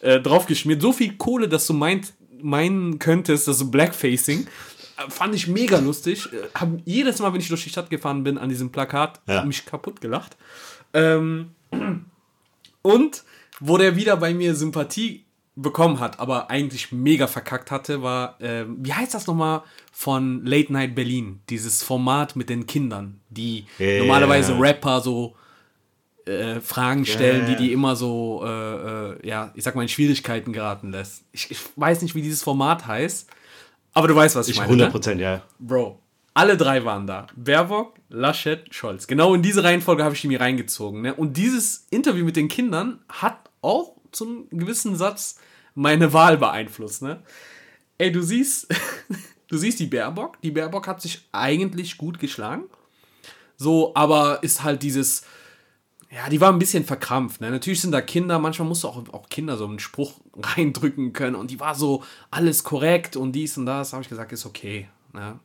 [0.00, 0.80] äh, draufgeschmiert.
[0.82, 4.46] So viel Kohle, dass du meint, meinen könntest, dass so Blackfacing.
[4.96, 6.28] Äh, Fand ich mega lustig.
[6.32, 9.44] Äh, Hab jedes Mal, wenn ich durch die Stadt gefahren bin, an diesem Plakat Ja.
[9.44, 10.36] mich kaputt gelacht.
[10.94, 11.50] Ähm,
[12.82, 13.24] und
[13.60, 15.24] wo der wieder bei mir Sympathie
[15.54, 20.72] bekommen hat, aber eigentlich mega verkackt hatte, war, ähm, wie heißt das nochmal von Late
[20.72, 21.40] Night Berlin?
[21.50, 23.98] Dieses Format mit den Kindern, die Ja.
[23.98, 25.36] normalerweise Rapper so
[26.24, 27.46] äh, Fragen stellen, Ja.
[27.48, 31.24] die die immer so, äh, äh, ja, ich sag mal, in Schwierigkeiten geraten lässt.
[31.32, 33.28] Ich, ich weiß nicht, wie dieses Format heißt,
[33.92, 34.68] aber du weißt, was ich, Ich meine.
[34.68, 34.92] 100 Ne?
[34.92, 35.42] Prozent, ja.
[35.58, 35.98] Bro,
[36.32, 37.26] alle drei waren da.
[37.36, 39.06] Baerbock, Laschet, Scholz.
[39.08, 41.02] Genau in diese Reihenfolge habe ich die mir reingezogen.
[41.02, 41.12] Ne?
[41.12, 45.38] Und dieses Interview mit den Kindern hat auch zu einem gewissen Satz
[45.74, 47.02] meine Wahl beeinflusst.
[47.02, 47.22] Ne?
[47.98, 48.68] Ey, du siehst,
[49.48, 50.40] du siehst die Baerbock.
[50.42, 52.64] Die Baerbock hat sich eigentlich gut geschlagen.
[53.56, 55.24] So, aber ist halt dieses,
[56.10, 57.40] ja, die war ein bisschen verkrampft.
[57.40, 57.50] Ne?
[57.50, 61.36] Natürlich sind da Kinder, manchmal musst du auch, auch Kinder so einen Spruch reindrücken können
[61.36, 63.92] und die war so alles korrekt und dies und das.
[63.92, 64.88] habe ich gesagt, ist okay.
[65.12, 65.38] Ne?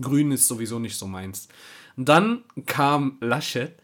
[0.00, 1.48] Grün ist sowieso nicht so meins.
[1.96, 3.78] Und dann kam Laschet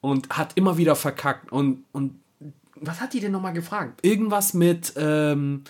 [0.00, 1.50] und hat immer wieder verkackt.
[1.50, 2.20] Und, und
[2.76, 4.00] was hat die denn nochmal gefragt?
[4.02, 5.64] Irgendwas mit, ähm,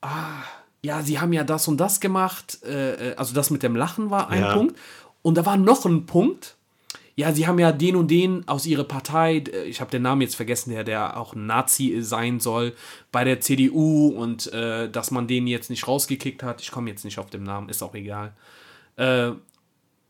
[0.00, 0.42] ah,
[0.82, 2.58] ja, sie haben ja das und das gemacht.
[2.64, 4.54] Äh, äh, also das mit dem Lachen war ein Ja.
[4.54, 4.78] Punkt.
[5.22, 6.56] Und da war noch ein Punkt.
[7.16, 10.22] Ja, sie haben ja den und den aus ihrer Partei, äh, ich habe den Namen
[10.22, 12.74] jetzt vergessen, der, der auch ein Nazi sein soll,
[13.12, 16.62] bei der CDU und äh, dass man den jetzt nicht rausgekickt hat.
[16.62, 18.32] Ich komme jetzt nicht auf den Namen, ist auch egal.
[18.96, 19.32] Äh,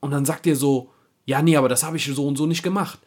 [0.01, 0.93] und dann sagt er so,
[1.25, 3.01] ja, nee, aber das habe ich so und so nicht gemacht.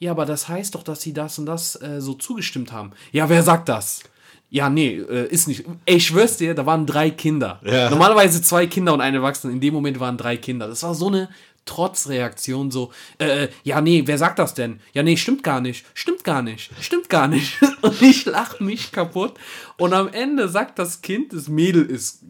[0.00, 2.92] Ja, aber das heißt doch, dass sie das und das äh, so zugestimmt haben.
[3.12, 4.02] Ja, wer sagt das?
[4.48, 5.64] Ja, nee, äh, ist nicht.
[5.84, 7.60] Ey, ich schwör's dir, da waren drei Kinder.
[7.62, 7.90] Ja.
[7.90, 9.52] Normalerweise zwei Kinder und ein Erwachsener.
[9.52, 10.66] In dem Moment waren drei Kinder.
[10.68, 11.28] Das war so eine
[11.66, 14.80] Trotzreaktion, so, äh, äh, ja, nee, wer sagt das denn?
[14.94, 17.58] Ja, nee, stimmt gar nicht, stimmt gar nicht, stimmt gar nicht.
[17.82, 19.34] Und ich lach mich kaputt.
[19.76, 22.22] Und am Ende sagt das Kind, das Mädel ist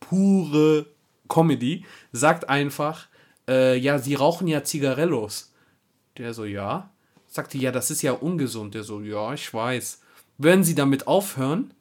[0.00, 0.86] pure
[1.28, 3.06] Comedy, sagt einfach,
[3.48, 5.53] äh, ja, sie rauchen ja Zigarellos.
[6.18, 6.90] Der so, ja.
[7.26, 8.74] Sagte, ja, das ist ja ungesund.
[8.74, 10.00] Der so, ja, ich weiß.
[10.38, 11.74] Werden sie damit aufhören?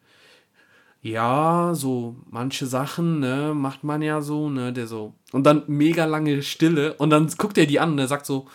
[1.02, 5.14] Ja, so manche Sachen, ne, macht man ja so, ne, der so.
[5.34, 8.48] Und dann mega lange Stille und dann guckt er die an und er sagt so,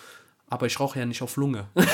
[0.48, 1.68] aber ich rauche ja nicht auf Lunge.
[1.74, 1.84] so,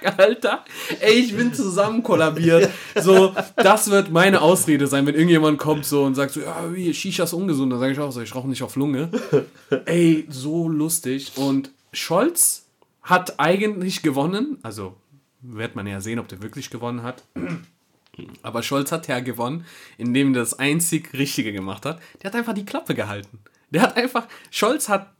[0.00, 0.64] fuck, Alter?
[1.00, 2.70] Ey, ich bin zusammen kollabiert.
[2.96, 6.92] So, das wird meine Ausrede sein, wenn irgendjemand kommt so und sagt so, ja, wie,
[6.92, 7.72] Shisha ist ungesund.
[7.72, 9.10] Dann sage ich auch so, ich rauche nicht auf Lunge.
[9.86, 11.32] Ey, so lustig.
[11.36, 12.66] Und Scholz
[13.02, 14.58] hat eigentlich gewonnen.
[14.62, 14.96] Also,
[15.42, 17.22] wird man ja sehen, ob der wirklich gewonnen hat.
[18.42, 19.64] Aber Scholz hat ja gewonnen,
[19.96, 22.00] indem er das einzig Richtige gemacht hat.
[22.22, 23.38] Der hat einfach die Klappe gehalten.
[23.70, 25.12] Der hat einfach, Scholz hat,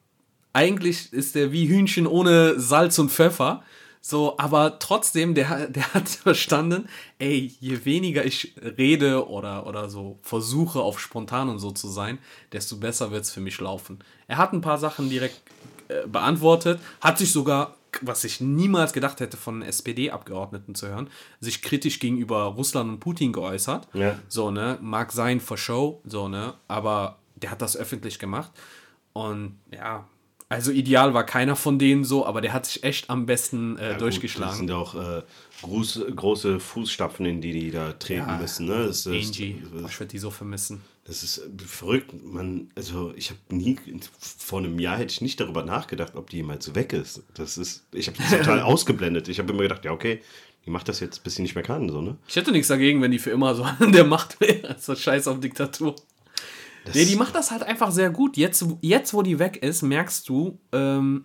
[0.52, 3.62] eigentlich ist der wie Hühnchen ohne Salz und Pfeffer.
[4.02, 6.88] So, aber trotzdem, der, der hat verstanden,
[7.18, 12.18] ey, je weniger ich rede oder, oder so versuche auf spontan und so zu sein,
[12.52, 13.98] desto besser wird es für mich laufen.
[14.26, 15.40] Er hat ein paar Sachen direkt
[15.88, 21.60] äh, beantwortet, hat sich sogar, was ich niemals gedacht hätte von SPD-Abgeordneten zu hören, sich
[21.60, 23.88] kritisch gegenüber Russland und Putin geäußert.
[23.92, 24.18] Ja.
[24.28, 28.50] So, ne, mag sein for show, so, ne, aber der hat das öffentlich gemacht.
[29.12, 30.06] Und ja,
[30.50, 33.82] also ideal war keiner von denen so, aber der hat sich echt am besten äh,
[33.82, 34.56] Ja, gut, Das durchgeschlagen.
[34.58, 35.22] sind auch äh,
[35.62, 38.66] große, große Fußstapfen, in die die da treten Ja, müssen.
[38.66, 38.86] Ne?
[38.86, 40.82] Das, ist, Angie, oh, ich würde die so vermissen.
[41.04, 42.12] das ist äh, verrückt.
[42.22, 43.76] Man, also ich habe nie,
[44.38, 47.22] vor einem Jahr hätte ich nicht darüber nachgedacht, ob die jemals weg ist.
[47.34, 49.28] Das ist, ich habe das total ausgeblendet.
[49.28, 50.20] Ich habe immer gedacht, ja okay,
[50.66, 51.88] die macht das jetzt, bis sie nicht mehr kann.
[51.88, 52.16] So, ne?
[52.28, 54.76] Ich hätte nichts dagegen, wenn die für immer so an der Macht wäre.
[54.78, 55.94] So scheiß auf Diktatur.
[56.94, 58.36] Nee, die macht das halt einfach sehr gut.
[58.36, 61.24] Jetzt, jetzt wo die weg ist, merkst du, ähm,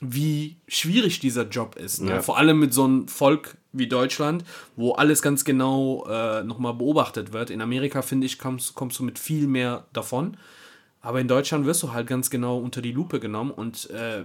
[0.00, 2.00] wie schwierig dieser Job ist.
[2.00, 2.10] Ne?
[2.10, 2.22] Ja.
[2.22, 4.44] Vor allem mit so einem Volk wie Deutschland,
[4.76, 7.50] wo alles ganz genau äh, nochmal beobachtet wird.
[7.50, 10.36] In Amerika, finde ich, kommst, kommst du mit viel mehr davon.
[11.00, 14.24] Aber in Deutschland wirst du halt ganz genau unter die Lupe genommen und äh,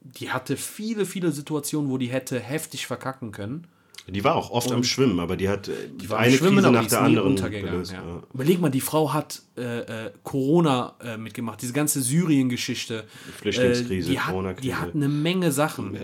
[0.00, 3.66] die hatte viele, viele Situationen, wo die hätte heftig verkacken können.
[4.08, 6.82] Die war auch oft am Schwimmen, aber die hat äh, war eine Schwimmen, Krise nach
[6.82, 7.92] die der anderen gelöst.
[7.92, 7.98] Ja.
[8.06, 8.22] Ja.
[8.32, 13.04] Überleg mal, die Frau hat äh, äh, Corona äh, mitgemacht, diese ganze Syrien-Geschichte.
[13.38, 14.62] Flüchtlingskrise, äh, die, hat, Corona-Krise.
[14.62, 15.98] die hat eine Menge Sachen.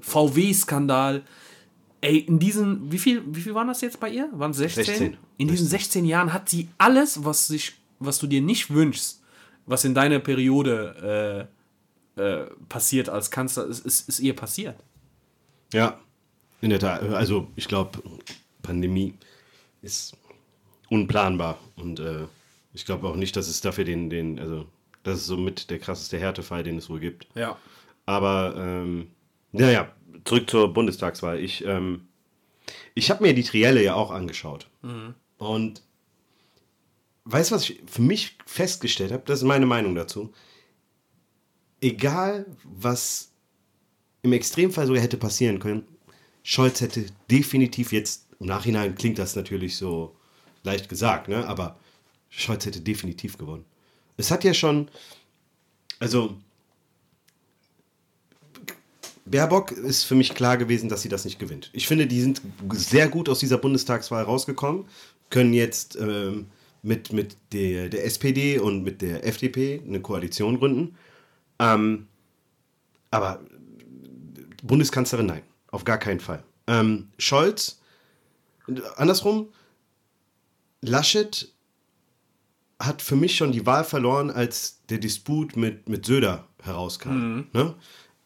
[0.00, 1.24] VW-Skandal.
[2.00, 4.28] Ey, in diesen, wie viel, wie viel waren das jetzt bei ihr?
[4.32, 4.84] Waren es 16?
[4.84, 5.16] 16.
[5.38, 9.20] In diesen 16 Jahren hat sie alles, was, sich, was du dir nicht wünschst,
[9.66, 11.48] was in deiner Periode
[12.68, 14.76] passiert als Kanzler, ist, ist, ist ihr passiert.
[15.72, 15.98] Ja,
[16.60, 17.02] in der Tat.
[17.02, 18.02] Also ich glaube,
[18.62, 19.14] Pandemie
[19.82, 20.16] ist
[20.88, 22.26] unplanbar und äh,
[22.72, 24.66] ich glaube auch nicht, dass es dafür den, den, also
[25.02, 27.26] das ist somit der krasseste Härtefall, den es wohl gibt.
[27.34, 27.56] Ja.
[28.06, 29.08] Aber ähm,
[29.52, 29.92] naja,
[30.24, 31.38] zurück zur Bundestagswahl.
[31.40, 32.08] Ich, ähm,
[32.94, 34.68] ich habe mir die Trielle ja auch angeschaut.
[35.38, 35.82] Und
[37.24, 39.22] weißt du, was ich für mich festgestellt habe?
[39.26, 40.32] Das ist meine Meinung dazu.
[41.80, 43.32] Egal, was
[44.22, 45.86] im Extremfall sogar hätte passieren können,
[46.48, 50.16] Scholz hätte definitiv jetzt, im Nachhinein klingt das natürlich so
[50.62, 51.46] leicht gesagt, ne?
[51.46, 51.78] aber
[52.30, 53.66] Scholz hätte definitiv gewonnen.
[54.16, 54.88] Es hat ja schon,
[55.98, 56.38] also
[59.26, 61.68] Baerbock ist für mich klar gewesen, dass sie das nicht gewinnt.
[61.74, 62.40] Ich finde, die sind
[62.72, 64.86] sehr gut aus dieser Bundestagswahl rausgekommen,
[65.28, 66.46] können jetzt ähm,
[66.80, 70.96] mit, mit der, der SPD und mit der FDP eine Koalition gründen.
[71.58, 72.06] Ähm,
[73.10, 73.42] aber
[74.62, 75.42] Bundeskanzlerin, nein,
[75.78, 76.42] auf gar keinen Fall.
[76.66, 77.80] Ähm, Scholz,
[78.96, 79.48] andersrum,
[80.80, 81.52] Laschet
[82.80, 87.44] hat für mich schon die Wahl verloren, als der Disput mit, mit Söder herauskam.
[87.52, 87.74] Ne?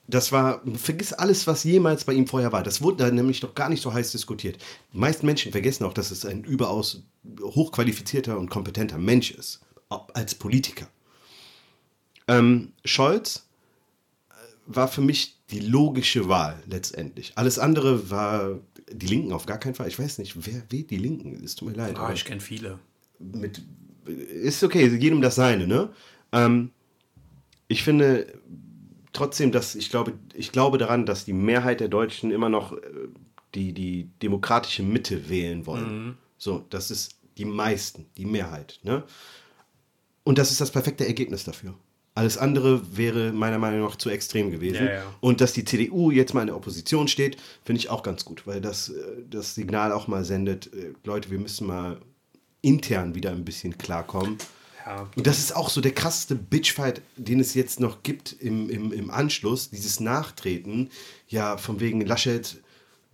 [0.07, 2.63] Das war, vergiss alles, was jemals bei ihm vorher war.
[2.63, 4.59] Das wurde da nämlich doch gar nicht so heiß diskutiert.
[4.95, 7.03] Die meisten Menschen vergessen auch, dass es ein überaus
[7.41, 9.61] hochqualifizierter und kompetenter Mensch ist,
[10.15, 10.89] als Politiker.
[12.29, 13.47] Ähm, Scholz
[14.67, 17.33] war für mich die logische Wahl letztendlich.
[17.37, 18.59] Alles andere war
[18.91, 19.89] die Linken auf gar keinen Fall.
[19.89, 21.43] Ich weiß nicht, wer wählt die Linken?
[21.45, 21.97] Es tut mir leid.
[21.99, 22.79] Ah, ich kenne viele.
[23.19, 23.63] mit,
[24.07, 25.91] ist okay, jedem das seine, ne?
[26.33, 26.71] Ähm,
[27.69, 28.33] ich finde
[29.13, 32.79] trotzdem, dass ich glaube, ich glaube daran, dass die Mehrheit der Deutschen immer noch äh,
[33.55, 36.17] die, die demokratische Mitte wählen wollen.
[36.39, 39.05] So, das ist die meisten, die Mehrheit, ne?
[40.25, 41.75] Und das ist das perfekte Ergebnis dafür.
[42.15, 44.85] Alles andere wäre meiner Meinung nach zu extrem gewesen.
[44.87, 45.15] Ja, ja.
[45.21, 48.47] Und dass die CDU jetzt mal in der Opposition steht, finde ich auch ganz gut,
[48.47, 48.95] weil das äh,
[49.31, 52.01] das Signal auch mal sendet, äh, Leute, wir müssen mal
[52.61, 54.37] intern wieder ein bisschen klarkommen.
[54.85, 55.09] Ja.
[55.17, 58.93] Und das ist auch so der krasseste Bitchfight, den es jetzt noch gibt im, im,
[58.93, 60.91] im Anschluss, dieses Nachtreten.
[61.29, 62.61] Ja, von wegen Laschet,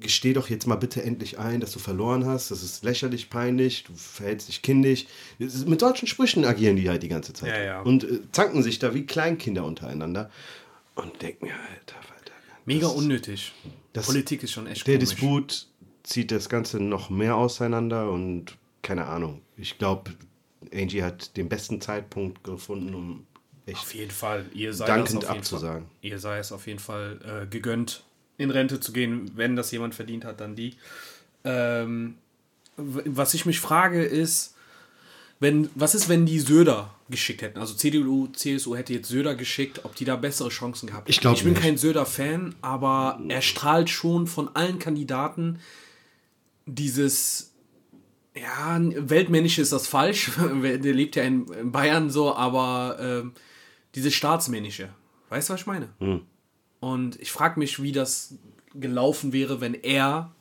[0.00, 2.50] gesteh doch jetzt mal bitte endlich ein, dass du verloren hast.
[2.50, 5.06] Das ist lächerlich peinlich, du verhältst dich kindisch.
[5.38, 7.50] Mit solchen Sprüchen agieren die halt die ganze Zeit.
[7.50, 7.80] Ja, ja.
[7.82, 10.30] Und äh, zanken sich da wie Kleinkinder untereinander.
[10.94, 12.32] Und denk mir, Alter, Alter.
[12.64, 13.52] Mega das unnötig.
[13.92, 15.10] das- Politik ist schon echt Der komisch.
[15.10, 15.66] Disput
[16.04, 19.42] zieht das Ganze noch mehr auseinander und keine Ahnung.
[19.56, 20.12] Ich glaube,
[20.72, 23.26] Angie hat den besten Zeitpunkt gefunden, um
[23.66, 24.46] echt Auf jeden Fall.
[24.54, 25.82] Ihr sei dankend es auf jeden abzusagen.
[25.86, 28.04] Fall, ihr sei es auf jeden Fall äh, gegönnt,
[28.38, 29.30] in Rente zu gehen.
[29.34, 30.76] Wenn das jemand verdient hat, dann die.
[31.44, 32.14] Ähm,
[32.76, 34.54] was ich mich frage ist,
[35.40, 37.58] wenn, was ist, wenn die Söder geschickt hätten?
[37.58, 41.10] Also CDU, CSU hätte jetzt Söder geschickt, ob die da bessere Chancen gehabt hätten.
[41.10, 41.62] Ich Ich bin nicht.
[41.62, 45.58] kein Söder-Fan, aber er strahlt schon von allen Kandidaten
[46.66, 47.52] dieses
[48.34, 50.30] ja, weltmännisch ist das falsch.
[50.62, 53.32] Der lebt ja in Bayern so, aber ähm,
[53.94, 54.90] dieses Staatsmännische.
[55.28, 55.88] Weißt du, was ich meine?
[56.80, 58.34] Und ich frage mich, wie das
[58.74, 60.32] gelaufen wäre, wenn er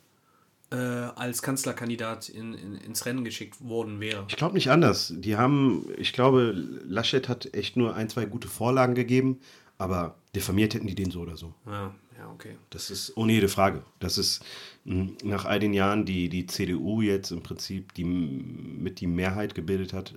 [0.70, 4.26] äh, als Kanzlerkandidat in, in, ins Rennen geschickt worden wäre.
[4.28, 5.14] Ich glaube nicht anders.
[5.16, 6.52] Die haben, ich glaube,
[6.86, 9.40] Laschet hat echt nur ein, zwei gute Vorlagen gegeben,
[9.78, 11.54] aber diffamiert hätten die den so oder so.
[11.66, 12.58] Ja, ja, okay.
[12.70, 13.84] Das ist ohne jede Frage.
[14.00, 14.44] Das ist
[14.86, 19.56] mh, nach all den Jahren, die die CDU jetzt im Prinzip die, mit die Mehrheit
[19.56, 20.16] gebildet hat,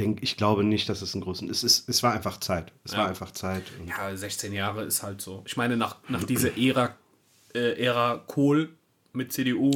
[0.00, 1.48] denk, ich glaube nicht, dass es einen großen.
[1.50, 2.72] Es, ist, es war einfach Zeit.
[2.84, 3.62] Es war einfach Zeit.
[3.86, 5.42] Ja, 16 Jahre ist halt so.
[5.46, 6.94] Ich meine, nach, nach dieser Ära,
[7.54, 8.70] äh, Ära Kohl
[9.12, 9.70] mit CDU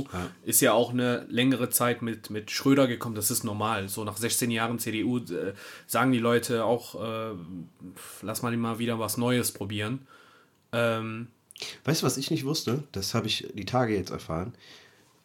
[0.45, 3.15] ist ja auch eine längere Zeit mit, mit Schröder gekommen.
[3.15, 3.89] Das ist normal.
[3.89, 5.55] So nach 16 Jahren CDU äh,
[5.87, 7.35] sagen die Leute auch, äh,
[8.23, 10.07] lass mal mal wieder was Neues probieren.
[10.73, 11.29] Ähm,
[11.85, 12.85] Weißt du, was ich nicht wusste?
[12.93, 14.55] Das habe ich die Tage jetzt erfahren,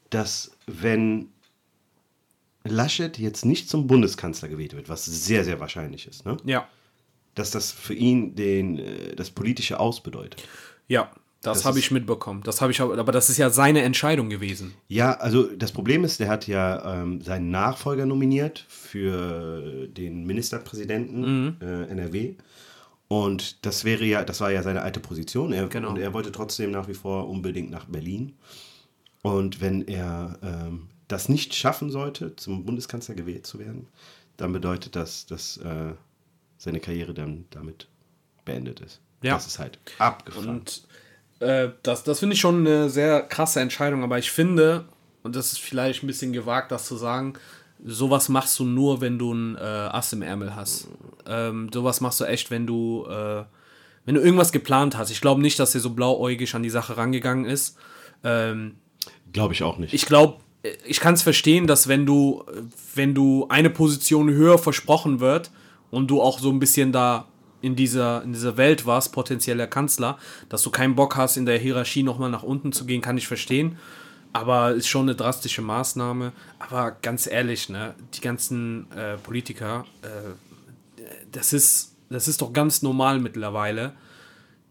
[0.10, 1.30] dass wenn
[2.64, 6.38] Laschet jetzt nicht zum Bundeskanzler gewählt wird, was sehr, sehr wahrscheinlich ist, ne?
[6.43, 6.68] ja.
[7.36, 10.43] dass das für ihn den, äh, das politische Aus bedeutet.
[10.88, 12.41] Ja, das, Das habe ich mitbekommen.
[12.43, 14.74] Das habe ich aber, aber das ist ja seine Entscheidung gewesen.
[14.89, 21.57] Ja, also das Problem ist, der hat ja ähm, seinen Nachfolger nominiert für den Ministerpräsidenten
[21.62, 22.36] äh, NRW.
[23.07, 25.53] Und das wäre ja, das war ja seine alte Position.
[25.53, 25.91] Er, Genau.
[25.91, 28.34] Und er wollte trotzdem nach wie vor unbedingt nach Berlin.
[29.22, 33.88] Und wenn er ähm, das nicht schaffen sollte, zum Bundeskanzler gewählt zu werden,
[34.38, 35.93] dann bedeutet das, dass äh,
[36.57, 37.88] seine Karriere dann damit
[38.45, 39.01] beendet ist.
[39.22, 39.34] Ja.
[39.34, 40.49] Das ist halt abgefahren.
[40.49, 40.84] Und
[41.39, 44.86] äh, das, das finde ich schon eine sehr krasse Entscheidung, aber ich finde,
[45.24, 47.34] und das ist vielleicht ein bisschen gewagt, das zu sagen,
[47.84, 50.88] sowas machst du nur, wenn du ein äh, Ass im Ärmel hast.
[51.26, 53.43] Ähm, sowas machst du echt, wenn du, äh,
[54.05, 55.10] wenn du irgendwas geplant hast.
[55.10, 57.78] Ich glaube nicht, dass er so blauäugig an die Sache rangegangen ist.
[58.24, 58.76] Ähm,
[59.34, 59.93] Glaube ich auch nicht.
[59.93, 60.39] ich glaube,
[60.86, 62.43] ich kann es verstehen, dass wenn du,
[62.95, 65.51] wenn du eine Position höher versprochen wird
[65.89, 67.28] und du auch so ein bisschen da
[67.62, 70.18] in dieser, in dieser Welt warst, potenzieller Kanzler,
[70.49, 73.28] dass du keinen Bock hast, in der Hierarchie nochmal nach unten zu gehen, kann ich
[73.28, 73.78] verstehen.
[74.32, 76.34] Aber ist schon eine drastische Maßnahme.
[76.60, 82.82] Aber ganz ehrlich, ne, die ganzen äh, Politiker, äh, das ist, das ist doch ganz
[82.82, 83.93] normal mittlerweile,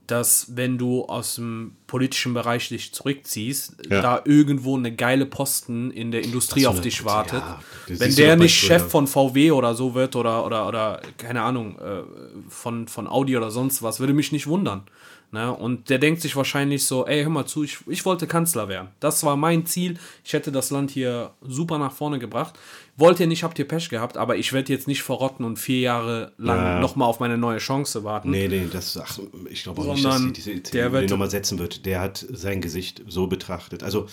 [0.09, 4.01] dass wenn du aus dem politischen Bereich dich zurückziehst, Ja.
[4.03, 7.41] da irgendwo eine geile Posten in der Industrie auf dich wartet.
[7.41, 11.79] ja, wenn der nicht Chef von VW oder so wird oder, oder, oder keine Ahnung,
[11.79, 12.03] äh,
[12.49, 14.83] von, von Audi oder sonst was, würde mich nicht wundern.
[15.31, 15.53] Ne?
[15.55, 18.89] Und der denkt sich wahrscheinlich so, ey, hör mal zu, ich, ich wollte Kanzler werden.
[18.99, 19.99] Das war mein Ziel.
[20.25, 22.59] Ich hätte das Land hier super nach vorne gebracht.
[22.97, 25.81] Wollt ihr nicht, habt ihr Pech gehabt, aber ich werde jetzt nicht verrotten und vier
[25.81, 26.81] Jahre lang Ja.
[26.81, 28.31] nochmal auf meine neue Chance warten.
[28.31, 29.19] Nee, nee, das, ach,
[29.51, 31.85] ich glaube auch nicht, dass Sondern die, der wird- den nochmal setzen wird.
[31.85, 33.83] Der hat sein Gesicht so betrachtet.
[33.83, 34.07] Also,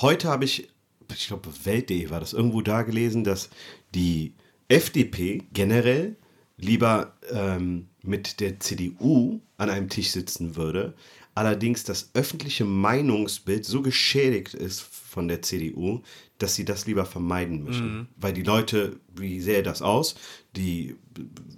[0.00, 0.68] heute habe ich,
[1.14, 3.50] ich glaube, Welt.de war das irgendwo da gelesen, dass
[3.94, 4.34] die
[4.68, 6.16] FDP generell
[6.60, 10.94] lieber ähm, mit der CDU an einem Tisch sitzen würde,
[11.34, 16.02] allerdings das öffentliche Meinungsbild so geschädigt ist von der CDU,
[16.38, 18.08] dass sie das lieber vermeiden möchten.
[18.16, 20.14] Weil die Leute, wie sähe das aus?
[20.56, 20.96] Die,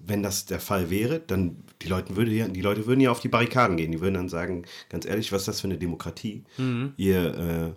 [0.07, 3.21] wenn das der Fall wäre, dann die Leute, würde ja, die Leute würden ja auf
[3.21, 3.93] die Barrikaden gehen.
[3.93, 6.45] Die würden dann sagen, ganz ehrlich, was ist das für eine Demokratie?
[6.97, 7.73] Ihr äh,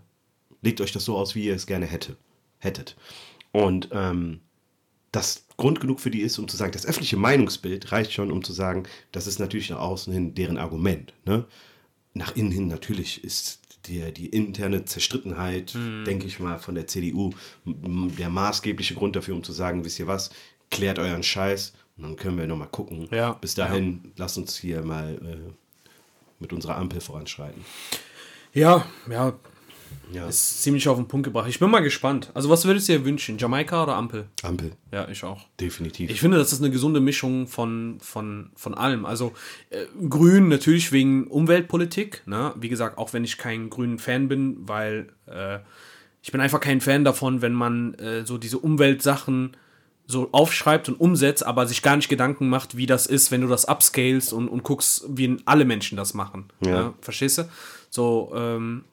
[0.66, 2.18] legt euch das so aus, wie ihr es gerne hätte,
[2.58, 2.96] hättet.
[3.52, 4.42] Und ähm,
[5.12, 8.44] das Grund genug für die ist, um zu sagen, das öffentliche Meinungsbild reicht schon, um
[8.44, 11.14] zu sagen, das ist natürlich nach außen hin deren Argument.
[11.26, 11.46] Ne?
[12.14, 15.76] Nach innen hin natürlich ist die, die interne Zerstrittenheit,
[16.06, 17.32] denke ich mal, von der CDU
[17.66, 20.32] der maßgebliche Grund dafür, um zu sagen, wisst ihr was,
[20.72, 23.08] klärt euren Scheiß und dann können wir nochmal gucken.
[23.12, 25.54] Ja, Bis dahin, lasst uns hier mal äh,
[26.40, 27.64] mit unserer Ampel voranschreiten.
[28.54, 29.34] Ja, ja,
[30.12, 31.50] Ja, ist ziemlich auf den Punkt gebracht.
[31.50, 32.32] Ich bin mal gespannt.
[32.34, 33.38] Also, was würdest du dir wünschen?
[33.38, 34.28] Jamaika oder Ampel?
[34.44, 35.42] Ampel, Ja, ich auch.
[35.60, 36.10] definitiv.
[36.10, 39.06] Ich finde, das ist eine gesunde Mischung von, von, von allem.
[39.06, 39.34] Also
[39.72, 42.22] äh, Grün natürlich wegen Umweltpolitik.
[42.28, 42.54] Ne?
[42.56, 45.60] Wie gesagt, auch wenn ich kein grünen Fan bin, weil äh,
[46.22, 49.58] ich bin einfach kein Fan davon, wenn man äh, so diese Umweltsachen
[50.08, 53.48] so aufschreibt und umsetzt, aber sich gar nicht Gedanken macht, wie das ist, wenn du
[53.48, 56.46] das upscalest und, und guckst, wie alle Menschen das machen.
[56.64, 56.72] Ja.
[56.72, 56.94] Ne?
[57.02, 57.50] Verstehst du?
[57.90, 58.86] So, ähm,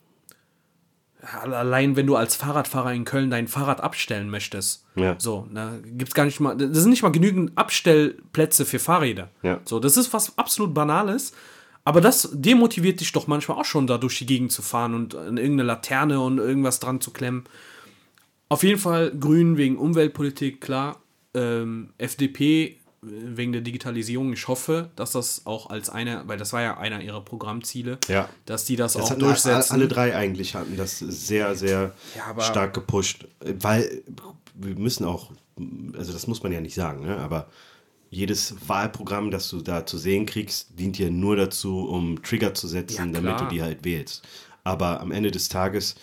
[1.23, 5.15] allein wenn du als Fahrradfahrer in Köln dein Fahrrad abstellen möchtest, Ja.
[5.19, 9.31] so, da gibt's gar nicht mal, das sind nicht mal genügend Abstellplätze für Fahrräder.
[9.43, 9.61] Ja.
[9.65, 11.33] So, das ist was absolut Banales.
[11.85, 15.17] Aber das demotiviert dich doch manchmal auch schon, da durch die Gegend zu fahren und
[15.17, 17.43] an irgendeine Laterne und irgendwas dran zu klemmen.
[18.49, 21.01] Auf jeden Fall Grün wegen Umweltpolitik, klar.
[21.35, 24.33] Ähm, FDP wegen der Digitalisierung.
[24.33, 28.29] Ich hoffe, dass das auch als einer, weil das war ja einer ihrer Programmziele, Ja.
[28.47, 29.73] dass die das, Das auch durchsetzen.
[29.73, 33.27] Alle drei eigentlich hatten das sehr, sehr Ja, stark gepusht.
[33.41, 34.03] Weil
[34.55, 35.33] wir müssen auch,
[35.97, 37.17] also das muss man ja nicht sagen, ne?
[37.19, 37.49] aber
[38.11, 42.69] jedes Wahlprogramm, das du da zu sehen kriegst, dient ja nur dazu, um Trigger zu
[42.69, 44.23] setzen, Ja, damit du die halt wählst.
[44.65, 45.97] Aber am Ende des Tages,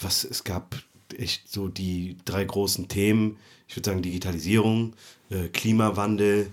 [0.00, 0.74] was es gab
[1.16, 3.36] echt so die drei großen Themen,
[3.68, 4.94] ich würde sagen Digitalisierung,
[5.30, 6.50] äh, Klimawandel,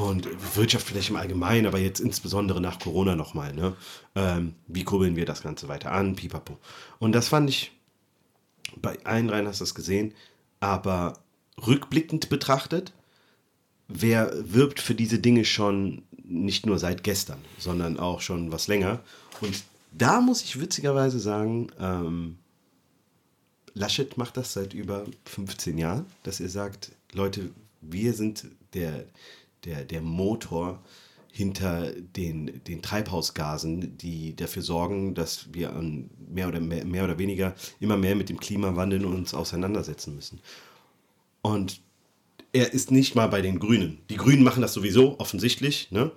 [0.00, 3.52] und Wirtschaft vielleicht im Allgemeinen, aber jetzt insbesondere nach Corona nochmal.
[3.52, 3.74] Ne?
[4.14, 6.16] Ähm, wie kurbeln wir das Ganze weiter an?
[6.16, 6.58] Pipapo.
[6.98, 7.72] Und das fand ich,
[8.80, 10.14] bei allen dreien hast du das gesehen,
[10.60, 11.18] aber
[11.66, 12.92] rückblickend betrachtet,
[13.88, 19.00] wer wirbt für diese Dinge schon nicht nur seit gestern, sondern auch schon was länger.
[19.40, 22.38] Und da muss ich witzigerweise sagen, ähm,
[23.74, 27.50] Laschet macht das seit über 15 Jahren, dass er sagt, Leute,
[27.80, 29.06] wir sind der,
[29.64, 30.82] der, der Motor
[31.32, 35.72] hinter den, den Treibhausgasen, die dafür sorgen, dass wir
[36.28, 40.40] mehr oder mehr, mehr oder weniger immer mehr mit dem Klimawandel uns auseinandersetzen müssen.
[41.42, 41.80] Und
[42.52, 43.98] er ist nicht mal bei den Grünen.
[44.10, 46.10] Die Grünen machen das sowieso, offensichtlich, ne?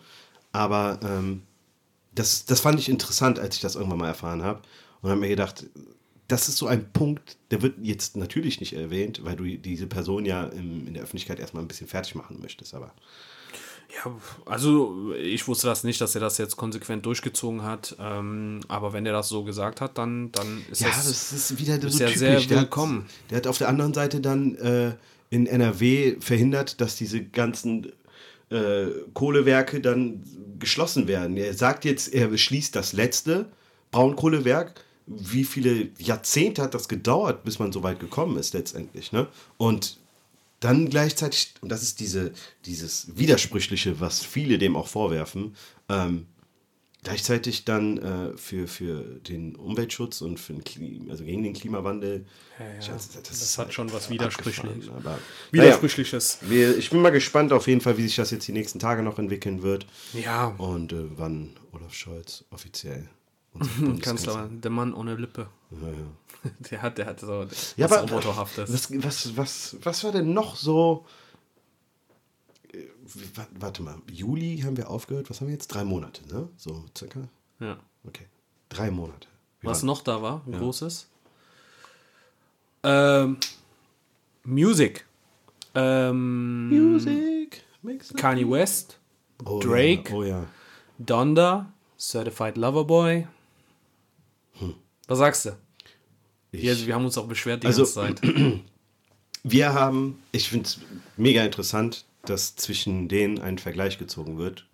[0.51, 1.43] Aber ähm,
[2.14, 4.62] das, das fand ich interessant, als ich das irgendwann mal erfahren habe.
[5.01, 5.66] Und habe mir gedacht,
[6.28, 10.26] das ist so ein Punkt, der wird jetzt natürlich nicht erwähnt, weil du diese Person
[10.26, 12.74] ja im, in der Öffentlichkeit erstmal ein bisschen fertig machen möchtest.
[12.74, 12.94] Aber
[13.96, 14.12] Ja,
[14.46, 17.96] also ich wusste das nicht, dass er das jetzt konsequent durchgezogen hat.
[18.00, 21.60] Ähm, aber wenn er das so gesagt hat, dann, dann ist ja, das, das ist
[21.60, 22.20] wieder so ist ja typisch.
[22.20, 23.04] sehr der, willkommen.
[23.04, 24.94] Hat, der hat auf der anderen Seite dann äh,
[25.30, 27.92] in NRW verhindert, dass diese ganzen
[28.50, 30.24] äh, Kohlewerke dann
[30.60, 31.38] geschlossen werden.
[31.38, 33.52] Er sagt jetzt, er beschließt das letzte
[33.92, 34.84] Braunkohlewerk.
[35.06, 39.12] Wie viele Jahrzehnte hat das gedauert, bis man so weit gekommen ist letztendlich?
[39.12, 39.28] Ne?
[39.58, 39.97] Und
[40.60, 42.32] dann gleichzeitig, und das ist diese,
[42.66, 45.56] dieses Widersprüchliche, was viele dem auch vorwerfen,
[45.89, 46.26] ähm,
[47.04, 52.26] gleichzeitig dann äh, für, für den Umweltschutz und für den Klima, also gegen den Klimawandel.
[52.80, 54.88] Ich- das, das hat schon was Widersprüchliches.
[54.88, 55.20] Aber,
[55.51, 56.38] Widersprüchliches.
[56.43, 58.80] Naja, wir, ich bin mal gespannt auf jeden Fall, wie sich das jetzt die nächsten
[58.80, 63.10] Tage noch entwickeln wird Ja, und äh, wann Olaf Scholz offiziell
[63.54, 65.47] unser Kanzler, der Mann ohne Lippe.
[65.72, 65.95] Ja, ja.
[66.72, 67.45] Der hat, der hat so
[67.78, 68.74] Ja, was Roboterhaftes.
[68.74, 71.06] was, was, was, was war denn noch so?
[72.74, 72.80] äh,
[73.36, 75.30] wa- Warte mal, Juli haben wir aufgehört.
[75.30, 75.68] Was haben wir jetzt?
[75.70, 76.49] Drei Monate, ne?
[76.58, 77.22] So circa.
[77.62, 77.78] Ja.
[78.06, 78.26] Okay.
[78.68, 79.28] Drei Monate.
[79.62, 81.08] Wir Was waren- noch da war, ein großes.
[82.84, 83.38] Ähm,
[84.43, 85.06] Music.
[85.76, 87.64] Ähm, Music.
[88.18, 88.99] Kanye West,
[89.45, 90.10] Oh, Drake.
[90.10, 90.16] Ja.
[90.16, 90.45] Oh ja.
[90.99, 93.28] Donda, Certified Lover Boy.
[95.14, 95.51] Was sagst du?
[96.51, 98.36] Ich, Wir, haben uns auch beschwert die Also- ganze Zeit.
[99.43, 100.80] Wir haben, ich finde es
[101.18, 104.66] mega interessant, dass zwischen denen ein Vergleich gezogen wird.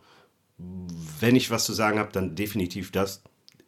[1.19, 3.21] Wenn ich was zu sagen habe, dann definitiv das.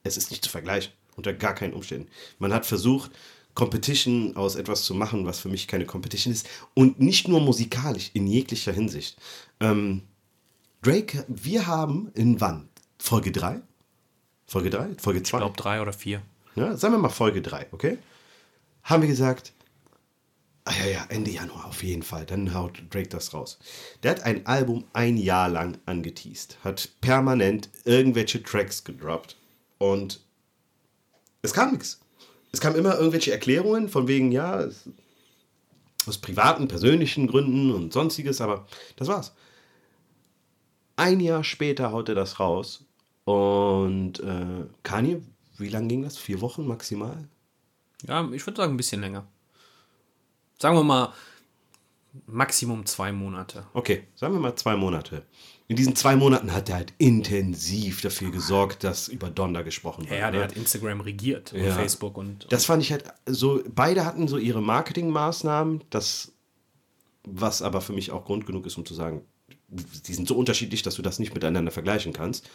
[0.04, 2.08] Es ist nicht zu vergleichen, unter gar keinen Umständen.
[2.40, 3.12] Man hat versucht,
[3.54, 6.48] Competition aus etwas zu machen, was für mich keine Competition ist.
[6.74, 9.18] Und nicht nur musikalisch, in jeglicher Hinsicht.
[9.60, 10.04] Ähm,
[10.84, 12.70] Drake, wir haben in wann?
[12.98, 13.62] Folge 3?
[14.46, 14.96] Folge 3?
[15.00, 15.38] Folge 2?
[15.38, 16.22] Ich glaube drei oder vier.
[16.56, 17.98] Ja, sagen wir mal Folge 3, okay?
[18.84, 19.54] Haben wir gesagt,
[20.66, 23.60] ah ja, ja, Ende Januar auf jeden Fall, dann haut Drake das raus.
[24.04, 29.38] Der hat ein Album ein Jahr lang angeteased, hat permanent irgendwelche Tracks gedroppt
[29.78, 30.20] und
[31.42, 32.00] es kam nichts.
[32.52, 34.68] Es kamen immer irgendwelche Erklärungen von wegen, ja,
[36.06, 38.66] aus privaten, persönlichen Gründen und sonstiges, aber
[38.98, 39.34] das war's.
[40.96, 42.86] Ein Jahr später haut er das raus
[43.24, 45.22] und äh, Kanye,
[45.62, 46.18] wie lange ging das?
[46.18, 47.28] Vier Wochen maximal?
[48.08, 49.28] Ja, ich würde sagen ein bisschen länger.
[50.60, 51.14] Sagen wir mal
[52.26, 53.66] Maximum zwei Monate.
[53.74, 55.24] Okay, sagen wir mal zwei Monate.
[55.68, 60.20] In diesen zwei Monaten hat er halt intensiv dafür gesorgt, dass über Donda gesprochen wird.
[60.20, 60.48] Ja, der ne?
[60.48, 61.74] hat Instagram regiert und Ja.
[61.74, 66.34] Facebook und, Das fand ich halt so, beide hatten so ihre Marketingmaßnahmen, das,
[67.24, 69.22] was aber für mich auch Grund genug ist, um zu sagen,
[69.70, 72.50] die sind so unterschiedlich, dass du das nicht miteinander vergleichen kannst.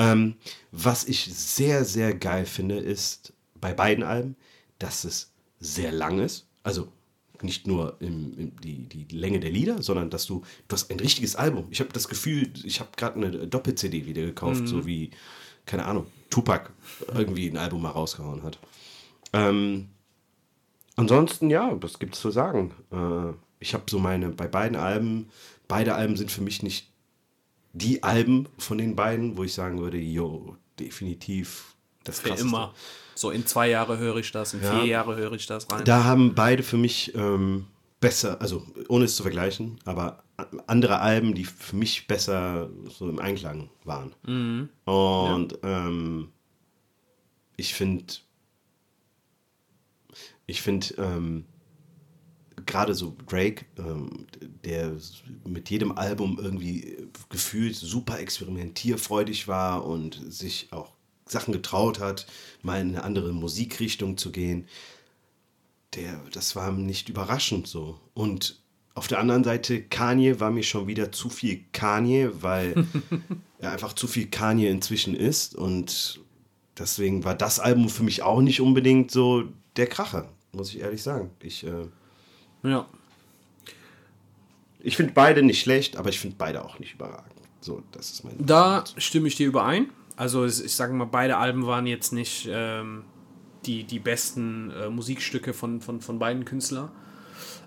[0.00, 0.36] Ähm,
[0.72, 4.34] was ich sehr, sehr geil finde, ist bei beiden Alben,
[4.78, 6.46] dass es sehr lang ist.
[6.62, 6.88] Also
[7.42, 11.00] nicht nur im, im, die, die Länge der Lieder, sondern dass du, du hast ein
[11.00, 11.66] richtiges Album.
[11.70, 15.10] Ich habe das Gefühl, ich habe gerade eine Doppel-CD wieder gekauft, so wie,
[15.66, 16.70] keine Ahnung, Tupac
[17.14, 18.58] irgendwie ein Album mal rausgehauen hat.
[19.34, 19.88] Ähm,
[20.96, 22.72] ansonsten, ja, was gibt es zu sagen?
[22.90, 25.28] Äh, ich habe so meine, bei beiden Alben,
[25.68, 26.89] beide Alben sind für mich nicht
[27.72, 32.48] die Alben von den beiden, wo ich sagen würde, yo, definitiv das für Krasseste.
[32.48, 32.74] immer.
[33.14, 34.80] So in zwei Jahre höre ich das, in Ja.
[34.80, 35.84] vier Jahre höre ich das rein.
[35.84, 37.66] Da haben beide für mich ähm,
[38.00, 40.22] besser, also ohne es zu vergleichen, aber
[40.66, 44.14] andere Alben, die für mich besser so im Einklang waren.
[44.86, 46.28] Und ähm,
[47.56, 48.14] ich finde,
[50.46, 51.44] ich finde, ähm,
[52.66, 54.26] gerade so Drake, ähm,
[54.64, 54.92] der
[55.46, 56.96] mit jedem Album irgendwie
[57.28, 60.92] gefühlt super experimentierfreudig war und sich auch
[61.26, 62.26] Sachen getraut hat,
[62.62, 64.66] mal in eine andere Musikrichtung zu gehen,
[65.94, 67.98] der, das war nicht überraschend so.
[68.14, 68.60] Und
[68.94, 72.86] auf der anderen Seite, Kanye war mir schon wieder zu viel Kanye, weil
[73.58, 75.54] er einfach zu viel Kanye inzwischen ist.
[75.54, 76.20] Und
[76.78, 79.44] deswegen war das Album für mich auch nicht unbedingt so
[79.76, 81.30] der Kracher, muss ich ehrlich sagen.
[81.40, 81.86] Ich, äh,
[82.62, 82.86] ja.
[84.80, 87.34] ich finde beide nicht schlecht, aber ich finde beide auch nicht überragend.
[87.60, 88.34] So, das ist mein.
[88.38, 89.90] Da stimme ich dir überein.
[90.16, 93.04] Also ich sage mal, beide Alben waren jetzt nicht ähm,
[93.64, 96.90] die, die besten äh, Musikstücke von, von, von beiden Künstlern.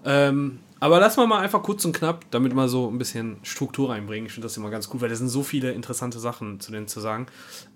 [0.06, 3.90] Ähm, aber lass mal mal einfach kurz und knapp, damit wir so ein bisschen Struktur
[3.90, 4.26] reinbringen.
[4.26, 6.88] Ich finde das immer ganz gut, weil da sind so viele interessante Sachen zu denen
[6.88, 7.28] zu sagen.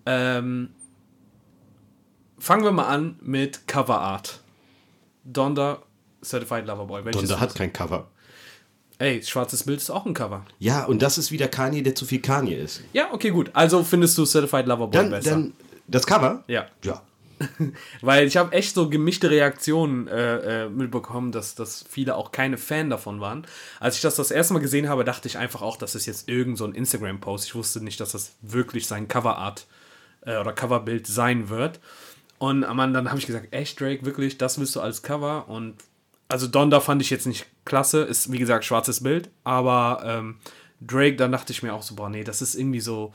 [0.06, 0.70] Ähm,
[2.38, 4.42] fangen wir mal an mit Cover Art.
[5.24, 5.84] Donda
[6.24, 7.06] Certified Lover Boy.
[7.06, 8.08] Welches Donda hat kein Cover.
[9.00, 10.46] Ey, schwarzes Bild ist auch ein Cover.
[10.58, 12.82] Ja, und das ist wieder Kanye, der zu viel Kanye ist.
[12.94, 13.52] Ja, okay, gut.
[13.54, 15.30] Also findest du Certified Lover Boy Dann, besser?
[15.32, 15.54] dann
[15.88, 16.44] das Cover?
[16.48, 16.66] ja.
[16.84, 17.02] Ja.
[18.02, 22.58] Weil ich habe echt so gemischte Reaktionen äh, äh, mitbekommen, dass, dass viele auch keine
[22.58, 23.46] Fan davon waren.
[23.80, 26.28] Als ich das das erste Mal gesehen habe, dachte ich einfach auch, das ist jetzt
[26.28, 27.46] irgend so ein Instagram-Post.
[27.46, 29.68] Ich wusste nicht, dass das wirklich sein Coverart
[30.22, 31.80] äh, oder Coverbild sein wird.
[32.40, 35.48] Und dann habe ich gesagt, echt Drake, wirklich, das willst du als Cover?
[35.48, 35.76] Und
[36.30, 40.36] also Donda fand ich jetzt nicht klasse, ist wie gesagt schwarzes Bild, aber ähm,
[40.82, 43.14] Drake, dann dachte ich mir auch so, boah, nee, das ist irgendwie so,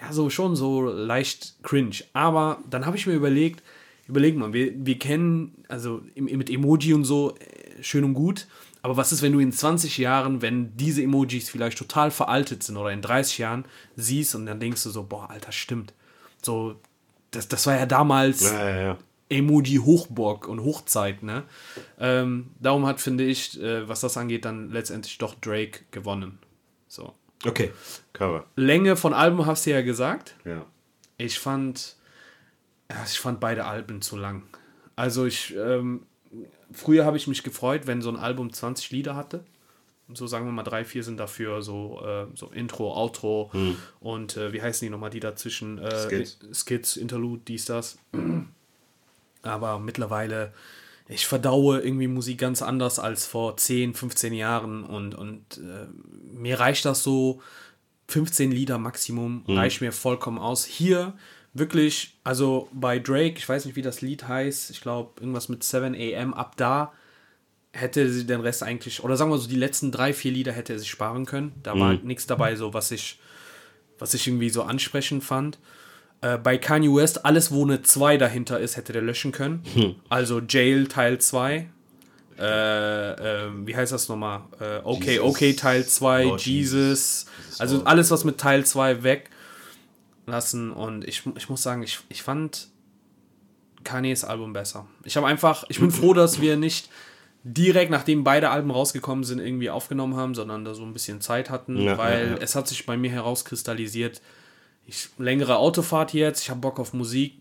[0.00, 1.96] ja, so schon so leicht cringe.
[2.12, 3.62] Aber dann habe ich mir überlegt,
[4.08, 8.46] überleg mal, wir, wir kennen, also mit Emoji und so, äh, schön und gut,
[8.84, 12.76] aber was ist, wenn du in 20 Jahren, wenn diese Emojis vielleicht total veraltet sind
[12.76, 13.64] oder in 30 Jahren
[13.96, 15.94] siehst und dann denkst du so, boah, Alter, stimmt.
[16.42, 16.74] So,
[17.30, 18.98] das, das war ja damals Ja, ja, ja.
[19.28, 21.44] Emoji Hochburg und Hochzeit, ne?
[21.98, 26.38] Ähm, darum hat, finde ich, äh, was das angeht, dann letztendlich doch Drake gewonnen.
[26.88, 27.14] So.
[27.44, 27.72] Okay,
[28.12, 28.46] Cover.
[28.56, 30.34] Länge von Alben hast du ja gesagt.
[30.44, 30.64] Ja.
[31.18, 31.96] Ich fand,
[33.04, 34.42] ich fand beide Alben zu lang.
[34.96, 36.06] Also ich, ähm,
[36.72, 39.44] früher habe ich mich gefreut, wenn so ein Album 20 Lieder hatte.
[40.12, 43.50] So sagen wir mal, drei, vier sind dafür so, äh, so Intro, Outro
[44.00, 45.78] und äh, wie heißen die nochmal, die dazwischen?
[45.78, 46.38] Äh, Skits.
[46.52, 47.98] Skits, Interlude, dies, das.
[49.44, 50.52] Aber mittlerweile,
[51.08, 55.86] ich verdaue irgendwie Musik ganz anders als vor 10, 15 Jahren und, und äh,
[56.32, 57.40] mir reicht das so,
[58.08, 60.64] 15 Lieder Maximum, reicht mir vollkommen aus.
[60.64, 61.14] Hier
[61.54, 65.64] wirklich, also bei Drake, ich weiß nicht, wie das Lied heißt, ich glaube irgendwas mit
[65.64, 66.92] 7 AM, ab da
[67.72, 70.74] hätte sie den Rest eigentlich, oder sagen wir so, die letzten drei, vier Lieder hätte
[70.74, 71.52] er sich sparen können.
[71.62, 73.18] Da war nichts dabei, so was ich,
[73.98, 75.58] was ich irgendwie so ansprechend fand.
[76.24, 79.62] Äh, bei Kanye West, alles, wo eine 2 dahinter ist, hätte der löschen können.
[80.08, 81.68] Also Jail Teil 2.
[82.38, 84.40] Äh, ähm, wie heißt das nochmal?
[84.58, 85.28] Äh, okay, Jesus.
[85.28, 87.26] okay, Teil 2, Lord Jesus.
[87.36, 87.60] Jesus.
[87.60, 89.30] Also alles, was mit Teil 2 weg.
[90.26, 92.68] lassen und ich, ich muss sagen, ich, ich fand
[93.84, 94.86] Kanye's Album besser.
[95.04, 96.88] Ich habe einfach, ich bin froh, dass wir nicht
[97.44, 101.50] direkt nachdem beide Alben rausgekommen sind irgendwie aufgenommen haben, sondern da so ein bisschen Zeit
[101.50, 102.38] hatten, Ja, weil ja, ja.
[102.40, 104.22] es hat sich bei mir herauskristallisiert,
[104.86, 107.34] ich längere Autofahrt jetzt, ich habe Bock auf Musik,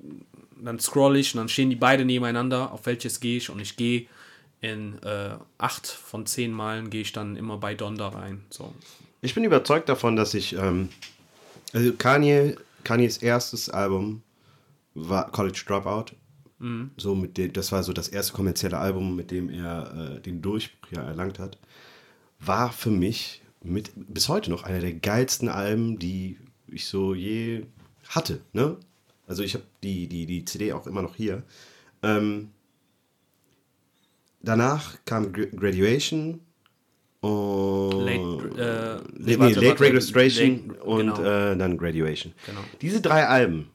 [0.61, 3.75] dann scroll ich und dann stehen die beide nebeneinander, auf welches gehe ich und ich
[3.75, 4.07] gehe
[4.61, 8.45] in äh, acht von zehn Malen gehe ich dann immer bei Donda rein.
[8.49, 8.73] So.
[9.21, 10.89] Ich bin überzeugt davon, dass ich, ähm,
[11.73, 14.23] also Kanye, Kanyes erstes Album
[14.93, 16.15] war College Dropout.
[16.95, 20.41] So mit dem, das war so das erste kommerzielle Album, mit dem er äh, den
[20.41, 21.57] Durchbruch ja erlangt hat.
[22.39, 26.37] War für mich mit, bis heute noch einer der geilsten Alben, die
[26.73, 27.63] ich so je
[28.09, 28.39] hatte.
[28.53, 28.77] Ne?
[29.27, 31.43] Also ich habe die, die, die CD auch immer noch hier.
[32.01, 32.49] Ähm,
[34.41, 36.39] danach kam Gra- Graduation
[37.21, 41.21] und Late, äh, nee, warte, Late warte, Registration Late- und genau.
[41.23, 42.33] äh, dann Graduation.
[42.45, 42.59] Genau.
[42.81, 43.69] Diese drei Alben,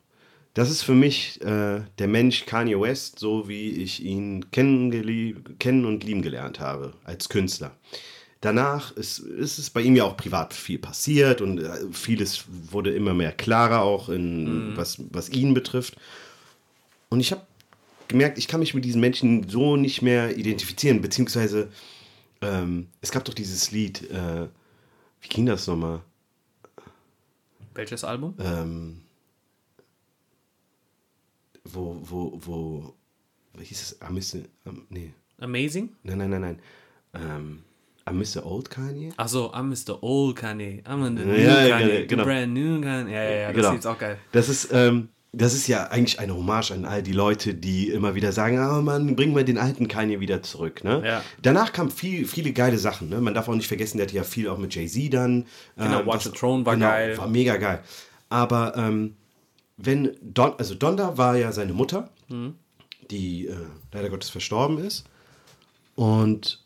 [0.53, 5.87] das ist für mich äh, der Mensch Kanye West, so wie ich ihn kennengelie- kennen
[5.87, 7.75] und lieben gelernt habe als Künstler.
[8.41, 12.93] Danach ist, ist es bei ihm ja auch privat viel passiert und äh, vieles wurde
[12.95, 15.97] immer mehr klarer auch, in, was, was ihn betrifft.
[17.09, 17.43] Und ich habe
[18.07, 21.68] gemerkt, ich kann mich mit diesen Menschen so nicht mehr identifizieren, beziehungsweise
[22.41, 24.47] ähm, es gab doch dieses Lied, äh,
[25.20, 26.03] wie ging das nochmal?
[27.74, 28.34] Welches Album?
[28.39, 29.01] Ähm,
[31.64, 32.95] wo, wo, wo,
[33.55, 34.30] wie hieß es?
[34.30, 35.91] The- um, nee, Amazing?
[36.05, 36.59] nein, nein, nein, nein.
[37.14, 37.64] Ähm,
[38.11, 39.13] I miss the old Kanye?
[39.17, 39.99] Achso, I'm Mr.
[40.03, 40.83] Old Kanye.
[40.85, 42.07] I'm the new Ja, ja, Kanye.
[42.07, 42.23] genau.
[42.25, 43.13] The brand new Kanye.
[43.13, 43.75] Ja, ja, ja, das Genau.
[43.75, 44.19] ist auch geil.
[44.33, 48.15] Das ist, ähm, das ist ja eigentlich eine Hommage an all die Leute, die immer
[48.15, 50.83] wieder sagen, ah Mann, bring mal den alten Kanye wieder zurück.
[50.85, 51.03] Ne?
[51.05, 51.23] Ja.
[51.43, 53.11] Danach kamen viel, viele geile Sachen.
[53.11, 53.21] Ne?
[53.21, 55.45] Man darf auch nicht vergessen, der hatte ja viel auch mit Jay-Z dann.
[55.77, 57.19] Genau, ähm, Watch the Throne war genau, geil.
[57.19, 57.81] War mega geil.
[58.31, 59.17] Aber ähm,
[59.77, 62.55] wenn Don, also Donda war ja seine Mutter, Mhm.
[63.11, 63.55] die äh,
[63.93, 65.05] leider Gottes verstorben ist.
[65.95, 66.65] Und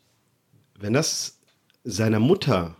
[0.83, 1.39] wenn das
[1.83, 2.75] seiner Mutter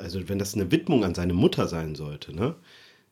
[0.00, 2.56] also wenn das eine Widmung an seine Mutter sein sollte, ne,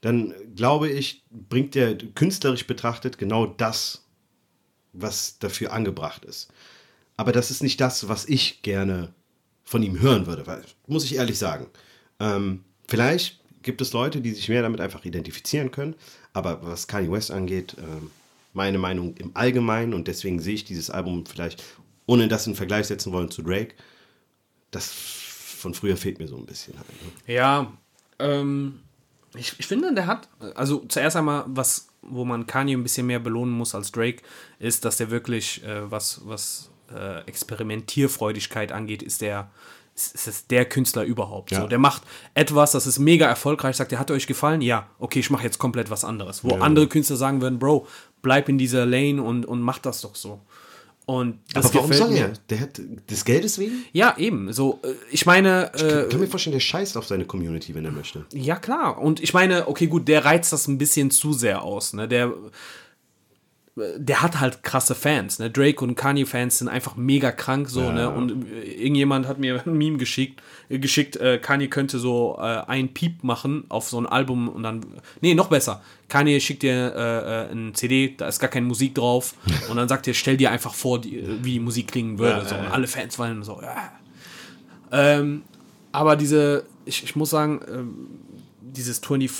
[0.00, 4.04] dann glaube ich, bringt der künstlerisch betrachtet genau das,
[4.92, 6.52] was dafür angebracht ist.
[7.16, 9.14] Aber das ist nicht das, was ich gerne
[9.62, 11.68] von ihm hören würde, weil, muss ich ehrlich sagen.
[12.20, 15.94] Ähm, vielleicht gibt es Leute, die sich mehr damit einfach identifizieren können,
[16.32, 18.10] aber was Kanye West angeht, ähm,
[18.52, 21.62] meine Meinung im Allgemeinen und deswegen sehe ich dieses Album vielleicht,
[22.06, 23.74] ohne das in Vergleich setzen wollen zu Drake,
[24.70, 26.88] das von früher fehlt mir so ein bisschen halt.
[26.88, 27.34] Ne?
[27.34, 27.72] Ja,
[28.18, 28.80] ähm,
[29.34, 33.18] ich, ich finde, der hat, also zuerst einmal, was, wo man Kanye ein bisschen mehr
[33.18, 34.22] belohnen muss als Drake,
[34.58, 39.50] ist, dass der wirklich, äh, was, was äh, Experimentierfreudigkeit angeht, ist der,
[39.94, 41.50] ist, ist der Künstler überhaupt.
[41.50, 41.62] Ja.
[41.62, 42.02] So, der macht
[42.34, 44.60] etwas, das ist mega erfolgreich, sagt, der hat euch gefallen?
[44.60, 46.44] Ja, okay, ich mache jetzt komplett was anderes.
[46.44, 47.86] Wo andere Künstler sagen würden, Bro,
[48.22, 50.40] bleib in dieser Lane und, und mach das doch so.
[51.06, 52.32] Und das Aber warum soll er?
[52.48, 52.80] Der hat
[53.10, 53.84] des Geldes wegen?
[53.92, 54.52] Ja, eben.
[54.52, 57.84] So, äh, ich meine, äh, Ich kann mir vorstellen, der scheißt auf seine Community, wenn
[57.84, 58.24] er möchte.
[58.32, 58.98] Ja, klar.
[58.98, 61.92] Und ich meine, okay, gut, der reizt das ein bisschen zu sehr aus.
[61.92, 62.08] Ne?
[62.08, 62.32] Der,
[63.76, 65.40] der hat halt krasse Fans.
[65.40, 65.50] Ne?
[65.50, 67.90] Drake und Kanye-Fans sind einfach mega krank so.
[67.90, 68.08] Ne?
[68.08, 72.42] Und äh, irgendjemand hat mir ein Meme geschickt, äh, geschickt äh, Kanye könnte so äh,
[72.42, 74.86] ein Piep machen auf so ein Album und dann.
[75.20, 75.82] Nee, noch besser.
[76.08, 79.34] Kanye schickt dir äh, äh, ein CD, da ist gar keine Musik drauf.
[79.68, 82.38] und dann sagt er, stell dir einfach vor, die, wie die Musik klingen würde.
[82.38, 82.54] Ja, so.
[82.54, 82.72] ja, Und ja.
[82.72, 83.92] alle Fans waren so, ja.
[84.92, 85.42] Ähm,
[85.90, 88.08] aber diese, ich, ich muss sagen, ähm,
[88.76, 89.30] dieses 24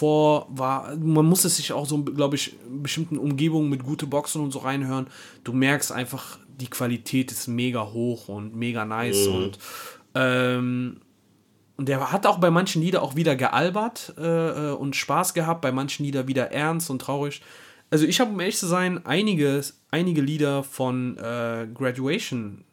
[0.48, 4.42] war, man muss es sich auch so, glaube ich, in bestimmten Umgebungen mit gute Boxen
[4.42, 5.06] und so reinhören.
[5.44, 9.58] Du merkst einfach, die Qualität ist mega hoch und mega nice und
[10.14, 11.00] ähm,
[11.76, 14.22] und der hat auch bei manchen Lieder auch wieder gealbert äh,
[14.70, 17.42] äh, und Spaß gehabt, bei manchen Lieder wieder ernst und traurig.
[17.90, 19.60] Also ich habe, um ehrlich zu sein, einige,
[19.90, 22.64] einige Lieder von äh, Graduation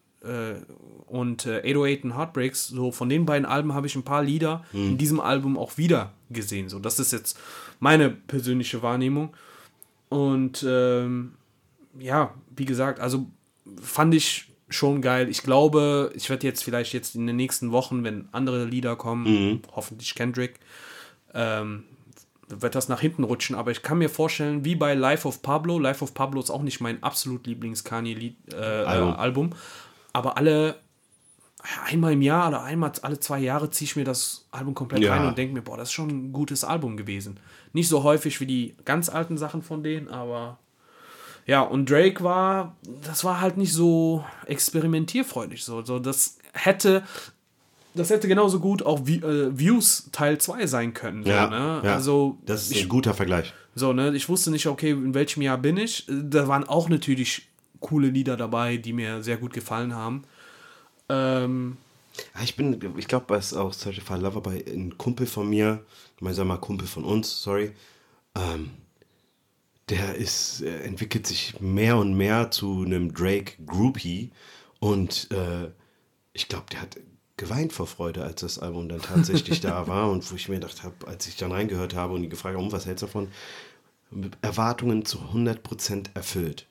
[1.07, 4.63] und äh, 808 und Heartbreaks, so von den beiden Alben habe ich ein paar Lieder
[4.71, 6.69] in diesem Album auch wieder gesehen.
[6.69, 7.37] So, das ist jetzt
[7.79, 9.33] meine persönliche Wahrnehmung.
[10.09, 11.33] Und ähm,
[11.97, 13.25] ja, wie gesagt, also
[13.81, 15.29] fand ich schon geil.
[15.29, 19.61] Ich glaube, ich werde jetzt vielleicht jetzt in den nächsten Wochen, wenn andere Lieder kommen,
[19.75, 20.59] hoffentlich Kendrick,
[21.33, 21.83] ähm,
[22.47, 23.55] wird das nach hinten rutschen.
[23.55, 25.79] Aber ich kann mir vorstellen, wie bei Life of Pablo.
[25.79, 28.35] Life of Pablo ist auch nicht mein absolut Lieblings-Kanye-Album.
[28.53, 29.09] Äh, Album.
[29.09, 29.49] äh, Album.
[30.13, 30.75] Aber alle
[31.85, 35.15] einmal im Jahr oder einmal alle zwei Jahre ziehe ich mir das Album komplett Ja.
[35.15, 37.39] rein und denke mir, boah, das ist schon ein gutes Album gewesen.
[37.73, 40.57] Nicht so häufig wie die ganz alten Sachen von denen, aber
[41.45, 45.63] ja, und Drake war, das war halt nicht so experimentierfreudig.
[45.63, 47.03] So, so das hätte,
[47.93, 51.23] das hätte genauso gut auch Vi- äh, Views Teil 2 sein können.
[51.23, 51.81] So, Ja, ne?
[51.83, 51.93] ja.
[51.95, 53.53] Also, Das ist ich, ein guter Vergleich.
[53.75, 54.15] so, ne?
[54.15, 56.07] ich wusste nicht, okay, in welchem Jahr bin ich.
[56.09, 57.49] Äh, Da waren auch natürlich
[57.81, 60.23] coole Lieder dabei, die mir sehr gut gefallen haben.
[61.09, 61.77] Ähm,
[62.35, 65.85] Ja, Ich bin, ich glaube, was auch zum Beispiel Fall Loverboy, ein Kumpel von mir,
[66.19, 67.71] mal Kumpel von uns, sorry,
[68.35, 68.71] ähm,
[69.89, 74.31] der ist, äh, entwickelt sich mehr und mehr zu einem Drake-Groupie
[74.79, 75.69] und äh,
[76.33, 76.97] ich glaube, der hat
[77.37, 80.83] geweint vor Freude, als das Album dann tatsächlich da war und wo ich mir gedacht
[80.83, 83.29] habe, als ich dann reingehört habe und die gefragt habe, um, was hältst du davon?
[84.41, 86.67] Erwartungen zu 100% erfüllt.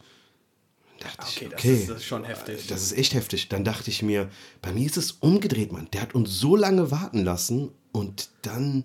[1.00, 2.66] Dachte Okay, ich, das okay, ist- das ist schon heftig.
[2.68, 3.48] Das ist echt heftig.
[3.48, 4.30] Dann dachte ich mir,
[4.62, 5.88] bei mir ist es umgedreht, Mann.
[5.92, 8.84] Der hat uns so lange warten lassen und dann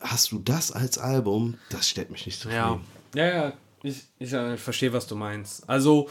[0.00, 1.56] hast du das als Album.
[1.70, 2.80] Das stellt mich nicht zufrieden.
[3.14, 3.52] Ja, ja, ja.
[3.82, 5.68] Ich, ich äh, verstehe, was du meinst.
[5.68, 6.08] Also,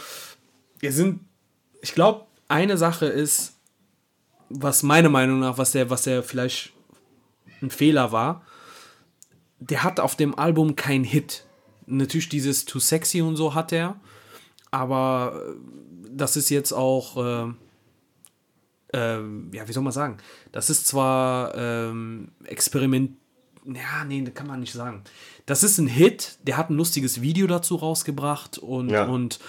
[0.79, 1.21] wir sind,
[1.81, 3.53] ich glaube, eine Sache ist,
[4.49, 6.73] was meiner Meinung nach, was der, was der vielleicht
[7.61, 8.45] ein Fehler war,
[9.59, 11.45] der hat auf dem Album keinen Hit.
[11.85, 13.99] Natürlich dieses Too Sexy und so hat er,
[14.73, 15.53] aber äh,
[16.09, 17.53] das ist jetzt auch, äh,
[18.93, 20.17] ähm, ja, wie soll man sagen,
[20.51, 23.11] das ist zwar ähm, Experiment,
[23.65, 25.03] ja, nee, das kann man nicht sagen.
[25.45, 29.05] Das ist ein Hit, der hat ein lustiges Video dazu rausgebracht und, Ja.
[29.05, 29.39] und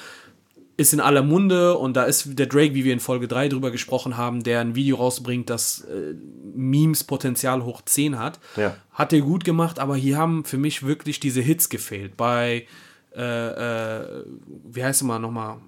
[0.76, 3.70] ist in aller Munde und da ist der Drake, wie wir in Folge 3 drüber
[3.70, 6.14] gesprochen haben, der ein Video rausbringt, das äh,
[6.54, 8.40] Memes-Potenzial hoch 10 hat.
[8.56, 8.76] Ja.
[8.92, 12.16] Hat er gut gemacht, aber hier haben für mich wirklich diese Hits gefehlt.
[12.16, 12.66] Bei,
[13.16, 14.24] äh, äh,
[14.64, 15.58] wie heißt es mal nochmal?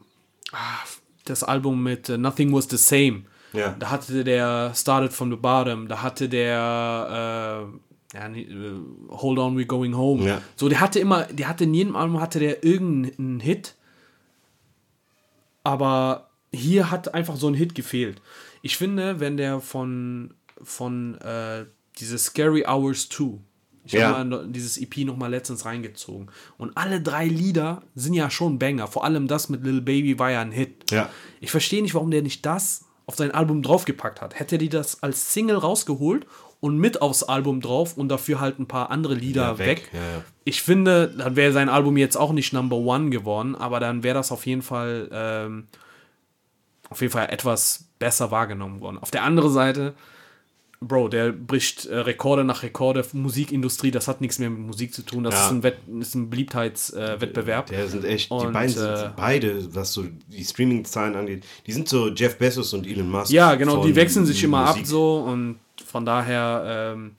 [0.53, 0.79] Ah,
[1.25, 3.23] das Album mit äh, Nothing Was the Same.
[3.53, 3.75] Ja.
[3.79, 7.69] Da hatte der Started from the Bottom, da hatte der
[8.13, 8.81] äh, ja, äh,
[9.11, 10.25] Hold On, We're Going Home.
[10.25, 10.43] Ja.
[10.57, 13.75] So, der hatte immer, der hatte in jedem Album hatte der irgendeinen Hit,
[15.63, 18.21] aber hier hat einfach so ein Hit gefehlt.
[18.63, 21.67] Ich finde, wenn der von, von äh,
[21.99, 23.39] diese Scary Hours 2,
[23.87, 24.09] ich Ja.
[24.19, 26.29] habe mal dieses EP noch mal letztens reingezogen
[26.59, 28.87] und alle drei Lieder sind ja schon Banger.
[28.87, 30.91] Vor allem das mit Lil Baby war ja ein Hit.
[30.91, 31.09] Ja.
[31.41, 34.39] Ich verstehe nicht, warum der nicht das auf sein Album draufgepackt hat.
[34.39, 36.27] Hätte die das als Single rausgeholt
[36.59, 39.69] und mit aufs Album drauf und dafür halt ein paar andere Lieder Ja, weg.
[39.69, 39.91] weg.
[39.93, 40.25] Ja, ja.
[40.45, 44.15] Ich finde, dann wäre sein Album jetzt auch nicht Number One geworden, aber dann wäre
[44.15, 45.67] das auf jeden Fall ähm,
[46.91, 48.99] auf jeden Fall etwas besser wahrgenommen worden.
[48.99, 49.95] Auf der anderen Seite,
[50.89, 53.05] Bro, der bricht äh, Rekorde nach Rekorde.
[53.13, 55.25] Musikindustrie, das hat nichts mehr mit Musik zu tun.
[55.25, 55.47] Das Ja.
[55.47, 57.71] ist ein, Wett, ist ein Beliebtheitswettbewerb.
[57.71, 57.77] Äh.
[57.77, 61.73] Der sind echt, die Und, beiden sind äh, beide, was so die Streaming-Zahlen angeht, die
[61.73, 63.31] sind so Jeff Bezos und Elon Musk.
[63.33, 64.83] Ja, genau, die wechseln sich immer Musik.
[64.83, 67.13] ab so und von daher, ähm,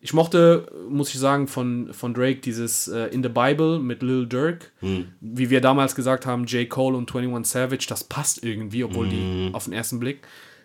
[0.00, 4.26] ich mochte, muss ich sagen, von, von Drake dieses äh, In the Bible mit Lil
[4.26, 5.06] Durk, Hm.
[5.20, 6.68] wie wir damals gesagt haben, J.
[6.68, 9.10] Cole und 21 Savage, das passt irgendwie, obwohl Hm.
[9.10, 10.20] die auf den ersten Blick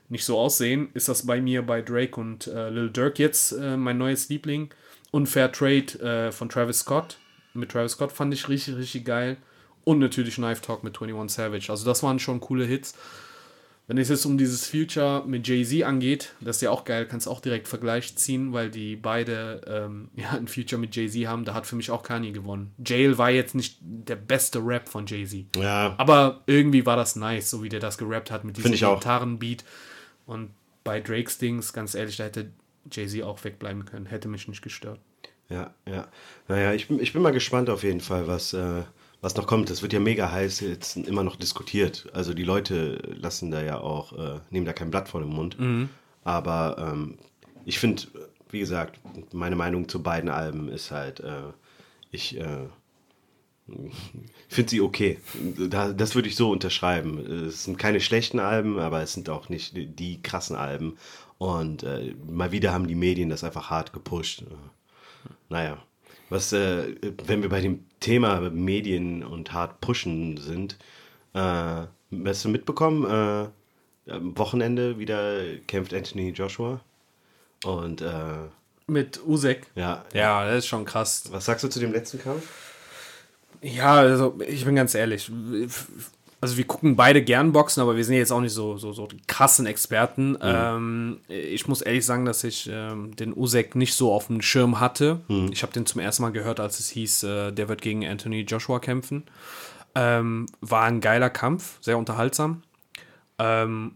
[0.09, 3.77] nicht so aussehen, ist das bei mir bei Drake und äh, Lil Durk jetzt äh,
[3.77, 4.69] mein neues Liebling.
[5.11, 7.17] Unfair Trade äh, von Travis Scott.
[7.53, 9.37] Mit Travis Scott fand ich richtig, richtig geil.
[9.83, 11.69] Und natürlich Knife Talk mit 21 Savage.
[11.69, 12.95] Also das waren schon coole Hits.
[13.85, 17.27] Wenn es jetzt um dieses Future mit Jay-Z angeht, das ist ja auch geil, kannst
[17.27, 21.43] auch direkt Vergleich ziehen, weil die beide ähm, ja, ein Future mit Jay-Z haben.
[21.43, 22.73] Da hat für mich auch Kanye gewonnen.
[22.83, 25.57] Jail war jetzt nicht der beste Rap von Jay-Z.
[25.57, 28.85] Ja, Aber irgendwie war das nice, so wie der das gerappt hat mit diesem ich
[28.85, 29.01] auch.
[30.25, 30.51] Und
[30.83, 32.51] bei Drakes Dings, ganz ehrlich, da hätte
[32.91, 34.05] Jay-Z auch wegbleiben können.
[34.05, 34.99] Hätte mich nicht gestört.
[35.49, 36.07] ja, ja.
[36.47, 38.83] Naja, ich bin, ich bin mal gespannt auf jeden Fall, was, äh,
[39.21, 39.69] was noch kommt.
[39.69, 42.09] Das wird ja mega heiß jetzt immer noch diskutiert.
[42.13, 45.59] Also die Leute lassen da ja auch, äh, nehmen da kein Blatt vor den Mund.
[45.59, 45.89] Mhm.
[46.23, 47.17] Aber ähm,
[47.65, 48.03] ich finde,
[48.49, 48.99] wie gesagt,
[49.33, 51.51] meine Meinung zu beiden Alben ist halt, äh,
[52.11, 52.67] ich äh,
[54.49, 55.19] finde sie okay.
[55.69, 57.19] Da, das würde ich so unterschreiben.
[57.47, 60.97] Es sind keine schlechten Alben, aber es sind auch nicht die, die krassen Alben.
[61.37, 64.43] Und äh, mal wieder haben die Medien das einfach hart gepusht.
[65.49, 65.77] Naja,
[66.29, 66.95] was, äh,
[67.25, 70.77] wenn wir bei dem Thema Medien und hart pushen sind,
[71.33, 71.39] äh,
[72.25, 76.81] hast du mitbekommen, äh, am Wochenende wieder kämpft Anthony Joshua.
[77.63, 78.49] Und äh,
[78.87, 79.67] Mit Usek.
[79.75, 81.29] ja, Ja, das ist schon krass.
[81.31, 82.72] was sagst du zu dem letzten Kampf?
[83.63, 85.31] Ja, also ich bin ganz ehrlich.
[86.41, 89.07] Also wir gucken beide gern Boxen, aber wir sind jetzt auch nicht so, so, so
[89.07, 90.37] die krassen Experten.
[90.41, 94.81] Ähm, ich muss ehrlich sagen, dass ich ähm, den Usek nicht so auf dem Schirm
[94.81, 95.21] hatte.
[95.51, 98.41] Ich habe den zum ersten Mal gehört, als es hieß, äh, der wird gegen Anthony
[98.41, 99.23] Joshua kämpfen.
[99.95, 102.63] Ähm, war ein geiler Kampf, sehr unterhaltsam.
[103.39, 103.95] Ähm,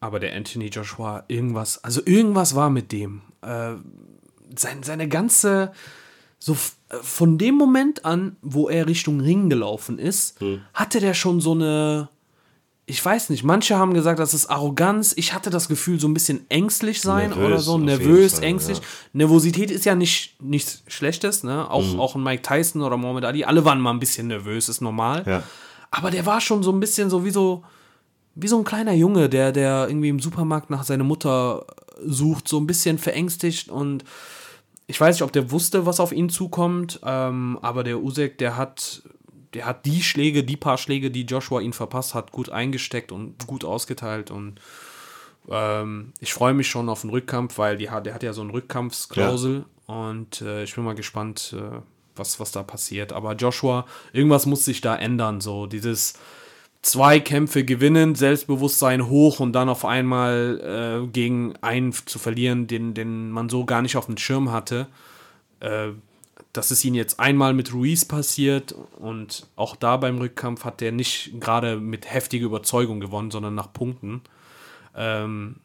[0.00, 3.22] aber der Anthony Joshua, irgendwas, also irgendwas war mit dem.
[3.42, 3.74] Äh,
[4.56, 5.72] sein, seine ganze,
[6.46, 6.52] so
[6.90, 10.36] äh, von dem Moment an, wo er Richtung Ring gelaufen ist,
[10.74, 12.10] hatte der schon so eine,
[12.84, 15.14] ich weiß nicht, manche haben gesagt, das ist Arroganz.
[15.16, 18.76] Ich hatte das Gefühl, so ein bisschen ängstlich sein Nervös, oder so, nervös, Fall, ängstlich.
[18.78, 18.84] ja.
[19.14, 21.70] Nervosität ist ja nicht nichts Schlechtes, ne?
[21.70, 21.98] Auch, Mhm.
[21.98, 25.22] auch ein Mike Tyson oder Muhammad Ali, alle waren mal ein bisschen nervös, ist normal.
[25.26, 25.42] Ja.
[25.90, 27.64] Aber der war schon so ein bisschen so wie so,
[28.34, 31.64] wie so ein kleiner Junge, der, der irgendwie im Supermarkt nach seiner Mutter
[32.04, 34.04] sucht, so ein bisschen verängstigt und
[34.86, 38.56] ich weiß nicht, ob der wusste, was auf ihn zukommt, ähm, aber der Usek, der
[38.56, 39.02] hat,
[39.54, 43.46] der hat die Schläge, die paar Schläge, die Joshua ihn verpasst hat, gut eingesteckt und
[43.46, 44.60] gut ausgeteilt und
[45.48, 48.52] ähm, ich freue mich schon auf den Rückkampf, weil die, der hat ja so eine
[48.52, 51.80] Rückkampfsklausel und äh, ich bin mal gespannt, äh,
[52.16, 53.12] was, was da passiert.
[53.12, 56.14] Aber Joshua, irgendwas muss sich da ändern, so dieses
[56.84, 62.92] zwei Kämpfe gewinnen, Selbstbewusstsein hoch und dann auf einmal äh, gegen einen zu verlieren, den,
[62.92, 64.86] den man so gar nicht auf dem Schirm hatte.
[65.60, 65.88] Äh,
[66.52, 70.92] das ist ihm jetzt einmal mit Ruiz passiert und auch da beim Rückkampf hat der
[70.92, 74.20] nicht gerade mit heftiger Überzeugung gewonnen, sondern nach Punkten.
[74.94, 75.56] Ähm,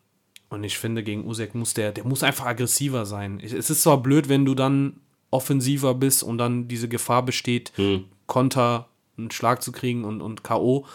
[0.50, 3.42] und ich finde, gegen Usek muss der, der muss einfach aggressiver sein.
[3.44, 5.02] Es ist zwar blöd, wenn du dann
[5.32, 7.72] offensiver bist und dann diese Gefahr besteht,
[8.26, 8.88] Konter,
[9.20, 10.86] einen Schlag zu kriegen und, und K.O.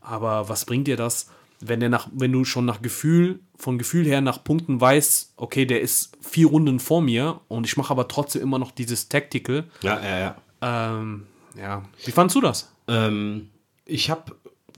[0.00, 1.28] Aber was bringt dir das,
[1.60, 5.64] wenn der nach, wenn du schon nach Gefühl, von Gefühl her nach Punkten weißt, okay,
[5.64, 9.64] der ist vier Runden vor mir und ich mache aber trotzdem immer noch dieses Tactical.
[9.82, 10.36] Ja, ja, ja.
[10.60, 11.26] Ähm,
[11.56, 11.84] ja.
[12.04, 12.72] Wie fandst du das?
[12.88, 13.50] Ähm,
[13.84, 14.34] ich habe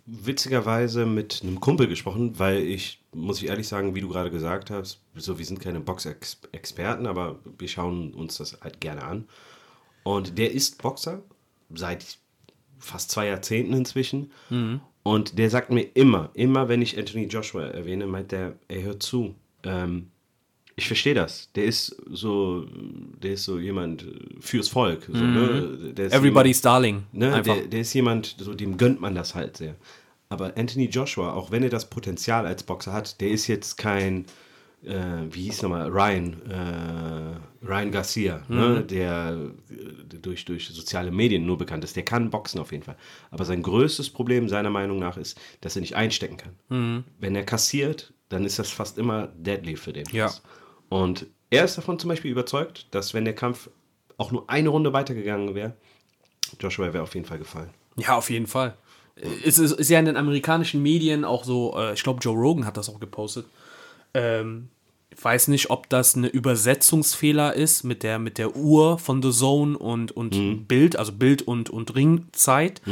[0.07, 4.71] witzigerweise mit einem Kumpel gesprochen, weil ich, muss ich ehrlich sagen, wie du gerade gesagt
[4.71, 9.27] hast, so wir sind keine Boxexperten, aber wir schauen uns das halt gerne an.
[10.03, 11.23] Und der ist Boxer
[11.75, 12.19] seit
[12.79, 14.31] fast zwei Jahrzehnten inzwischen.
[15.03, 18.99] Und der sagt mir immer, immer wenn ich Anthony Joshua erwähne, meint der, ey, hör
[18.99, 20.09] zu, ähm,
[20.77, 21.51] ich verstehe das.
[21.55, 22.67] Der ist so,
[23.23, 24.07] der ist so jemand äh,
[24.41, 25.05] fürs Volk.
[25.07, 25.93] So, ne?
[25.93, 27.05] der ist Everybody's Darling.
[27.13, 29.77] Ne, der, der ist jemand, so dem gönnt man das halt sehr.
[30.31, 34.25] Aber Anthony Joshua, auch wenn er das Potenzial als Boxer hat, der ist jetzt kein,
[34.87, 39.39] äh, wie hieß nochmal, Ryan, äh, Ryan Garcia, ne, der
[39.71, 41.97] äh, durch, durch soziale Medien nur bekannt ist.
[41.97, 42.97] Der kann boxen auf jeden Fall.
[43.31, 47.05] Aber sein größtes Problem seiner Meinung nach ist, dass er nicht einstecken kann.
[47.19, 50.07] Wenn er kassiert, dann ist das fast immer deadly für den.
[50.13, 50.33] Ja.
[50.89, 53.71] Und er ist davon zum Beispiel überzeugt, dass wenn der Kampf
[54.17, 55.75] auch nur eine Runde weitergegangen wäre,
[56.61, 57.71] Joshua wäre auf jeden Fall gefallen.
[57.97, 58.77] Ja, auf jeden Fall.
[59.45, 62.67] Es ist, ist ja in den amerikanischen Medien auch so, äh, ich glaube, Joe Rogan
[62.67, 63.47] hat das auch gepostet.
[64.13, 64.69] Ähm,
[65.17, 69.31] ich weiß nicht, ob das eine Übersetzungsfehler ist mit der, mit der Uhr von The
[69.31, 72.83] Zone und, und Bild, also Bild und, und Ringzeit.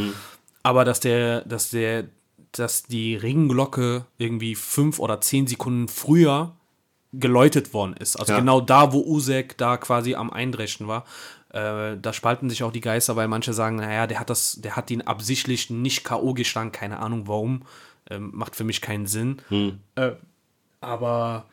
[0.62, 2.05] Aber dass der, dass der,
[2.53, 6.55] dass die Ringglocke irgendwie fünf oder zehn Sekunden früher
[7.12, 8.16] geläutet worden ist.
[8.16, 8.39] Also Ja.
[8.39, 11.05] genau da, wo Usek da quasi am Eindreschen war.
[11.51, 14.77] Äh, da spalten sich auch die Geister, weil manche sagen, naja, der hat das, der
[14.77, 16.32] hat ihn absichtlich nicht K.O.
[16.32, 17.62] geschlagen, keine Ahnung warum.
[18.11, 19.43] Ähm, macht für mich keinen Sinn.
[19.97, 20.12] Äh,
[20.81, 21.44] aber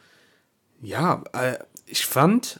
[0.81, 2.59] ja, äh, ich fand,